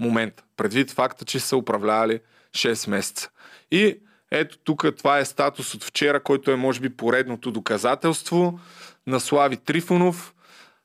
момента. 0.00 0.44
Предвид 0.56 0.90
факта, 0.90 1.24
че 1.24 1.40
са 1.40 1.56
управлявали 1.56 2.20
6 2.54 2.90
месеца. 2.90 3.30
И 3.70 3.98
ето 4.30 4.58
тук 4.58 4.86
това 4.98 5.18
е 5.18 5.24
статус 5.24 5.74
от 5.74 5.84
вчера, 5.84 6.22
който 6.22 6.50
е 6.50 6.56
може 6.56 6.80
би 6.80 6.96
поредното 6.96 7.50
доказателство 7.50 8.60
на 9.06 9.20
Слави 9.20 9.56
Трифонов. 9.56 10.34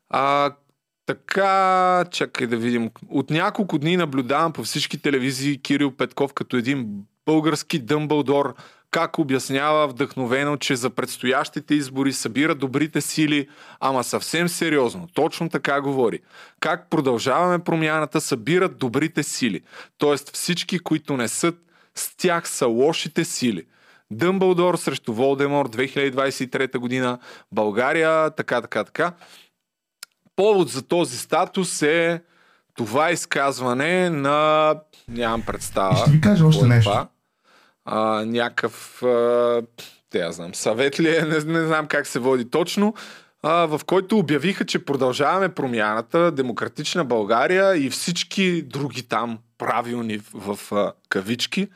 А, 0.10 0.52
така, 1.06 2.06
чакай 2.12 2.48
да 2.48 2.58
видим. 2.58 2.90
От 3.10 3.30
няколко 3.30 3.78
дни 3.78 3.98
наблюдавам 3.98 4.54
по 4.54 4.64
всички 4.64 5.02
телевизии 5.02 5.62
Кирил 5.62 5.92
Петков 5.92 6.34
като 6.34 6.58
един 6.58 7.06
български 7.26 7.80
Дъмбълдор, 7.80 8.56
как 8.92 9.20
обяснява 9.20 9.88
вдъхновено, 9.88 10.58
че 10.58 10.76
за 10.76 10.90
предстоящите 10.90 11.76
избори 11.76 12.14
събира 12.14 12.56
добрите 12.56 13.02
сили, 13.02 13.48
ама 13.80 14.04
съвсем 14.04 14.50
сериозно. 14.50 15.08
Точно 15.14 15.50
така 15.50 15.82
говори. 15.82 16.20
Как 16.60 16.90
продължаваме 16.90 17.64
промяната, 17.64 18.22
събират 18.22 18.78
добрите 18.78 19.24
сили. 19.24 19.62
Тоест 19.98 20.36
всички, 20.36 20.80
които 20.80 21.18
не 21.18 21.28
са 21.28 21.54
с 21.96 22.16
тях 22.18 22.50
са 22.50 22.68
лошите 22.68 23.26
сили. 23.26 23.66
Дъмбълдор 24.12 24.76
срещу 24.76 25.14
Волдемор 25.14 25.70
2023 25.70 26.78
година, 26.78 27.20
България, 27.52 28.30
така, 28.30 28.62
така, 28.62 28.84
така. 28.84 29.14
Повод 30.36 30.70
за 30.70 30.82
този 30.82 31.18
статус 31.18 31.82
е 31.82 32.22
това 32.74 33.12
изказване 33.12 34.10
на... 34.10 34.76
Нямам 35.08 35.42
представа. 35.42 35.98
Ще 35.98 36.12
ви 36.12 36.22
кажа 36.22 36.46
още 36.46 36.66
е 36.66 36.68
нещо. 36.68 36.90
Това. 36.92 37.08
А, 37.86 38.26
някакъв... 38.26 39.04
А, 39.04 39.62
те, 40.10 40.20
я 40.20 40.32
знам, 40.32 40.56
съвет 40.56 41.00
ли 41.00 41.18
е, 41.18 41.22
не, 41.22 41.60
не 41.60 41.66
знам 41.66 41.88
как 41.88 42.08
се 42.08 42.20
води 42.20 42.50
точно, 42.50 42.94
а, 43.44 43.66
в 43.66 43.82
който 43.86 44.18
обявиха, 44.18 44.66
че 44.66 44.86
продължаваме 44.86 45.50
промяната, 45.50 46.32
Демократична 46.32 47.06
България 47.06 47.86
и 47.86 47.90
всички 47.90 48.62
други 48.62 49.04
там 49.04 49.40
правилни 49.58 50.18
в, 50.18 50.56
в 50.56 50.72
а, 50.72 50.92
кавички 51.10 51.68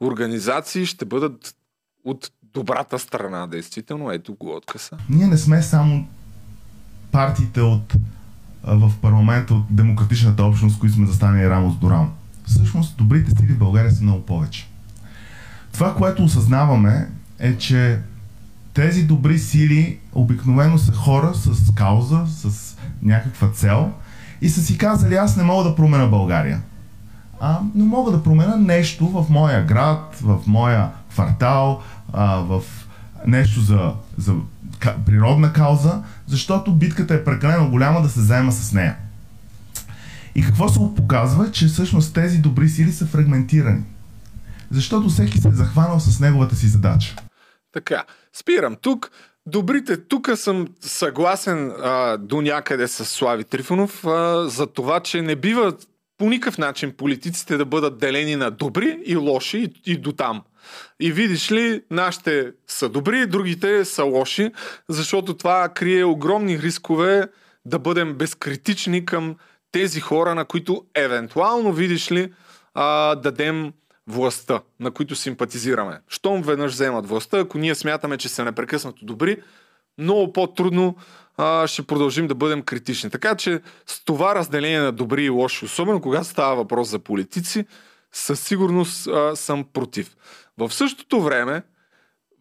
организации 0.00 0.86
ще 0.86 1.04
бъдат 1.04 1.54
от 2.04 2.30
добрата 2.42 2.98
страна, 2.98 3.46
действително. 3.46 4.12
Ето 4.12 4.34
го 4.34 4.56
откъса. 4.56 4.96
Ние 5.10 5.26
не 5.26 5.38
сме 5.38 5.62
само 5.62 6.08
партиите 7.12 7.60
от, 7.60 7.94
в 8.64 8.92
парламента 9.02 9.54
от 9.54 9.64
демократичната 9.70 10.44
общност, 10.44 10.78
които 10.78 10.94
сме 10.94 11.06
застанали 11.06 11.50
рамо 11.50 11.70
с 11.70 11.76
до 11.76 11.90
рамо. 11.90 12.10
Всъщност, 12.44 12.96
добрите 12.96 13.30
сили 13.30 13.52
в 13.52 13.58
България 13.58 13.92
са 13.92 14.02
много 14.02 14.26
повече. 14.26 14.68
Това, 15.72 15.94
което 15.94 16.24
осъзнаваме 16.24 17.08
е, 17.38 17.56
че 17.56 18.00
тези 18.74 19.02
добри 19.02 19.38
сили 19.38 19.98
обикновено 20.12 20.78
са 20.78 20.92
хора 20.92 21.34
с 21.34 21.74
кауза, 21.74 22.24
с 22.26 22.76
някаква 23.02 23.48
цел 23.50 23.92
и 24.40 24.48
са 24.48 24.62
си 24.62 24.78
казали, 24.78 25.14
аз 25.14 25.36
не 25.36 25.42
мога 25.42 25.64
да 25.64 25.76
променя 25.76 26.06
България. 26.06 26.62
А, 27.40 27.60
но 27.74 27.84
мога 27.84 28.12
да 28.12 28.22
променя 28.22 28.56
нещо 28.56 29.08
в 29.08 29.26
моя 29.30 29.64
град, 29.64 30.16
в 30.22 30.40
моя 30.46 30.90
квартал, 31.10 31.80
а, 32.12 32.36
в 32.36 32.62
нещо 33.26 33.60
за, 33.60 33.92
за 34.18 34.34
природна 35.06 35.52
кауза, 35.52 36.02
защото 36.26 36.72
битката 36.72 37.14
е 37.14 37.24
прекалено 37.24 37.70
голяма 37.70 38.02
да 38.02 38.08
се 38.08 38.20
заема 38.20 38.52
с 38.52 38.72
нея. 38.72 38.96
И 40.34 40.42
какво 40.42 40.68
се 40.68 40.78
показва, 40.96 41.50
че 41.50 41.66
всъщност 41.66 42.14
тези 42.14 42.38
добри 42.38 42.68
сили 42.68 42.92
са 42.92 43.06
фрагментирани. 43.06 43.82
Защото 44.70 45.08
всеки 45.08 45.38
се 45.38 45.48
е 45.48 45.52
захванал 45.52 46.00
с 46.00 46.20
неговата 46.20 46.56
си 46.56 46.66
задача. 46.66 47.16
Така, 47.72 48.04
спирам 48.32 48.76
тук. 48.80 49.10
Добрите, 49.46 49.96
тук 49.96 50.30
съм 50.34 50.68
съгласен 50.80 51.72
а, 51.82 52.16
до 52.16 52.40
някъде 52.40 52.88
с 52.88 53.04
Слави 53.04 53.44
Трифонов 53.44 54.04
а, 54.04 54.48
за 54.48 54.66
това, 54.66 55.00
че 55.00 55.22
не 55.22 55.36
бива 55.36 55.72
по 56.18 56.28
никакъв 56.28 56.58
начин 56.58 56.92
политиците 56.96 57.56
да 57.56 57.64
бъдат 57.64 57.98
делени 57.98 58.36
на 58.36 58.50
добри 58.50 58.98
и 59.06 59.16
лоши 59.16 59.58
и, 59.58 59.92
и 59.92 59.96
до 59.96 60.12
там. 60.12 60.42
И 61.00 61.12
видиш 61.12 61.52
ли, 61.52 61.82
нашите 61.90 62.52
са 62.66 62.88
добри, 62.88 63.26
другите 63.26 63.84
са 63.84 64.04
лоши, 64.04 64.50
защото 64.88 65.36
това 65.36 65.68
крие 65.68 66.04
огромни 66.04 66.58
рискове 66.58 67.28
да 67.64 67.78
бъдем 67.78 68.14
безкритични 68.14 69.04
към 69.04 69.36
тези 69.72 70.00
хора, 70.00 70.34
на 70.34 70.44
които 70.44 70.84
евентуално, 70.94 71.72
видиш 71.72 72.12
ли, 72.12 72.32
а, 72.74 73.14
дадем 73.14 73.72
властта, 74.06 74.60
на 74.80 74.90
които 74.90 75.16
симпатизираме. 75.16 76.00
Щом 76.08 76.42
веднъж 76.42 76.72
вземат 76.72 77.08
властта, 77.08 77.38
ако 77.38 77.58
ние 77.58 77.74
смятаме, 77.74 78.18
че 78.18 78.28
са 78.28 78.44
непрекъснато 78.44 79.04
добри, 79.04 79.42
много 79.98 80.32
по-трудно 80.32 80.96
а, 81.36 81.66
ще 81.66 81.82
продължим 81.82 82.26
да 82.26 82.34
бъдем 82.34 82.62
критични. 82.62 83.10
Така 83.10 83.34
че 83.34 83.60
с 83.86 84.04
това 84.04 84.34
разделение 84.34 84.80
на 84.80 84.92
добри 84.92 85.24
и 85.24 85.28
лоши, 85.28 85.64
особено 85.64 86.00
когато 86.00 86.24
става 86.24 86.56
въпрос 86.56 86.88
за 86.88 86.98
политици, 86.98 87.66
със 88.12 88.40
сигурност 88.40 89.06
а, 89.06 89.36
съм 89.36 89.64
против. 89.72 90.16
В 90.58 90.70
същото 90.72 91.22
време, 91.22 91.62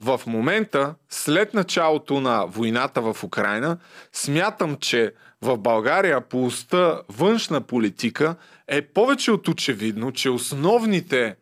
в 0.01 0.21
момента, 0.27 0.95
след 1.09 1.53
началото 1.53 2.21
на 2.21 2.45
войната 2.45 3.01
в 3.01 3.23
Украина, 3.23 3.77
смятам, 4.13 4.77
че 4.77 5.13
в 5.41 5.57
България 5.57 6.21
по 6.21 6.45
уста 6.45 7.01
външна 7.09 7.61
политика 7.61 8.35
е 8.67 8.81
повече 8.81 9.31
от 9.31 9.47
очевидно, 9.47 10.11
че 10.11 10.29
основните 10.29 11.35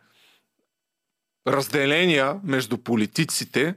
разделения 1.48 2.40
между 2.44 2.78
политиците 2.78 3.76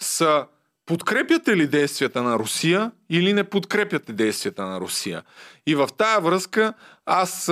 са 0.00 0.46
подкрепяте 0.86 1.56
ли 1.56 1.66
действията 1.66 2.22
на 2.22 2.38
Русия 2.38 2.90
или 3.10 3.32
не 3.32 3.44
подкрепяте 3.44 4.12
действията 4.12 4.64
на 4.64 4.80
Русия. 4.80 5.22
И 5.66 5.74
в 5.74 5.88
тая 5.96 6.20
връзка 6.20 6.74
аз 7.06 7.50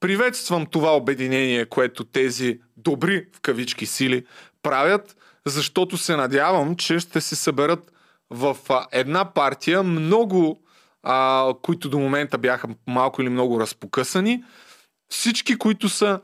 приветствам 0.00 0.66
това 0.66 0.96
обединение, 0.96 1.66
което 1.66 2.04
тези 2.04 2.60
добри 2.76 3.26
в 3.32 3.40
кавички 3.40 3.86
сили 3.86 4.26
правят, 4.62 5.16
защото 5.46 5.96
се 5.96 6.16
надявам, 6.16 6.76
че 6.76 6.98
ще 6.98 7.20
се 7.20 7.36
съберат 7.36 7.92
в 8.30 8.56
една 8.92 9.32
партия 9.32 9.82
много, 9.82 10.60
а, 11.02 11.54
които 11.62 11.88
до 11.88 11.98
момента 11.98 12.38
бяха 12.38 12.68
малко 12.86 13.22
или 13.22 13.28
много 13.28 13.60
разпокъсани, 13.60 14.44
всички, 15.08 15.58
които 15.58 15.88
са 15.88 16.20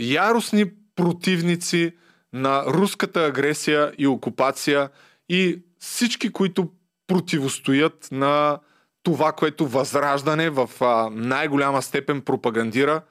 яростни 0.00 0.64
противници 0.96 1.92
на 2.32 2.64
руската 2.66 3.24
агресия 3.24 3.92
и 3.98 4.06
окупация 4.06 4.90
и 5.28 5.62
всички, 5.78 6.32
които 6.32 6.70
противостоят 7.06 8.08
на 8.12 8.58
това, 9.06 9.32
което 9.32 9.66
Възраждане 9.66 10.50
в 10.50 10.70
а, 10.80 11.10
най-голяма 11.12 11.82
степен 11.82 12.20
пропагандира. 12.20 13.02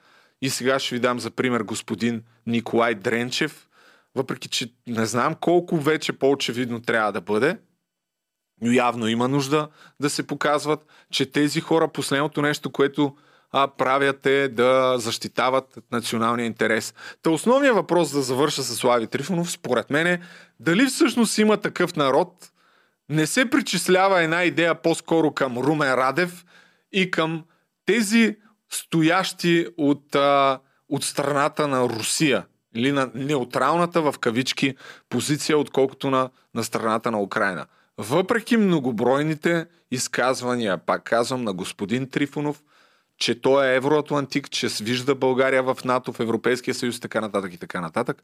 И 0.42 0.50
сега 0.50 0.78
ще 0.78 0.94
ви 0.94 1.00
дам 1.00 1.20
за 1.20 1.30
пример 1.30 1.60
господин 1.62 2.22
Николай 2.46 2.94
Дренчев, 2.94 3.68
въпреки 4.14 4.48
че 4.48 4.72
не 4.86 5.06
знам 5.06 5.34
колко 5.34 5.76
вече 5.76 6.12
по-очевидно 6.12 6.82
трябва 6.82 7.12
да 7.12 7.20
бъде, 7.20 7.58
но 8.62 8.72
явно 8.72 9.08
има 9.08 9.28
нужда 9.28 9.68
да 10.00 10.10
се 10.10 10.26
показват, 10.26 10.86
че 11.12 11.32
тези 11.32 11.60
хора 11.60 11.88
последното 11.88 12.42
нещо, 12.42 12.70
което 12.70 13.16
а, 13.52 13.68
правят 13.68 14.26
е 14.26 14.48
да 14.48 14.94
защитават 14.98 15.78
националния 15.92 16.46
интерес. 16.46 16.94
Та 17.22 17.30
основният 17.30 17.76
въпрос 17.76 18.12
да 18.12 18.22
завърша 18.22 18.62
с 18.62 18.76
Слави 18.76 19.06
Трифонов, 19.06 19.50
според 19.50 19.90
мен 19.90 20.06
е 20.06 20.20
дали 20.60 20.86
всъщност 20.86 21.38
има 21.38 21.56
такъв 21.56 21.96
народ, 21.96 22.50
не 23.08 23.26
се 23.26 23.50
причислява 23.50 24.22
една 24.22 24.44
идея 24.44 24.74
по-скоро 24.74 25.32
към 25.32 25.58
Румен 25.58 25.94
Радев 25.94 26.44
и 26.92 27.10
към 27.10 27.44
тези 27.86 28.36
стоящи 28.70 29.66
от, 29.76 30.14
а, 30.14 30.60
от 30.88 31.04
страната 31.04 31.68
на 31.68 31.88
Русия 31.88 32.46
или 32.74 32.92
на 32.92 33.10
неутралната 33.14 34.02
в 34.02 34.14
кавички 34.20 34.76
позиция, 35.08 35.58
отколкото 35.58 36.10
на, 36.10 36.30
на 36.54 36.64
страната 36.64 37.10
на 37.10 37.20
Украина. 37.22 37.66
Въпреки 37.98 38.56
многобройните 38.56 39.66
изказвания, 39.90 40.78
пак 40.78 41.02
казвам, 41.02 41.44
на 41.44 41.52
господин 41.52 42.10
Трифонов, 42.10 42.62
че 43.18 43.40
той 43.40 43.66
е 43.66 43.76
евроатлантик, 43.76 44.50
че 44.50 44.68
вижда 44.80 45.14
България 45.14 45.62
в 45.62 45.78
НАТО, 45.84 46.12
в 46.12 46.20
Европейския 46.20 46.74
съюз, 46.74 47.00
така 47.00 47.20
нататък 47.20 47.54
и 47.54 47.58
така 47.58 47.80
нататък. 47.80 48.22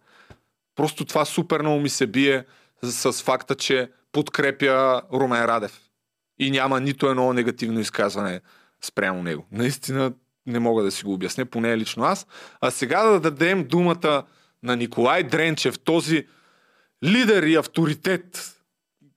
Просто 0.76 1.04
това 1.04 1.24
супер 1.24 1.60
много 1.60 1.80
ми 1.80 1.88
се 1.88 2.06
бие 2.06 2.44
с 2.82 3.22
факта, 3.22 3.54
че 3.54 3.90
подкрепя 4.12 5.02
Румен 5.12 5.44
Радев. 5.44 5.80
И 6.38 6.50
няма 6.50 6.80
нито 6.80 7.08
едно 7.08 7.32
негативно 7.32 7.80
изказване 7.80 8.40
спрямо 8.84 9.22
него. 9.22 9.46
Наистина 9.52 10.12
не 10.46 10.58
мога 10.58 10.82
да 10.82 10.90
си 10.90 11.04
го 11.04 11.12
обясня, 11.12 11.46
поне 11.46 11.78
лично 11.78 12.04
аз. 12.04 12.26
А 12.60 12.70
сега 12.70 13.02
да 13.02 13.20
дадем 13.20 13.64
думата 13.68 14.24
на 14.62 14.76
Николай 14.76 15.22
Дренчев, 15.22 15.78
този 15.78 16.26
лидер 17.04 17.42
и 17.42 17.54
авторитет 17.54 18.52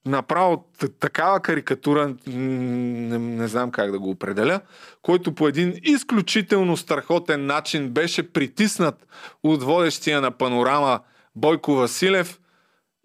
направо 0.05 0.65
такава 0.99 1.39
карикатура, 1.39 2.15
не, 2.27 3.17
не 3.17 3.47
знам 3.47 3.71
как 3.71 3.91
да 3.91 3.99
го 3.99 4.09
определя, 4.09 4.61
който 5.01 5.35
по 5.35 5.47
един 5.47 5.73
изключително 5.83 6.77
страхотен 6.77 7.45
начин 7.45 7.89
беше 7.89 8.33
притиснат 8.33 9.07
от 9.43 9.63
водещия 9.63 10.21
на 10.21 10.31
панорама 10.31 10.99
Бойко 11.35 11.75
Василев 11.75 12.39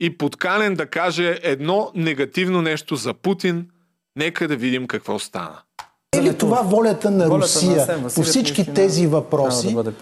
и 0.01 0.19
подканен 0.19 0.75
да 0.75 0.87
каже 0.87 1.39
едно 1.43 1.91
негативно 1.95 2.63
нещо 2.63 2.97
за 2.97 3.15
Путин. 3.15 3.67
Нека 4.17 4.49
да 4.49 4.57
видим 4.57 4.87
какво 4.87 5.19
стана. 5.19 5.59
Е 6.17 6.23
ли 6.23 6.39
това 6.39 6.63
волята 6.63 7.11
на 7.11 7.29
Волята 7.29 7.39
на 7.39 7.43
Русия 7.43 7.83
Асен 7.83 8.03
по 8.15 8.23
всички 8.23 8.75
тези 8.75 9.07
въпроси? 9.07 9.75
да 9.75 9.93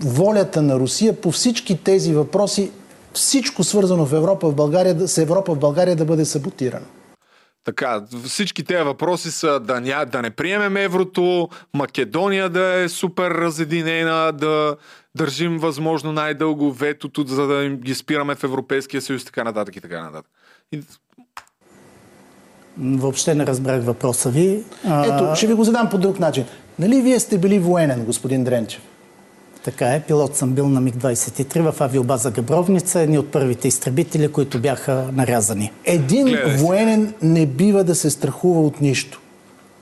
волята 0.00 0.62
на 0.62 0.78
Русия 0.78 1.20
по 1.20 1.30
всички 1.30 1.84
тези 1.84 2.14
въпроси, 2.14 2.70
всичко 3.12 3.64
свързано 3.64 4.06
в 4.06 4.12
Европа, 4.12 4.48
в 4.48 4.54
България, 4.54 5.08
с 5.08 5.18
Европа 5.18 5.54
в 5.54 5.58
България 5.58 5.96
да 5.96 6.04
бъде 6.04 6.24
саботирано. 6.24 6.86
Така, 7.64 8.02
всички 8.24 8.64
тези 8.64 8.82
въпроси 8.82 9.30
са 9.30 9.60
да, 9.60 9.80
ня, 9.80 10.06
да 10.06 10.22
не 10.22 10.30
приемем 10.30 10.76
еврото, 10.76 11.48
Македония 11.74 12.48
да 12.48 12.82
е 12.82 12.88
супер 12.88 13.30
разединена, 13.30 14.32
да 14.32 14.76
държим 15.14 15.58
възможно 15.58 16.12
най-дълго 16.12 16.72
ветото, 16.72 17.24
за 17.26 17.46
да 17.46 17.64
им 17.64 17.76
ги 17.76 17.94
спираме 17.94 18.34
в 18.34 18.44
Европейския 18.44 19.02
съюз, 19.02 19.24
така 19.24 19.44
нататък 19.44 19.76
и 19.76 19.80
така 19.80 20.02
нататък. 20.02 20.30
И 20.72 20.80
Въобще 22.78 23.34
не 23.34 23.46
разбрах 23.46 23.84
въпроса 23.84 24.30
ви. 24.30 24.64
Ето, 24.84 25.36
ще 25.36 25.46
ви 25.46 25.54
го 25.54 25.64
задам 25.64 25.90
по 25.90 25.98
друг 25.98 26.20
начин. 26.20 26.44
Нали 26.78 27.02
вие 27.02 27.20
сте 27.20 27.38
били 27.38 27.58
военен, 27.58 28.04
господин 28.04 28.44
Дренчев? 28.44 28.82
Така 29.64 29.86
е, 29.94 30.00
пилот 30.00 30.36
съм 30.36 30.52
бил 30.52 30.68
на 30.68 30.80
МиГ-23 30.80 31.70
в 31.70 31.80
авиобаза 31.80 32.30
Габровница, 32.30 33.00
едни 33.00 33.18
от 33.18 33.32
първите 33.32 33.68
изтребители, 33.68 34.28
които 34.28 34.58
бяха 34.58 35.08
нарязани. 35.12 35.72
Един 35.84 36.26
Гледай 36.26 36.56
военен 36.56 37.14
не 37.22 37.46
бива 37.46 37.84
да 37.84 37.94
се 37.94 38.10
страхува 38.10 38.60
от 38.60 38.80
нищо. 38.80 39.20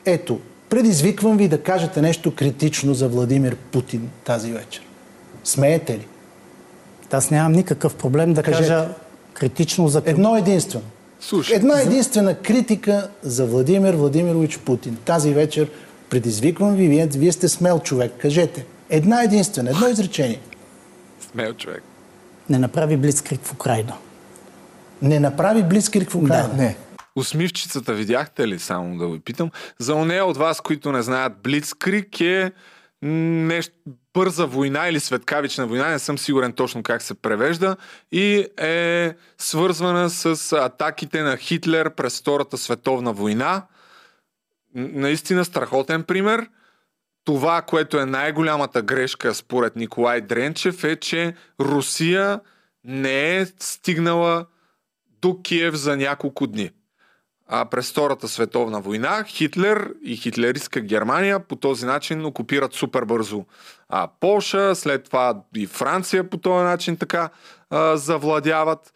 Ето, 0.05 0.41
предизвиквам 0.69 1.37
ви 1.37 1.49
да 1.49 1.63
кажете 1.63 2.03
нещо 2.03 2.35
критично 2.35 2.95
за 2.95 3.09
Владимир 3.09 3.57
Путин 3.57 4.09
тази 4.25 4.53
вечер. 4.53 4.83
Смеете 5.45 5.93
ли? 5.93 6.07
Аз 7.11 7.31
нямам 7.31 7.53
никакъв 7.53 7.95
проблем 7.95 8.33
да 8.33 8.43
Кажете. 8.43 8.69
кажа 8.69 8.89
критично 9.35 9.89
за... 9.89 10.03
Едно 10.05 10.37
единствено. 10.37 10.85
Слушай, 11.21 11.57
Една 11.57 11.81
единствена 11.81 12.35
критика 12.35 13.09
за 13.23 13.47
Владимир 13.47 13.95
Владимирович 13.95 14.59
Путин. 14.59 14.97
Тази 15.05 15.35
вечер 15.35 15.69
предизвиквам 16.11 16.75
ви, 16.75 16.89
вие, 16.89 17.07
вие 17.07 17.33
сте 17.33 17.49
смел 17.49 17.79
човек. 17.79 18.13
Кажете. 18.19 18.67
Една 18.93 19.23
единствена, 19.23 19.71
едно 19.71 19.89
изречение. 19.89 20.41
смел 21.21 21.55
човек. 21.55 21.83
Не 22.51 22.59
направи 22.59 22.97
блицкрик 22.97 23.41
в 23.43 23.53
Украина. 23.53 23.97
Не 25.03 25.21
направи 25.21 25.63
близкрик 25.63 26.11
в 26.11 26.15
Украина. 26.15 26.49
Да. 26.49 26.63
Не. 26.63 26.77
Усмивчицата 27.17 27.95
видяхте 27.95 28.49
ли, 28.49 28.59
само 28.59 28.99
да 28.99 29.09
ви 29.09 29.21
питам? 29.21 29.51
За 29.79 29.95
онея 29.95 30.25
от 30.25 30.37
вас, 30.37 30.61
които 30.61 30.93
не 30.93 31.03
знаят, 31.03 31.33
Блицкрик 31.43 32.21
е 32.21 32.53
нещо, 33.03 33.75
бърза 34.15 34.47
война 34.47 34.89
или 34.89 35.01
светкавична 35.01 35.67
война, 35.67 35.89
не 35.89 35.99
съм 35.99 36.19
сигурен 36.19 36.53
точно 36.53 36.83
как 36.83 37.03
се 37.03 37.15
превежда, 37.15 37.77
и 38.13 38.47
е 38.59 39.15
свързвана 39.39 40.11
с 40.11 40.53
атаките 40.53 41.23
на 41.23 41.37
Хитлер 41.37 41.95
през 41.95 42.21
Втората 42.21 42.59
световна 42.59 43.13
война. 43.13 43.63
Наистина 44.75 45.45
страхотен 45.45 46.03
пример. 46.03 46.47
Това, 47.25 47.63
което 47.63 47.99
е 47.99 48.07
най-голямата 48.07 48.83
грешка 48.83 49.35
според 49.35 49.77
Николай 49.77 50.21
Дренчев 50.21 50.85
е, 50.85 50.97
че 50.97 51.35
Русия 51.61 52.41
не 52.85 53.37
е 53.37 53.47
стигнала 53.47 54.47
до 55.23 55.43
Киев 55.43 55.75
за 55.75 55.97
няколко 55.97 56.47
дни. 56.47 56.71
А 57.49 57.65
през 57.65 57.91
Втората 57.91 58.29
световна 58.29 58.81
война 58.81 59.25
Хитлер 59.25 59.95
и 60.05 60.17
хитлеристка 60.17 60.81
Германия 60.81 61.41
по 61.41 61.57
този 61.57 61.87
начин 61.87 62.25
окупират 62.25 62.73
супер 62.73 63.05
бързо 63.05 63.45
а, 63.89 64.09
Полша, 64.21 64.75
след 64.75 65.05
това 65.05 65.43
и 65.57 65.67
Франция 65.67 66.31
по 66.31 66.37
този 66.37 66.65
начин 66.65 66.97
така 66.97 67.31
а, 67.71 67.97
завладяват. 67.97 68.93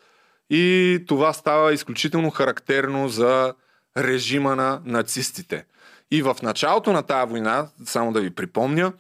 И 0.51 0.99
това 1.07 1.33
става 1.33 1.73
изключително 1.73 2.31
характерно 2.31 3.09
за 3.09 3.55
режима 3.97 4.57
на 4.57 4.81
нацистите. 4.85 5.65
И 6.11 6.23
в 6.23 6.37
началото 6.43 6.93
на 6.93 7.03
тази 7.03 7.31
война, 7.31 7.69
само 7.85 8.13
да 8.13 8.21
ви 8.21 8.31
припомня, 8.31 8.93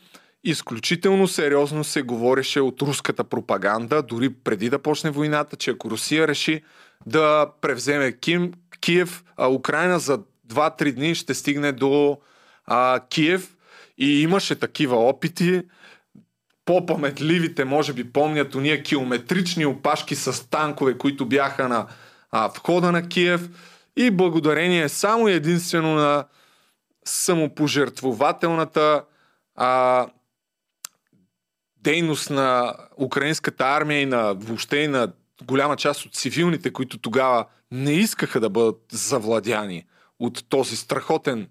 изключително 0.45 1.29
сериозно 1.29 1.85
се 1.85 2.03
говореше 2.03 2.61
от 2.61 2.83
руската 2.83 3.25
пропаганда, 3.25 4.03
дори 4.03 4.35
преди 4.35 4.71
да 4.71 4.79
почне 4.79 5.11
войната, 5.11 5.57
че 5.57 5.71
ако 5.71 5.91
Русия 5.91 6.29
реши 6.29 6.63
да 7.07 7.47
превземе 7.61 8.13
Ким, 8.13 8.53
Киев, 8.81 9.25
а 9.37 9.49
Украина 9.49 9.99
за 9.99 10.19
2-3 10.49 10.93
дни 10.93 11.15
ще 11.15 11.35
стигне 11.35 11.73
до 11.73 12.19
а, 12.67 13.01
Киев 13.09 13.57
и 13.99 14.23
имаше 14.23 14.55
такива 14.55 14.97
опити. 14.97 15.63
По-паметливите, 16.65 17.65
може 17.65 17.93
би, 17.93 18.13
помнят 18.13 18.55
уния 18.55 18.83
километрични 18.83 19.67
опашки 19.67 20.15
с 20.15 20.51
танкове, 20.51 20.99
които 20.99 21.27
бяха 21.27 21.69
на 21.69 21.87
а, 22.31 22.49
входа 22.49 22.93
на 22.93 23.09
Киев 23.09 23.49
и 23.97 24.11
благодарение 24.11 24.89
само 24.89 25.29
единствено 25.29 25.95
на 25.95 26.25
самопожертвователната 27.07 29.05
а, 29.55 30.07
дейност 31.77 32.31
на 32.31 32.75
украинската 33.01 33.65
армия 33.65 34.01
и 34.01 34.07
на 34.07 34.35
въобще 34.35 34.77
и 34.77 34.89
на 34.89 35.13
голяма 35.45 35.77
част 35.77 36.05
от 36.05 36.15
цивилните, 36.15 36.73
които 36.73 36.99
тогава 36.99 37.47
не 37.71 37.93
искаха 37.93 38.41
да 38.41 38.51
бъдат 38.51 38.83
завладяни 38.93 39.87
от 40.19 40.49
този 40.49 40.77
страхотен 40.77 41.49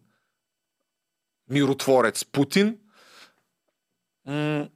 миротворец 1.49 2.25
Путин, 2.25 2.77
м- 4.25 4.67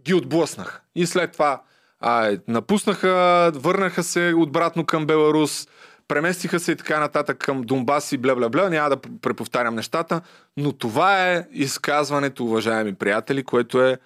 ги 0.00 0.14
отблъснах. 0.14 0.82
И 0.94 1.06
след 1.06 1.32
това 1.32 1.62
а, 2.00 2.38
напуснаха, 2.48 3.52
върнаха 3.54 4.02
се 4.02 4.34
обратно 4.36 4.86
към 4.86 5.06
Беларус, 5.06 5.68
преместиха 6.12 6.60
се 6.60 6.72
и 6.72 6.76
така 6.76 7.00
нататък 7.00 7.38
към 7.38 7.62
Донбас 7.62 8.12
и 8.12 8.18
бля-бля-бля, 8.18 8.68
няма 8.68 8.88
да 8.88 8.96
преповтарям 8.96 9.74
нещата, 9.74 10.20
но 10.56 10.72
това 10.72 11.28
е 11.28 11.46
изказването, 11.52 12.44
уважаеми 12.44 12.94
приятели, 12.94 13.44
което 13.44 13.82
е 13.82 13.98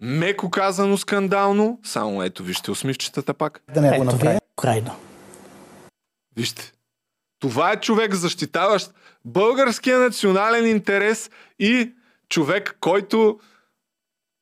меко 0.00 0.50
казано 0.50 0.96
скандално, 0.96 1.80
само 1.84 2.22
ето 2.22 2.42
вижте 2.42 2.70
усмивчетата 2.70 3.34
пак. 3.34 3.62
Да 3.74 3.80
не 3.80 3.88
го 3.88 4.04
ви 4.04 4.06
направи. 4.06 4.38
Украина. 4.58 4.94
Вижте. 6.36 6.72
Това 7.40 7.72
е 7.72 7.80
човек 7.80 8.14
защитаващ 8.14 8.94
българския 9.24 9.98
национален 9.98 10.66
интерес 10.66 11.30
и 11.58 11.92
човек, 12.28 12.76
който 12.80 13.40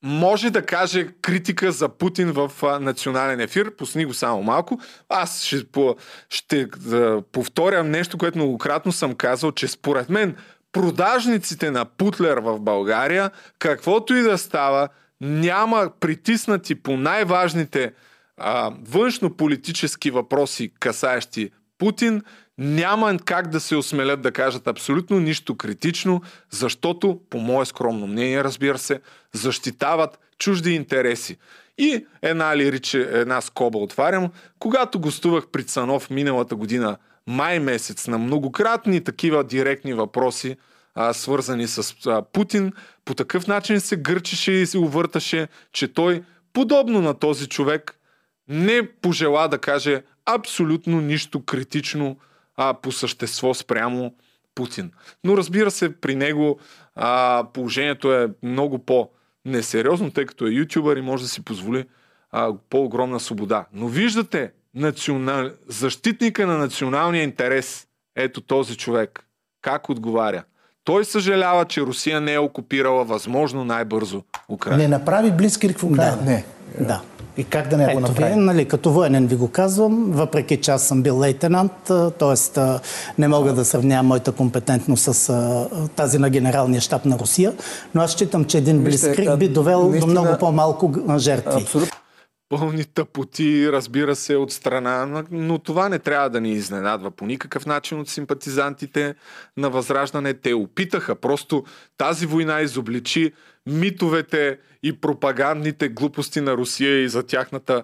може 0.07 0.51
да 0.51 0.63
каже 0.63 1.09
критика 1.23 1.73
за 1.73 1.89
Путин 1.89 2.33
в 2.33 2.53
а, 2.63 2.79
национален 2.81 3.41
ефир. 3.41 3.77
Пусни 3.77 4.05
го 4.05 4.15
само 4.15 4.43
малко. 4.43 4.81
Аз 5.09 5.43
ще, 5.45 5.67
по, 5.67 5.97
ще 6.31 6.69
а, 6.93 7.23
повторя 7.33 7.85
нещо, 7.85 8.19
което 8.19 8.39
многократно 8.39 8.93
съм 8.93 9.15
казал, 9.15 9.53
че 9.53 9.69
според 9.69 10.09
мен 10.09 10.37
продажниците 10.73 11.71
на 11.71 11.85
Путлер 11.85 12.39
в 12.39 12.61
България, 12.61 13.31
каквото 13.59 14.15
и 14.15 14.23
да 14.23 14.39
става, 14.39 14.89
няма 15.21 15.91
притиснати 16.01 16.75
по 16.75 16.97
най-важните 16.97 17.93
външно-политически 18.83 20.11
въпроси, 20.11 20.73
касаещи 20.81 21.51
Путин, 21.79 22.23
няма 22.59 23.19
как 23.25 23.49
да 23.49 23.61
се 23.61 23.77
осмелят 23.77 24.21
да 24.21 24.33
кажат 24.33 24.67
абсолютно 24.67 25.21
нищо 25.21 25.57
критично, 25.57 26.23
защото, 26.51 27.21
по 27.31 27.39
мое 27.39 27.65
скромно 27.65 28.07
мнение, 28.07 28.45
разбира 28.45 28.79
се, 28.79 29.01
защитават 29.33 30.19
чужди 30.39 30.71
интереси. 30.71 31.37
И 31.79 32.07
една 32.23 32.57
лириче, 32.57 33.01
една 33.01 33.41
скоба 33.41 33.79
отварям, 33.79 34.31
когато 34.59 35.01
гостувах 35.01 35.47
при 35.53 35.65
Цанов 35.65 36.11
миналата 36.11 36.57
година, 36.57 36.97
май 37.27 37.61
месец, 37.61 38.07
на 38.07 38.19
многократни 38.19 39.05
такива 39.05 39.45
директни 39.45 39.95
въпроси, 39.95 40.57
а, 40.95 41.13
свързани 41.13 41.67
с 41.67 41.95
а, 42.07 42.23
Путин, 42.23 42.73
по 43.05 43.15
такъв 43.15 43.47
начин 43.47 43.81
се 43.81 43.97
гърчеше 43.97 44.53
и 44.53 44.67
се 44.67 44.79
увърташе, 44.79 45.49
че 45.73 45.89
той, 45.89 46.23
подобно 46.53 47.01
на 47.01 47.15
този 47.15 47.49
човек, 47.49 47.99
не 48.49 48.89
пожела 49.03 49.49
да 49.49 49.59
каже 49.59 50.03
абсолютно 50.27 51.01
нищо 51.01 51.45
критично 51.45 52.17
а, 52.57 52.75
по 52.75 52.93
същество 52.93 53.55
спрямо 53.55 54.15
Путин. 54.55 54.91
Но 55.25 55.37
разбира 55.37 55.71
се, 55.71 56.01
при 56.01 56.15
него 56.15 56.59
а, 56.95 57.45
положението 57.53 58.13
е 58.13 58.29
много 58.43 58.79
по-несериозно, 58.79 60.11
тъй 60.11 60.27
като 60.27 60.47
е 60.47 60.51
ютубър 60.51 60.97
и 60.97 61.01
може 61.01 61.23
да 61.23 61.29
си 61.29 61.45
позволи 61.45 61.85
а, 62.31 62.53
по-огромна 62.71 63.21
свобода. 63.21 63.67
Но 63.73 63.89
виждате, 63.89 64.53
национал... 64.75 65.51
защитника 65.69 66.47
на 66.47 66.59
националния 66.59 67.23
интерес, 67.23 67.87
ето 68.17 68.41
този 68.41 68.77
човек, 68.77 69.27
как 69.63 69.89
отговаря. 69.89 70.45
Той 70.85 71.05
съжалява, 71.05 71.65
че 71.65 71.81
Русия 71.81 72.21
не 72.21 72.35
е 72.35 72.39
окупирала 72.39 73.05
възможно 73.05 73.65
най-бързо 73.65 74.23
Украина. 74.49 74.79
Не 74.79 74.89
направи 74.89 75.31
близкрик 75.31 75.79
в 75.79 75.85
Украина. 75.85 76.17
Да. 76.17 76.43
Да. 76.81 77.03
И 77.39 77.45
как 77.45 77.69
да 77.69 77.77
не 77.77 77.85
Ето 77.85 77.95
го 77.95 78.01
направи? 78.01 78.31
ви, 78.31 78.37
нали, 78.37 78.65
като 78.65 78.91
военен 78.91 79.27
ви 79.27 79.37
го 79.37 79.49
казвам, 79.49 80.05
въпреки 80.09 80.57
че 80.57 80.71
аз 80.71 80.83
съм 80.83 81.03
бил 81.03 81.19
лейтенант, 81.19 81.73
т.е. 82.19 82.61
не 83.19 83.29
мога 83.29 83.53
да 83.53 83.65
сравнявам 83.65 84.07
моята 84.07 84.33
компетентност 84.33 85.03
с 85.05 85.29
а, 85.29 85.67
тази 85.97 86.19
на 86.19 86.31
генералния 86.31 86.81
щаб 86.81 87.05
на 87.05 87.19
Русия, 87.19 87.53
но 87.95 88.03
аз 88.03 88.11
считам, 88.11 88.45
че 88.45 88.59
един 88.59 88.85
близкрик 88.85 89.39
би 89.39 89.49
довел 89.49 89.83
наистина- 89.83 90.15
до 90.15 90.21
много 90.21 90.39
по-малко 90.39 90.91
жертви. 91.19 91.63
Абсолютно. 91.63 91.96
Пълни 92.49 92.85
тъпоти, 92.85 93.73
разбира 93.73 94.17
се, 94.17 94.37
от 94.37 94.53
страна, 94.53 95.25
но- 95.31 95.59
това 95.59 95.89
не 95.89 95.99
трябва 95.99 96.31
да 96.31 96.41
ни 96.41 96.53
изненадва 96.53 97.11
по 97.11 97.27
никакъв 97.27 97.67
начин 97.67 98.01
от 98.01 98.09
симпатизантите 98.09 99.15
на 99.57 99.71
Възраждане. 99.71 100.35
Те 100.35 100.55
опитаха, 100.55 101.15
просто 101.17 101.65
тази 101.97 102.27
война 102.27 102.61
изобличи 102.61 103.33
митовете 103.67 104.59
и 104.83 105.01
пропагандните 105.01 105.89
глупости 105.89 106.41
на 106.41 106.57
Русия 106.57 107.03
и 107.03 107.09
за 107.09 107.23
тяхната 107.23 107.83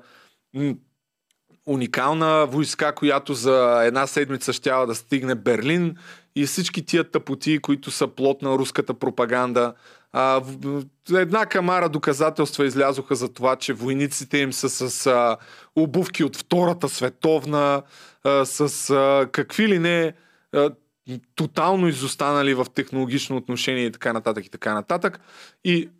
уникална 1.67 2.47
войска, 2.47 2.95
която 2.95 3.35
за 3.35 3.83
една 3.85 4.07
седмица 4.07 4.53
щяла 4.53 4.87
да 4.87 4.95
стигне 4.95 5.35
Берлин 5.35 5.97
и 6.37 6.47
всички 6.47 6.87
тия 6.87 7.11
тъпоти, 7.11 7.59
които 7.59 7.91
са 7.91 8.09
плод 8.09 8.43
на 8.43 8.51
руската 8.51 8.95
пропаганда. 8.95 9.75
А, 10.13 10.43
една 11.15 11.47
камара 11.47 11.89
доказателства 11.89 12.67
излязоха 12.67 13.15
за 13.15 13.33
това, 13.33 13.57
че 13.57 13.73
войниците 13.73 14.39
им 14.39 14.53
са 14.53 14.91
с 14.91 15.07
а, 15.07 15.37
обувки 15.77 16.25
от 16.25 16.37
Втората 16.37 16.89
световна, 16.89 17.83
а, 18.25 18.45
с 18.45 18.91
а, 18.91 19.29
какви 19.33 19.69
ли 19.69 19.79
не 19.79 20.13
а, 20.53 20.71
тотално 21.35 21.89
изостанали 21.89 22.55
в 22.55 22.67
технологично 22.75 23.37
отношение 23.37 23.85
и 23.85 23.93
така 23.93 24.13
нататък 24.13 24.47
и 24.47 24.51
така 24.51 24.75
нататък. 24.75 25.21
И 25.65 25.91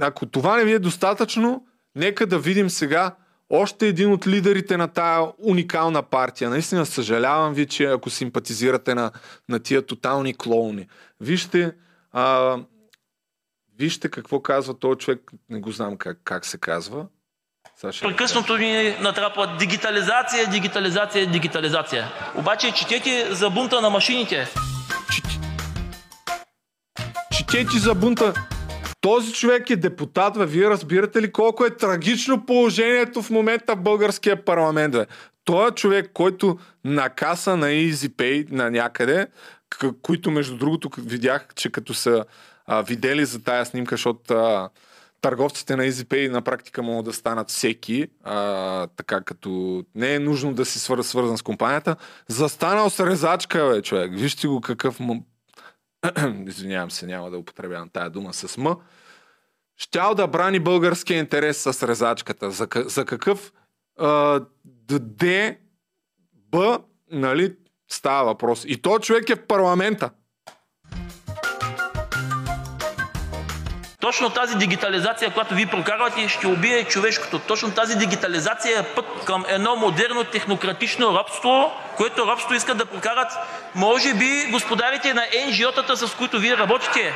ако 0.00 0.26
това 0.26 0.56
не 0.56 0.64
ви 0.64 0.72
е 0.72 0.78
достатъчно, 0.78 1.66
нека 1.94 2.26
да 2.26 2.38
видим 2.38 2.70
сега 2.70 3.14
още 3.54 3.86
един 3.88 4.12
от 4.12 4.26
лидерите 4.26 4.76
на 4.76 4.88
тая 4.88 5.26
уникална 5.38 6.02
партия. 6.02 6.50
Наистина 6.50 6.86
съжалявам 6.86 7.54
ви, 7.54 7.66
че 7.66 7.84
ако 7.84 8.10
симпатизирате 8.10 8.94
на, 8.94 9.10
на 9.48 9.60
тия 9.60 9.86
тотални 9.86 10.34
клоуни. 10.34 10.86
Вижте, 11.20 11.72
а, 12.12 12.56
вижте 13.78 14.08
какво 14.08 14.40
казва 14.40 14.78
този 14.78 14.98
човек, 14.98 15.20
не 15.50 15.60
го 15.60 15.70
знам 15.70 15.96
как, 15.96 16.18
как 16.24 16.46
се 16.46 16.58
казва. 16.58 17.06
Прекъснато 18.00 18.56
ни 18.56 18.96
натрапва 19.00 19.56
дигитализация, 19.58 20.50
дигитализация, 20.50 21.30
дигитализация. 21.30 22.12
Обаче 22.36 22.72
четете 22.72 23.34
за 23.34 23.50
бунта 23.50 23.80
на 23.80 23.90
машините. 23.90 24.48
Четете 27.32 27.78
за 27.78 27.94
бунта. 27.94 28.53
Този 29.04 29.32
човек 29.32 29.70
е 29.70 29.76
депутат, 29.76 30.38
бе. 30.38 30.46
Вие 30.46 30.70
разбирате 30.70 31.22
ли 31.22 31.32
колко 31.32 31.64
е 31.64 31.76
трагично 31.76 32.46
положението 32.46 33.22
в 33.22 33.30
момента 33.30 33.76
в 33.76 33.80
българския 33.80 34.44
парламент, 34.44 34.92
бе? 34.92 35.06
Той 35.44 35.68
е 35.68 35.70
човек, 35.70 36.10
който 36.14 36.58
накаса 36.84 37.56
на 37.56 37.66
EasyPay 37.66 38.52
на 38.52 38.70
някъде, 38.70 39.26
които 40.02 40.30
между 40.30 40.56
другото 40.56 40.90
видях, 40.98 41.48
че 41.54 41.72
като 41.72 41.94
са 41.94 42.24
а, 42.66 42.82
видели 42.82 43.24
за 43.24 43.42
тая 43.42 43.66
снимка, 43.66 43.94
защото 43.94 44.34
а, 44.34 44.68
търговците 45.20 45.76
на 45.76 45.82
EasyPay 45.82 46.28
на 46.28 46.42
практика 46.42 46.82
могат 46.82 47.04
да 47.04 47.12
станат 47.12 47.48
всеки, 47.50 48.06
а, 48.22 48.86
така 48.86 49.20
като 49.20 49.82
не 49.94 50.14
е 50.14 50.18
нужно 50.18 50.54
да 50.54 50.64
си 50.64 50.78
свър, 50.78 51.02
свързан 51.02 51.38
с 51.38 51.42
компанията. 51.42 51.96
Застанал 52.28 52.90
с 52.90 53.06
резачка, 53.06 53.68
бе, 53.68 53.82
човек. 53.82 54.12
Вижте 54.14 54.46
го 54.46 54.60
какъв 54.60 55.00
извинявам 56.46 56.90
се, 56.90 57.06
няма 57.06 57.30
да 57.30 57.38
употребявам 57.38 57.88
тая 57.88 58.10
дума 58.10 58.32
с 58.32 58.56
М, 58.56 58.76
щял 59.76 60.14
да 60.14 60.26
брани 60.26 60.60
българския 60.60 61.18
интерес 61.18 61.58
с 61.58 61.88
резачката. 61.88 62.50
За, 62.50 62.68
за 62.74 63.04
какъв 63.04 63.52
а, 63.98 64.40
Д, 64.64 65.56
Б, 66.32 66.78
нали, 67.10 67.56
става 67.88 68.24
въпрос. 68.24 68.64
И 68.68 68.82
то 68.82 68.98
човек 68.98 69.30
е 69.30 69.36
в 69.36 69.46
парламента. 69.46 70.10
Точно 74.04 74.30
тази 74.30 74.56
дигитализация, 74.56 75.30
която 75.30 75.54
ви 75.54 75.66
прокарвате, 75.66 76.28
ще 76.28 76.46
убие 76.46 76.84
човешкото. 76.84 77.38
Точно 77.38 77.70
тази 77.70 77.96
дигитализация 77.96 78.80
е 78.80 78.82
път 78.82 79.04
към 79.24 79.44
едно 79.48 79.76
модерно 79.76 80.24
технократично 80.24 81.18
рабство, 81.18 81.72
което 81.96 82.26
рабство 82.26 82.54
искат 82.54 82.78
да 82.78 82.86
прокарат, 82.86 83.32
може 83.74 84.14
би, 84.14 84.50
господарите 84.50 85.14
на 85.14 85.20
NGO-тата, 85.20 85.94
с 85.94 86.14
които 86.14 86.38
вие 86.38 86.56
работите. 86.56 87.12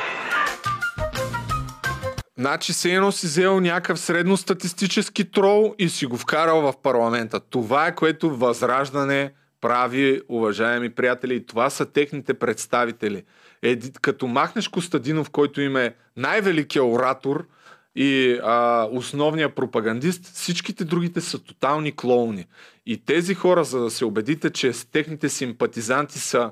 Значи 2.37 2.73
се 2.73 2.91
едно 2.91 3.11
си 3.11 3.25
взел 3.25 3.59
някакъв 3.59 3.99
средностатистически 3.99 5.31
трол 5.31 5.75
и 5.79 5.89
си 5.89 6.05
го 6.05 6.17
вкарал 6.17 6.61
в 6.61 6.73
парламента. 6.83 7.39
Това 7.39 7.87
е 7.87 7.95
което 7.95 8.35
Възраждане 8.35 9.31
прави, 9.61 10.21
уважаеми 10.29 10.89
приятели, 10.89 11.35
и 11.35 11.45
това 11.45 11.69
са 11.69 11.85
техните 11.85 12.33
представители. 12.33 13.23
Еди, 13.61 13.91
като 14.01 14.27
махнеш 14.27 14.67
Костадинов, 14.67 15.29
който 15.29 15.61
им 15.61 15.77
е 15.77 15.95
най-великият 16.17 16.85
оратор 16.85 17.47
и 17.95 18.39
а, 18.43 18.87
основният 18.91 19.55
пропагандист, 19.55 20.25
всичките 20.25 20.85
другите 20.85 21.21
са 21.21 21.39
тотални 21.39 21.95
клоуни. 21.95 22.45
И 22.85 23.05
тези 23.05 23.33
хора, 23.33 23.63
за 23.63 23.79
да 23.79 23.89
се 23.89 24.05
убедите, 24.05 24.49
че 24.49 24.71
техните 24.91 25.29
симпатизанти 25.29 26.19
са 26.19 26.51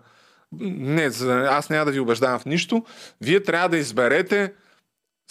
не, 0.51 1.03
аз 1.29 1.69
няма 1.69 1.85
да 1.85 1.91
ви 1.91 1.99
убеждавам 1.99 2.39
в 2.39 2.45
нищо. 2.45 2.85
Вие 3.21 3.43
трябва 3.43 3.69
да 3.69 3.77
изберете 3.77 4.53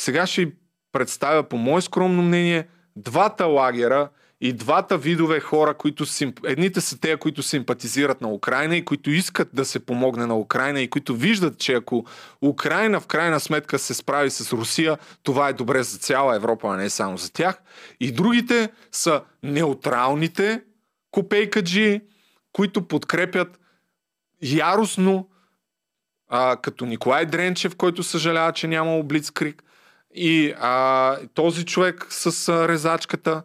сега 0.01 0.27
ще 0.27 0.53
представя, 0.93 1.43
по 1.43 1.57
мое 1.57 1.81
скромно 1.81 2.22
мнение, 2.22 2.68
двата 2.97 3.45
лагера 3.45 4.09
и 4.41 4.53
двата 4.53 4.99
видове 4.99 5.41
хора, 5.41 5.74
които 5.74 6.07
сим... 6.07 6.34
едните 6.45 6.80
са 6.80 7.01
те, 7.01 7.16
които 7.16 7.43
симпатизират 7.43 8.20
на 8.20 8.28
Украина 8.32 8.76
и 8.76 8.84
които 8.84 9.11
искат 9.11 9.49
да 9.53 9.64
се 9.64 9.87
помогне 9.87 10.26
на 10.26 10.39
Украина 10.39 10.80
и 10.80 10.91
които 10.91 11.16
виждат, 11.16 11.59
че 11.59 11.74
ако 11.74 12.07
Украина 12.43 13.01
в 13.01 13.07
крайна 13.07 13.41
сметка 13.41 13.78
се 13.78 13.95
справи 13.95 14.30
с 14.30 14.53
Русия, 14.53 14.99
това 15.22 15.49
е 15.49 15.53
добре 15.53 15.82
за 15.82 15.99
цяла 15.99 16.37
Европа, 16.37 16.68
а 16.68 16.76
не 16.76 16.91
само 16.91 17.18
за 17.18 17.32
тях. 17.32 17.62
И 18.01 18.12
другите 18.12 18.70
са 18.93 19.22
неутралните 19.43 20.62
копейкаджи, 21.11 22.01
които 22.53 22.89
подкрепят 22.89 23.61
яростно 24.43 25.28
а, 26.28 26.57
като 26.57 26.87
Николай 26.87 27.26
Дренчев, 27.26 27.76
който 27.76 28.03
съжалява, 28.03 28.53
че 28.53 28.68
няма 28.68 29.03
Блицкрик, 29.03 29.62
и 30.14 30.55
а, 30.59 31.18
този 31.34 31.64
човек 31.64 32.07
с 32.11 32.49
а, 32.49 32.68
резачката, 32.68 33.43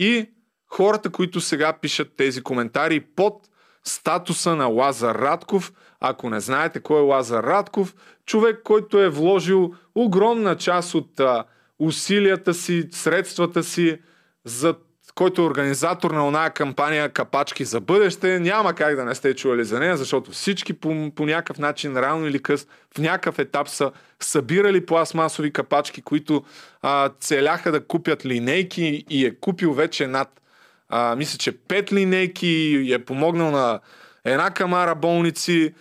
и 0.00 0.30
хората, 0.66 1.10
които 1.10 1.40
сега 1.40 1.72
пишат 1.72 2.16
тези 2.16 2.42
коментари 2.42 3.00
под 3.00 3.48
статуса 3.84 4.56
на 4.56 4.66
Лазар 4.66 5.14
Радков. 5.14 5.72
Ако 6.00 6.30
не 6.30 6.40
знаете 6.40 6.80
кой 6.80 6.98
е 6.98 7.02
Лазар 7.02 7.44
Радков, 7.44 7.94
човек, 8.26 8.60
който 8.64 8.98
е 8.98 9.08
вложил 9.08 9.74
огромна 9.94 10.56
част 10.56 10.94
от 10.94 11.20
а, 11.20 11.44
усилията 11.78 12.54
си, 12.54 12.88
средствата 12.90 13.62
си, 13.62 13.98
за 14.44 14.74
който 15.14 15.42
е 15.42 15.44
организатор 15.44 16.10
на 16.10 16.26
оная 16.26 16.50
кампания 16.50 17.08
Капачки 17.08 17.64
за 17.64 17.80
бъдеще. 17.80 18.40
Няма 18.40 18.74
как 18.74 18.96
да 18.96 19.04
не 19.04 19.14
сте 19.14 19.34
чували 19.34 19.64
за 19.64 19.80
нея, 19.80 19.96
защото 19.96 20.30
всички 20.30 20.72
по, 20.72 21.10
по 21.14 21.26
някакъв 21.26 21.58
начин, 21.58 21.96
рано 21.96 22.26
или 22.26 22.42
къс, 22.42 22.66
в 22.94 22.98
някакъв 22.98 23.38
етап 23.38 23.68
са 23.68 23.92
събирали 24.20 24.86
пластмасови 24.86 25.52
капачки, 25.52 26.02
които 26.02 26.44
а, 26.82 27.10
целяха 27.20 27.72
да 27.72 27.84
купят 27.86 28.26
линейки 28.26 29.04
и 29.10 29.26
е 29.26 29.34
купил 29.34 29.72
вече 29.72 30.06
над, 30.06 30.40
а, 30.88 31.16
мисля, 31.16 31.38
че 31.38 31.52
пет 31.52 31.92
линейки 31.92 32.48
и 32.82 32.92
е 32.92 33.04
помогнал 33.04 33.50
на 33.50 33.80
една 34.24 34.50
камара 34.50 34.94
болници 34.94 35.74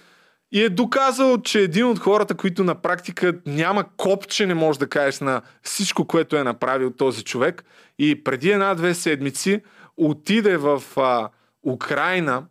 и 0.52 0.64
е 0.64 0.70
доказал, 0.70 1.42
че 1.42 1.62
един 1.62 1.86
от 1.86 2.00
хората, 2.00 2.36
които 2.36 2.64
на 2.64 2.76
практика 2.76 3.34
няма 3.46 3.86
копче, 3.98 4.46
не 4.46 4.54
може 4.54 4.80
да 4.80 4.90
кажеш 4.90 5.20
на 5.20 5.42
всичко, 5.64 6.06
което 6.06 6.36
е 6.36 6.44
направил 6.44 6.92
този 6.92 7.24
човек. 7.24 7.64
И 8.00 8.24
преди 8.24 8.52
една-две 8.52 8.94
седмици 8.94 9.62
отиде 9.98 10.58
в 10.58 10.84
а, 10.98 11.30
Украина, 11.64 12.46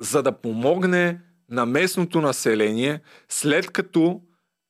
за 0.00 0.22
да 0.22 0.32
помогне 0.32 1.20
на 1.50 1.66
местното 1.66 2.20
население, 2.20 3.00
след 3.28 3.70
като 3.70 4.20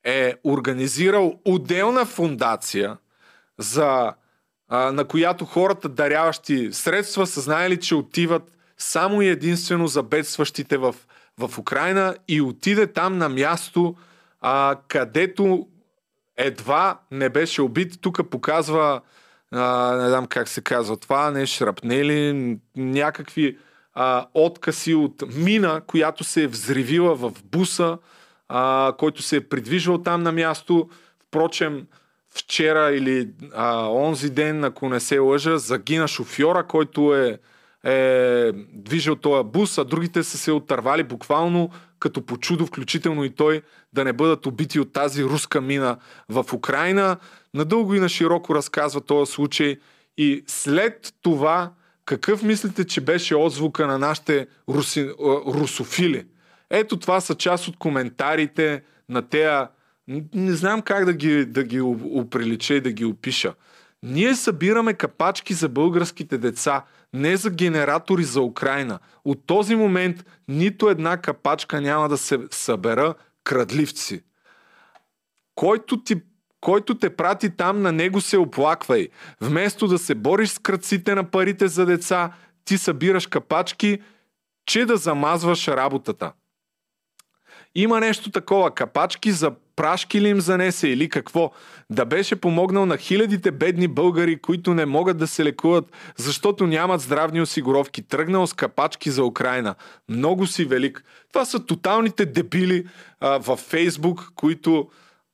е 0.04 0.34
организирал 0.44 1.40
отделна 1.44 2.06
фундация, 2.06 2.96
за, 3.58 4.14
а, 4.68 4.92
на 4.92 5.04
която 5.04 5.44
хората, 5.44 5.88
даряващи 5.88 6.72
средства, 6.72 7.26
са 7.26 7.40
знаели, 7.40 7.80
че 7.80 7.94
отиват 7.94 8.56
само 8.78 9.22
и 9.22 9.28
единствено 9.28 9.86
за 9.86 10.02
бедстващите 10.02 10.76
в, 10.76 10.94
в 11.38 11.58
Украина 11.58 12.16
и 12.28 12.40
отиде 12.40 12.86
там 12.86 13.18
на 13.18 13.28
място, 13.28 13.96
а, 14.40 14.76
където 14.88 15.66
едва 16.36 17.00
не 17.10 17.28
беше 17.28 17.62
убит. 17.62 18.00
Тук 18.00 18.30
показва, 18.30 19.00
а, 19.52 19.96
не 19.96 20.08
знам 20.08 20.26
как 20.26 20.48
се 20.48 20.60
казва 20.60 20.96
това, 20.96 21.30
не 21.30 21.46
шрапнели, 21.46 22.58
някакви 22.76 23.58
а, 23.94 24.26
откъси 24.34 24.94
от 24.94 25.22
мина, 25.36 25.80
която 25.86 26.24
се 26.24 26.42
е 26.42 26.46
взривила 26.46 27.14
в 27.14 27.32
буса, 27.44 27.98
а, 28.48 28.92
който 28.98 29.22
се 29.22 29.36
е 29.36 29.48
придвижвал 29.48 30.02
там 30.02 30.22
на 30.22 30.32
място. 30.32 30.88
Впрочем, 31.28 31.86
вчера 32.30 32.94
или 32.94 33.30
а, 33.54 33.88
онзи 33.88 34.30
ден, 34.30 34.64
ако 34.64 34.88
не 34.88 35.00
се 35.00 35.18
лъжа, 35.18 35.58
загина 35.58 36.08
шофьора, 36.08 36.66
който 36.66 37.14
е, 37.14 37.38
е 37.86 38.52
движил 38.72 39.16
този 39.16 39.48
бус, 39.48 39.78
а 39.78 39.84
другите 39.84 40.22
са 40.22 40.38
се 40.38 40.52
отървали 40.52 41.02
буквално 41.02 41.70
като 41.98 42.26
по 42.26 42.36
чудо, 42.36 42.66
включително 42.66 43.24
и 43.24 43.30
той, 43.30 43.62
да 43.92 44.04
не 44.04 44.12
бъдат 44.12 44.46
убити 44.46 44.80
от 44.80 44.92
тази 44.92 45.24
руска 45.24 45.60
мина 45.60 45.96
в 46.28 46.44
Украина. 46.52 47.16
Надълго 47.54 47.94
и 47.94 48.00
на 48.00 48.08
широко 48.08 48.54
разказва 48.54 49.00
този 49.00 49.32
случай 49.32 49.76
и 50.18 50.44
след 50.46 51.14
това 51.22 51.72
какъв 52.04 52.42
мислите, 52.42 52.84
че 52.84 53.00
беше 53.00 53.36
отзвука 53.36 53.86
на 53.86 53.98
нашите 53.98 54.46
руси, 54.68 55.10
русофили? 55.46 56.24
Ето 56.70 56.96
това 56.96 57.20
са 57.20 57.34
част 57.34 57.68
от 57.68 57.76
коментарите 57.76 58.82
на 59.08 59.22
тея 59.22 59.68
не 60.34 60.52
знам 60.52 60.82
как 60.82 61.04
да 61.04 61.12
ги, 61.12 61.44
да 61.44 61.64
ги 61.64 61.80
оприлича 61.80 62.74
и 62.74 62.80
да 62.80 62.92
ги 62.92 63.04
опиша. 63.04 63.54
Ние 64.02 64.34
събираме 64.34 64.94
капачки 64.94 65.54
за 65.54 65.68
българските 65.68 66.38
деца, 66.38 66.84
не 67.12 67.36
за 67.36 67.50
генератори 67.50 68.24
за 68.24 68.40
Украина. 68.40 68.98
От 69.24 69.46
този 69.46 69.74
момент 69.74 70.24
нито 70.48 70.88
една 70.88 71.16
капачка 71.16 71.80
няма 71.80 72.08
да 72.08 72.18
се 72.18 72.38
събера 72.50 73.14
крадливци. 73.44 74.22
Който, 75.54 76.02
ти, 76.02 76.22
който 76.60 76.98
те 76.98 77.16
прати 77.16 77.50
там, 77.50 77.82
на 77.82 77.92
него 77.92 78.20
се 78.20 78.38
оплаквай. 78.38 79.08
Вместо 79.40 79.86
да 79.86 79.98
се 79.98 80.14
бориш 80.14 80.50
с 80.50 80.58
кръците 80.58 81.14
на 81.14 81.30
парите 81.30 81.68
за 81.68 81.86
деца, 81.86 82.32
ти 82.64 82.78
събираш 82.78 83.26
капачки, 83.26 83.98
че 84.66 84.86
да 84.86 84.96
замазваш 84.96 85.68
работата. 85.68 86.32
Има 87.74 88.00
нещо 88.00 88.30
такова, 88.30 88.70
капачки 88.70 89.32
за 89.32 89.52
прашки 89.76 90.20
ли 90.20 90.28
им 90.28 90.40
занесе 90.40 90.88
или 90.88 91.08
какво? 91.08 91.50
Да 91.90 92.04
беше 92.04 92.36
помогнал 92.36 92.86
на 92.86 92.96
хилядите 92.96 93.50
бедни 93.50 93.88
българи, 93.88 94.38
които 94.38 94.74
не 94.74 94.86
могат 94.86 95.18
да 95.18 95.26
се 95.26 95.44
лекуват, 95.44 95.84
защото 96.16 96.66
нямат 96.66 97.00
здравни 97.00 97.40
осигуровки. 97.40 98.02
Тръгнал 98.02 98.46
с 98.46 98.52
капачки 98.52 99.10
за 99.10 99.24
Украина. 99.24 99.74
Много 100.08 100.46
си 100.46 100.64
велик. 100.64 101.04
Това 101.32 101.44
са 101.44 101.66
тоталните 101.66 102.26
дебили 102.26 102.86
а, 103.20 103.38
във 103.38 103.60
Фейсбук, 103.60 104.32
които 104.34 104.88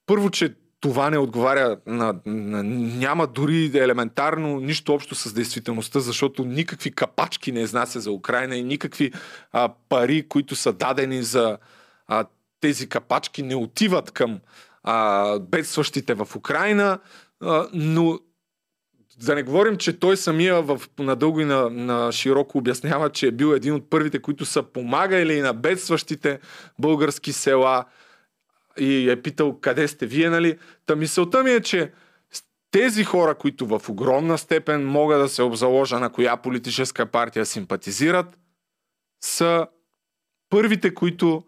първо, 0.06 0.30
че 0.30 0.54
това 0.80 1.10
не 1.10 1.18
отговаря 1.18 1.76
на, 1.86 2.14
на... 2.26 2.62
Няма 2.62 3.26
дори 3.26 3.70
елементарно 3.74 4.60
нищо 4.60 4.94
общо 4.94 5.14
с 5.14 5.32
действителността, 5.32 6.00
защото 6.00 6.44
никакви 6.44 6.92
капачки 6.92 7.52
не 7.52 7.60
изнася 7.60 8.00
за 8.00 8.10
Украина 8.10 8.56
и 8.56 8.64
никакви 8.64 9.12
а, 9.52 9.68
пари, 9.88 10.28
които 10.28 10.56
са 10.56 10.72
дадени 10.72 11.22
за 11.22 11.58
а, 12.06 12.24
тези 12.62 12.88
капачки 12.88 13.42
не 13.42 13.54
отиват 13.54 14.10
към 14.10 14.40
а, 14.82 15.38
бедстващите 15.38 16.14
в 16.14 16.28
Украина, 16.36 16.98
а, 17.40 17.68
но 17.72 18.18
да 19.20 19.34
не 19.34 19.42
говорим, 19.42 19.76
че 19.76 19.98
той 19.98 20.16
самия 20.16 20.62
в, 20.62 20.80
надълго 20.98 21.40
и 21.40 21.44
на, 21.44 21.70
на 21.70 22.12
широко 22.12 22.58
обяснява, 22.58 23.10
че 23.10 23.26
е 23.26 23.30
бил 23.30 23.46
един 23.46 23.74
от 23.74 23.90
първите, 23.90 24.22
които 24.22 24.44
са 24.44 24.62
помагали 24.62 25.40
на 25.40 25.52
бедстващите 25.54 26.40
български 26.78 27.32
села 27.32 27.84
и 28.78 29.10
е 29.10 29.22
питал 29.22 29.60
къде 29.60 29.88
сте 29.88 30.06
вие, 30.06 30.30
нали? 30.30 30.58
Та 30.86 30.96
мисълта 30.96 31.42
ми 31.42 31.50
е, 31.50 31.60
че 31.60 31.92
тези 32.70 33.04
хора, 33.04 33.34
които 33.34 33.66
в 33.66 33.88
огромна 33.88 34.38
степен 34.38 34.86
могат 34.86 35.20
да 35.20 35.28
се 35.28 35.42
обзаложа 35.42 35.98
на 35.98 36.10
коя 36.10 36.36
политическа 36.36 37.06
партия 37.06 37.46
симпатизират, 37.46 38.38
са 39.20 39.66
първите, 40.50 40.94
които 40.94 41.42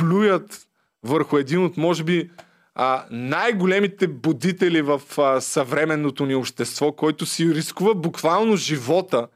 плюят 0.00 0.66
върху 1.02 1.38
един 1.38 1.64
от, 1.64 1.76
може 1.76 2.04
би, 2.04 2.30
а, 2.74 3.04
най-големите 3.10 4.08
будители 4.08 4.82
в 4.82 5.02
а, 5.18 5.40
съвременното 5.40 6.26
ни 6.26 6.34
общество, 6.34 6.92
който 6.92 7.26
си 7.26 7.54
рискува 7.54 7.94
буквално 7.94 8.56
живота, 8.56 9.28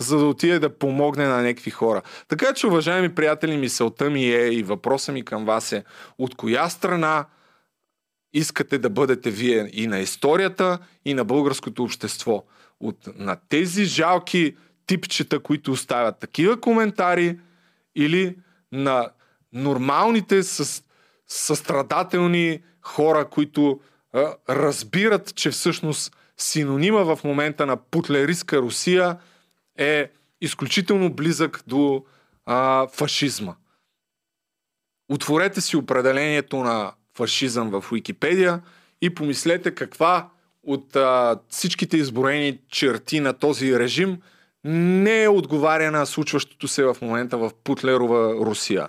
за 0.00 0.18
да 0.18 0.24
отиде 0.24 0.58
да 0.58 0.78
помогне 0.78 1.26
на 1.26 1.42
някакви 1.42 1.70
хора. 1.70 2.02
Така 2.28 2.54
че, 2.54 2.66
уважаеми 2.66 3.14
приятели, 3.14 3.56
мисълта 3.56 4.10
ми 4.10 4.24
е 4.24 4.48
и 4.48 4.62
въпроса 4.62 5.12
ми 5.12 5.24
към 5.24 5.44
вас 5.44 5.72
е 5.72 5.84
от 6.18 6.34
коя 6.34 6.68
страна 6.68 7.26
искате 8.32 8.78
да 8.78 8.90
бъдете 8.90 9.30
вие 9.30 9.70
и 9.72 9.86
на 9.86 9.98
историята, 9.98 10.78
и 11.04 11.14
на 11.14 11.24
българското 11.24 11.82
общество. 11.82 12.44
От, 12.80 12.96
на 13.18 13.36
тези 13.48 13.84
жалки 13.84 14.56
типчета, 14.86 15.40
които 15.40 15.72
оставят 15.72 16.18
такива 16.18 16.60
коментари, 16.60 17.38
или 17.96 18.36
на 18.72 19.08
нормалните, 19.56 20.42
състрадателни 21.28 22.60
хора, 22.82 23.28
които 23.30 23.80
а, 24.12 24.34
разбират, 24.48 25.34
че 25.34 25.50
всъщност 25.50 26.16
синонима 26.36 27.02
в 27.02 27.18
момента 27.24 27.66
на 27.66 27.76
путлеристка 27.76 28.58
Русия 28.58 29.18
е 29.78 30.10
изключително 30.40 31.12
близък 31.12 31.62
до 31.66 32.04
а, 32.46 32.86
фашизма. 32.88 33.54
Отворете 35.08 35.60
си 35.60 35.76
определението 35.76 36.56
на 36.56 36.92
фашизъм 37.16 37.70
в 37.70 37.84
Википедия 37.92 38.62
и 39.02 39.14
помислете 39.14 39.74
каква 39.74 40.28
от 40.62 40.96
а, 40.96 41.38
всичките 41.48 41.96
изброени 41.96 42.58
черти 42.68 43.20
на 43.20 43.32
този 43.32 43.78
режим 43.78 44.18
не 44.68 45.22
е 45.22 45.28
отговаря 45.28 45.90
на 45.90 46.06
случващото 46.06 46.68
се 46.68 46.84
в 46.84 46.96
момента 47.02 47.38
в 47.38 47.50
Путлерова 47.64 48.34
Русия. 48.46 48.88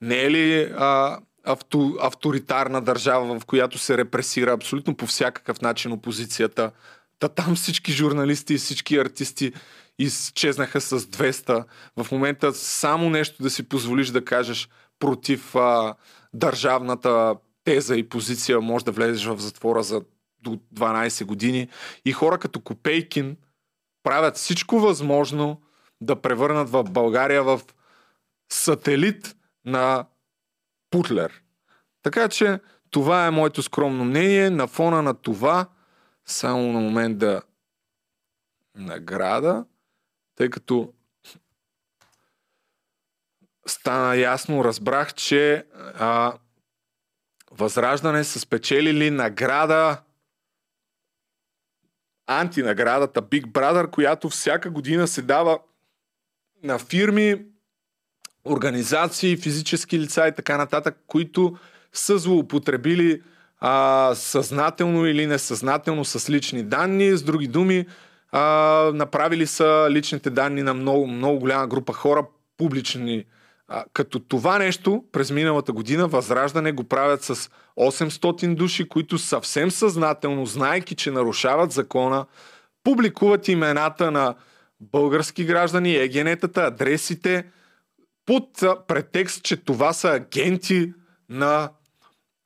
Не 0.00 0.22
е 0.22 0.30
ли 0.30 0.72
а, 0.76 1.18
авто, 1.44 1.96
авторитарна 2.00 2.80
държава, 2.80 3.40
в 3.40 3.44
която 3.44 3.78
се 3.78 3.96
репресира 3.96 4.52
абсолютно 4.52 4.96
по 4.96 5.06
всякакъв 5.06 5.60
начин 5.60 5.92
опозицията? 5.92 6.70
Та 7.18 7.28
там 7.28 7.54
всички 7.54 7.92
журналисти 7.92 8.54
и 8.54 8.58
всички 8.58 8.96
артисти 8.96 9.52
изчезнаха 9.98 10.80
с 10.80 11.00
200. 11.00 11.64
В 11.96 12.12
момента 12.12 12.52
само 12.52 13.10
нещо 13.10 13.42
да 13.42 13.50
си 13.50 13.68
позволиш 13.68 14.08
да 14.08 14.24
кажеш 14.24 14.68
против 14.98 15.54
а, 15.56 15.94
държавната 16.32 17.36
теза 17.64 17.96
и 17.96 18.08
позиция, 18.08 18.60
може 18.60 18.84
да 18.84 18.92
влезеш 18.92 19.24
в 19.24 19.38
затвора 19.38 19.82
за 19.82 20.02
до 20.40 20.58
12 20.74 21.24
години. 21.24 21.68
И 22.04 22.12
хора 22.12 22.38
като 22.38 22.60
Копейкин 22.60 23.36
правят 24.02 24.36
всичко 24.36 24.80
възможно 24.80 25.60
да 26.00 26.16
превърнат 26.16 26.70
в 26.70 26.84
България 26.84 27.42
в 27.42 27.60
сателит 28.52 29.36
на 29.64 30.06
Путлер. 30.90 31.42
Така 32.02 32.28
че 32.28 32.60
това 32.90 33.26
е 33.26 33.30
моето 33.30 33.62
скромно 33.62 34.04
мнение. 34.04 34.50
На 34.50 34.66
фона 34.66 35.02
на 35.02 35.14
това, 35.14 35.66
само 36.26 36.72
на 36.72 36.80
момент 36.80 37.18
да 37.18 37.42
награда, 38.74 39.64
тъй 40.36 40.50
като 40.50 40.92
стана 43.66 44.16
ясно, 44.16 44.64
разбрах, 44.64 45.14
че 45.14 45.66
а, 45.98 46.38
Възраждане 47.50 48.24
са 48.24 48.40
спечелили 48.40 49.10
награда 49.10 50.02
антинаградата 52.26 53.22
Big 53.22 53.46
Brother, 53.46 53.90
която 53.90 54.28
всяка 54.28 54.70
година 54.70 55.08
се 55.08 55.22
дава 55.22 55.58
на 56.62 56.78
фирми, 56.78 57.46
организации, 58.44 59.36
физически 59.36 59.98
лица 59.98 60.28
и 60.28 60.34
така 60.34 60.56
нататък, 60.56 60.96
които 61.06 61.56
са 61.92 62.18
злоупотребили 62.18 63.22
а, 63.60 64.14
съзнателно 64.14 65.06
или 65.06 65.26
несъзнателно 65.26 66.04
с 66.04 66.30
лични 66.30 66.62
данни. 66.62 67.16
С 67.16 67.22
други 67.22 67.46
думи, 67.46 67.86
а, 68.32 68.42
направили 68.94 69.46
са 69.46 69.86
личните 69.90 70.30
данни 70.30 70.62
на 70.62 70.74
много, 70.74 71.06
много 71.06 71.38
голяма 71.38 71.66
група 71.66 71.92
хора 71.92 72.26
публични. 72.56 73.24
А, 73.68 73.84
като 73.92 74.18
това 74.18 74.58
нещо 74.58 75.04
през 75.12 75.30
миналата 75.30 75.72
година 75.72 76.08
Възраждане 76.08 76.72
го 76.72 76.84
правят 76.84 77.22
с 77.22 77.50
800 77.80 78.54
души, 78.54 78.88
които 78.88 79.18
съвсем 79.18 79.70
съзнателно, 79.70 80.46
знайки, 80.46 80.94
че 80.94 81.10
нарушават 81.10 81.72
закона, 81.72 82.26
публикуват 82.84 83.48
имената 83.48 84.10
на 84.10 84.34
български 84.80 85.44
граждани, 85.44 85.96
егенетата, 85.96 86.62
адресите, 86.62 87.44
под 88.26 88.48
претекст, 88.88 89.42
че 89.42 89.56
това 89.56 89.92
са 89.92 90.08
агенти 90.08 90.92
на 91.28 91.70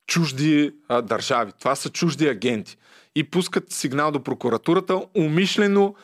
чужди 0.07 0.75
а, 0.89 1.03
държави. 1.03 1.53
Това 1.59 1.75
са 1.75 1.91
чужди 1.91 2.29
агенти. 2.29 2.77
И 3.15 3.31
пускат 3.31 3.73
сигнал 3.73 4.11
до 4.11 4.23
прокуратурата, 4.23 5.03
умишлено, 5.17 5.95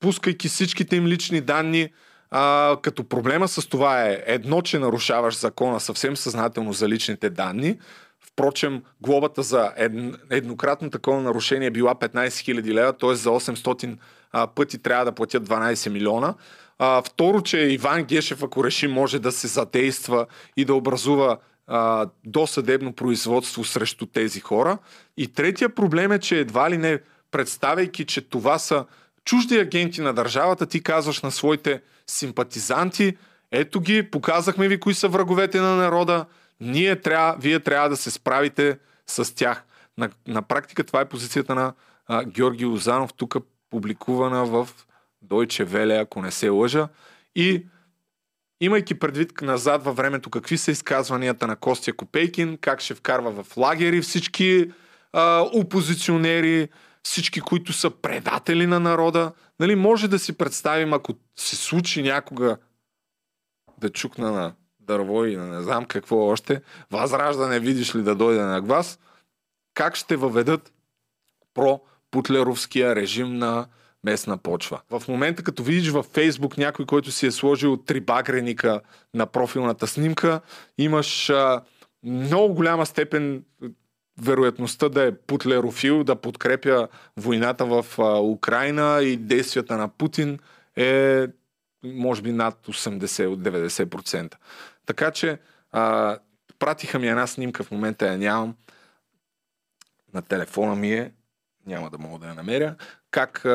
пускайки 0.00 0.48
всичките 0.48 0.96
им 0.96 1.06
лични 1.06 1.40
данни, 1.40 1.88
а, 2.30 2.76
като 2.82 3.08
проблема 3.08 3.48
с 3.48 3.68
това 3.68 4.02
е 4.02 4.22
едно, 4.26 4.62
че 4.62 4.78
нарушаваш 4.78 5.38
закона 5.38 5.80
съвсем 5.80 6.16
съзнателно 6.16 6.72
за 6.72 6.88
личните 6.88 7.30
данни. 7.30 7.78
Впрочем, 8.20 8.82
глобата 9.00 9.42
за 9.42 9.72
ед, 9.76 9.92
еднократно 10.30 10.90
такова 10.90 11.20
нарушение 11.20 11.66
е 11.66 11.70
била 11.70 11.94
15 11.94 12.26
000 12.26 12.72
лева, 12.72 12.92
т.е. 12.92 13.14
за 13.14 13.30
800 13.30 13.98
а, 14.32 14.46
пъти 14.46 14.78
трябва 14.78 15.04
да 15.04 15.12
платят 15.12 15.48
12 15.48 15.90
милиона. 15.90 16.34
А, 16.78 17.02
второ, 17.02 17.42
че 17.42 17.58
Иван 17.58 18.04
Гешев, 18.04 18.42
ако 18.42 18.64
реши, 18.64 18.86
може 18.86 19.18
да 19.18 19.32
се 19.32 19.46
задейства 19.46 20.26
и 20.56 20.64
да 20.64 20.74
образува 20.74 21.38
а, 21.66 22.06
досъдебно 22.24 22.92
производство 22.92 23.64
срещу 23.64 24.06
тези 24.06 24.40
хора. 24.40 24.78
И 25.16 25.28
третия 25.28 25.68
проблем 25.68 26.12
е, 26.12 26.18
че 26.18 26.38
едва 26.38 26.70
ли 26.70 26.78
не, 26.78 26.98
представяйки, 27.30 28.04
че 28.04 28.20
това 28.20 28.58
са 28.58 28.84
чужди 29.24 29.58
агенти 29.58 30.00
на 30.00 30.14
държавата, 30.14 30.66
ти 30.66 30.82
казваш 30.82 31.22
на 31.22 31.30
своите 31.30 31.80
симпатизанти, 32.06 33.16
ето 33.50 33.80
ги, 33.80 34.10
показахме 34.10 34.68
ви 34.68 34.80
кои 34.80 34.94
са 34.94 35.08
враговете 35.08 35.60
на 35.60 35.76
народа, 35.76 36.26
ние 36.60 37.00
трябва, 37.00 37.36
вие 37.40 37.60
трябва 37.60 37.88
да 37.88 37.96
се 37.96 38.10
справите 38.10 38.78
с 39.06 39.34
тях. 39.34 39.64
На, 39.98 40.10
на 40.26 40.42
практика 40.42 40.84
това 40.84 41.00
е 41.00 41.08
позицията 41.08 41.54
на 41.54 41.72
а, 42.06 42.24
Георги 42.24 42.64
Лозанов, 42.64 43.14
тук 43.14 43.36
публикувана 43.70 44.44
в 44.44 44.68
Deutsche 45.24 45.66
Welle, 45.66 46.02
ако 46.02 46.22
не 46.22 46.30
се 46.30 46.48
лъжа. 46.48 46.88
И 47.34 47.66
имайки 48.60 48.98
предвид 48.98 49.40
назад 49.40 49.84
във 49.84 49.96
времето 49.96 50.30
какви 50.30 50.58
са 50.58 50.70
изказванията 50.70 51.46
на 51.46 51.56
Костя 51.56 51.92
Копейкин, 51.92 52.58
как 52.60 52.80
ще 52.80 52.94
вкарва 52.94 53.44
в 53.44 53.56
лагери 53.56 54.00
всички 54.00 54.70
а, 55.12 55.40
опозиционери, 55.52 56.68
всички, 57.02 57.40
които 57.40 57.72
са 57.72 57.90
предатели 57.90 58.66
на 58.66 58.80
народа. 58.80 59.32
Нали, 59.60 59.74
може 59.74 60.08
да 60.08 60.18
си 60.18 60.38
представим, 60.38 60.92
ако 60.92 61.14
се 61.36 61.56
случи 61.56 62.02
някога 62.02 62.56
да 63.78 63.90
чукна 63.90 64.32
на 64.32 64.54
дърво 64.80 65.24
и 65.24 65.36
на 65.36 65.46
не 65.46 65.62
знам 65.62 65.84
какво 65.84 66.16
още, 66.16 66.62
възраждане 66.90 67.60
видиш 67.60 67.94
ли 67.94 68.02
да 68.02 68.14
дойде 68.14 68.42
на 68.42 68.60
глас, 68.60 68.98
как 69.74 69.96
ще 69.96 70.16
въведат 70.16 70.72
про-путлеровския 71.54 72.96
режим 72.96 73.38
на 73.38 73.66
местна 74.04 74.38
почва. 74.38 74.80
В 74.90 75.02
момента, 75.08 75.42
като 75.42 75.62
видиш 75.62 75.88
във 75.90 76.06
Фейсбук 76.06 76.58
някой, 76.58 76.86
който 76.86 77.10
си 77.10 77.26
е 77.26 77.30
сложил 77.30 77.76
три 77.76 78.00
багреника 78.00 78.80
на 79.14 79.26
профилната 79.26 79.86
снимка, 79.86 80.40
имаш 80.78 81.30
а, 81.30 81.62
много 82.04 82.54
голяма 82.54 82.86
степен 82.86 83.44
вероятността 84.20 84.88
да 84.88 85.02
е 85.02 85.14
путлерофил, 85.14 86.04
да 86.04 86.16
подкрепя 86.16 86.88
войната 87.16 87.66
в 87.66 87.86
а, 87.98 88.20
Украина 88.20 89.02
и 89.02 89.16
действията 89.16 89.76
на 89.76 89.88
Путин 89.88 90.38
е 90.76 91.26
може 91.84 92.22
би 92.22 92.32
над 92.32 92.66
80 92.66 93.26
от 93.26 93.40
90%. 93.40 94.34
Така 94.86 95.10
че 95.10 95.38
а, 95.70 96.18
пратиха 96.58 96.98
ми 96.98 97.08
една 97.08 97.26
снимка, 97.26 97.64
в 97.64 97.70
момента 97.70 98.06
я 98.06 98.18
нямам. 98.18 98.56
На 100.14 100.22
телефона 100.22 100.74
ми 100.74 100.92
е, 100.92 101.12
няма 101.66 101.90
да 101.90 101.98
мога 101.98 102.18
да 102.18 102.26
я 102.26 102.34
намеря, 102.34 102.76
как 103.10 103.46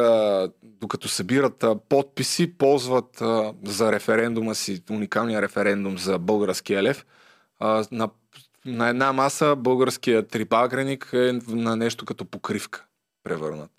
докато 0.63 1.07
събират 1.07 1.65
подписи, 1.89 2.57
ползват 2.57 3.23
за 3.63 3.91
референдума 3.91 4.55
си, 4.55 4.83
уникалния 4.89 5.41
референдум 5.41 5.97
за 5.97 6.19
българския 6.19 6.83
лев, 6.83 7.05
на, 7.91 8.09
на 8.65 8.89
една 8.89 9.13
маса 9.13 9.55
българския 9.55 10.27
трибагреник 10.27 11.09
е 11.13 11.39
на 11.47 11.75
нещо 11.75 12.05
като 12.05 12.25
покривка 12.25 12.85
превърнат. 13.23 13.71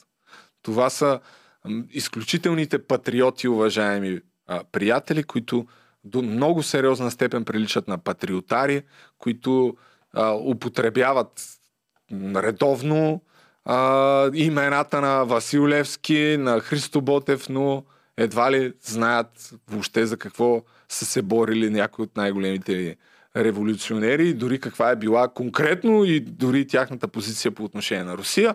Това 0.63 0.91
са 0.91 1.21
изключителните 1.91 2.87
патриоти, 2.87 3.49
уважаеми 3.49 4.21
приятели, 4.73 5.23
които 5.23 5.67
до 6.05 6.23
много 6.23 6.63
сериозна 6.63 7.11
степен 7.11 7.45
приличат 7.45 7.89
на 7.89 7.99
патриотари, 7.99 8.83
които 9.19 9.77
а, 10.13 10.33
употребяват 10.33 11.43
редовно 12.35 13.23
а, 13.69 14.31
имената 14.35 15.01
на 15.01 15.25
Васил 15.25 15.69
Левски, 15.69 16.37
на 16.39 16.61
Христо 16.61 17.01
Ботев, 17.01 17.49
но 17.49 17.85
едва 18.17 18.53
ли 18.53 18.73
знаят 18.83 19.51
въобще 19.69 20.07
за 20.07 20.17
какво 20.17 20.63
са 20.89 21.05
се 21.05 21.23
борили 21.23 21.71
някои 21.71 22.03
от 22.03 22.17
най-големите 22.17 22.97
революционери, 23.37 24.35
дори 24.35 24.61
каква 24.61 24.91
е 24.91 24.97
била 24.97 25.29
конкретно 25.29 26.05
и 26.05 26.21
дори 26.21 26.67
тяхната 26.67 27.09
позиция 27.09 27.51
по 27.51 27.65
отношение 27.65 28.05
на 28.05 28.17
Русия. 28.17 28.55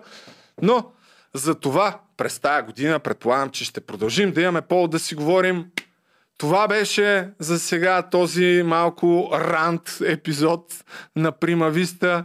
Но 0.62 0.92
за 1.34 1.54
това 1.54 2.00
през 2.16 2.38
тая 2.38 2.62
година 2.62 2.98
предполагам, 2.98 3.50
че 3.50 3.64
ще 3.64 3.80
продължим 3.80 4.32
да 4.32 4.42
имаме 4.42 4.60
повод 4.60 4.90
да 4.90 4.98
си 4.98 5.14
говорим 5.14 5.64
това 6.38 6.68
беше 6.68 7.30
за 7.38 7.58
сега 7.58 8.02
този 8.02 8.62
малко 8.64 9.30
рант 9.32 9.98
епизод 10.04 10.84
на 11.16 11.32
Примависта. 11.32 12.24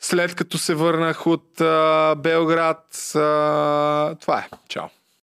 След 0.00 0.34
като 0.34 0.58
се 0.58 0.74
върнах 0.74 1.26
от 1.26 1.60
а, 1.60 2.14
Белград, 2.14 3.14
а, 3.14 4.14
това 4.20 4.38
е. 4.38 4.48
Чао. 4.68 4.97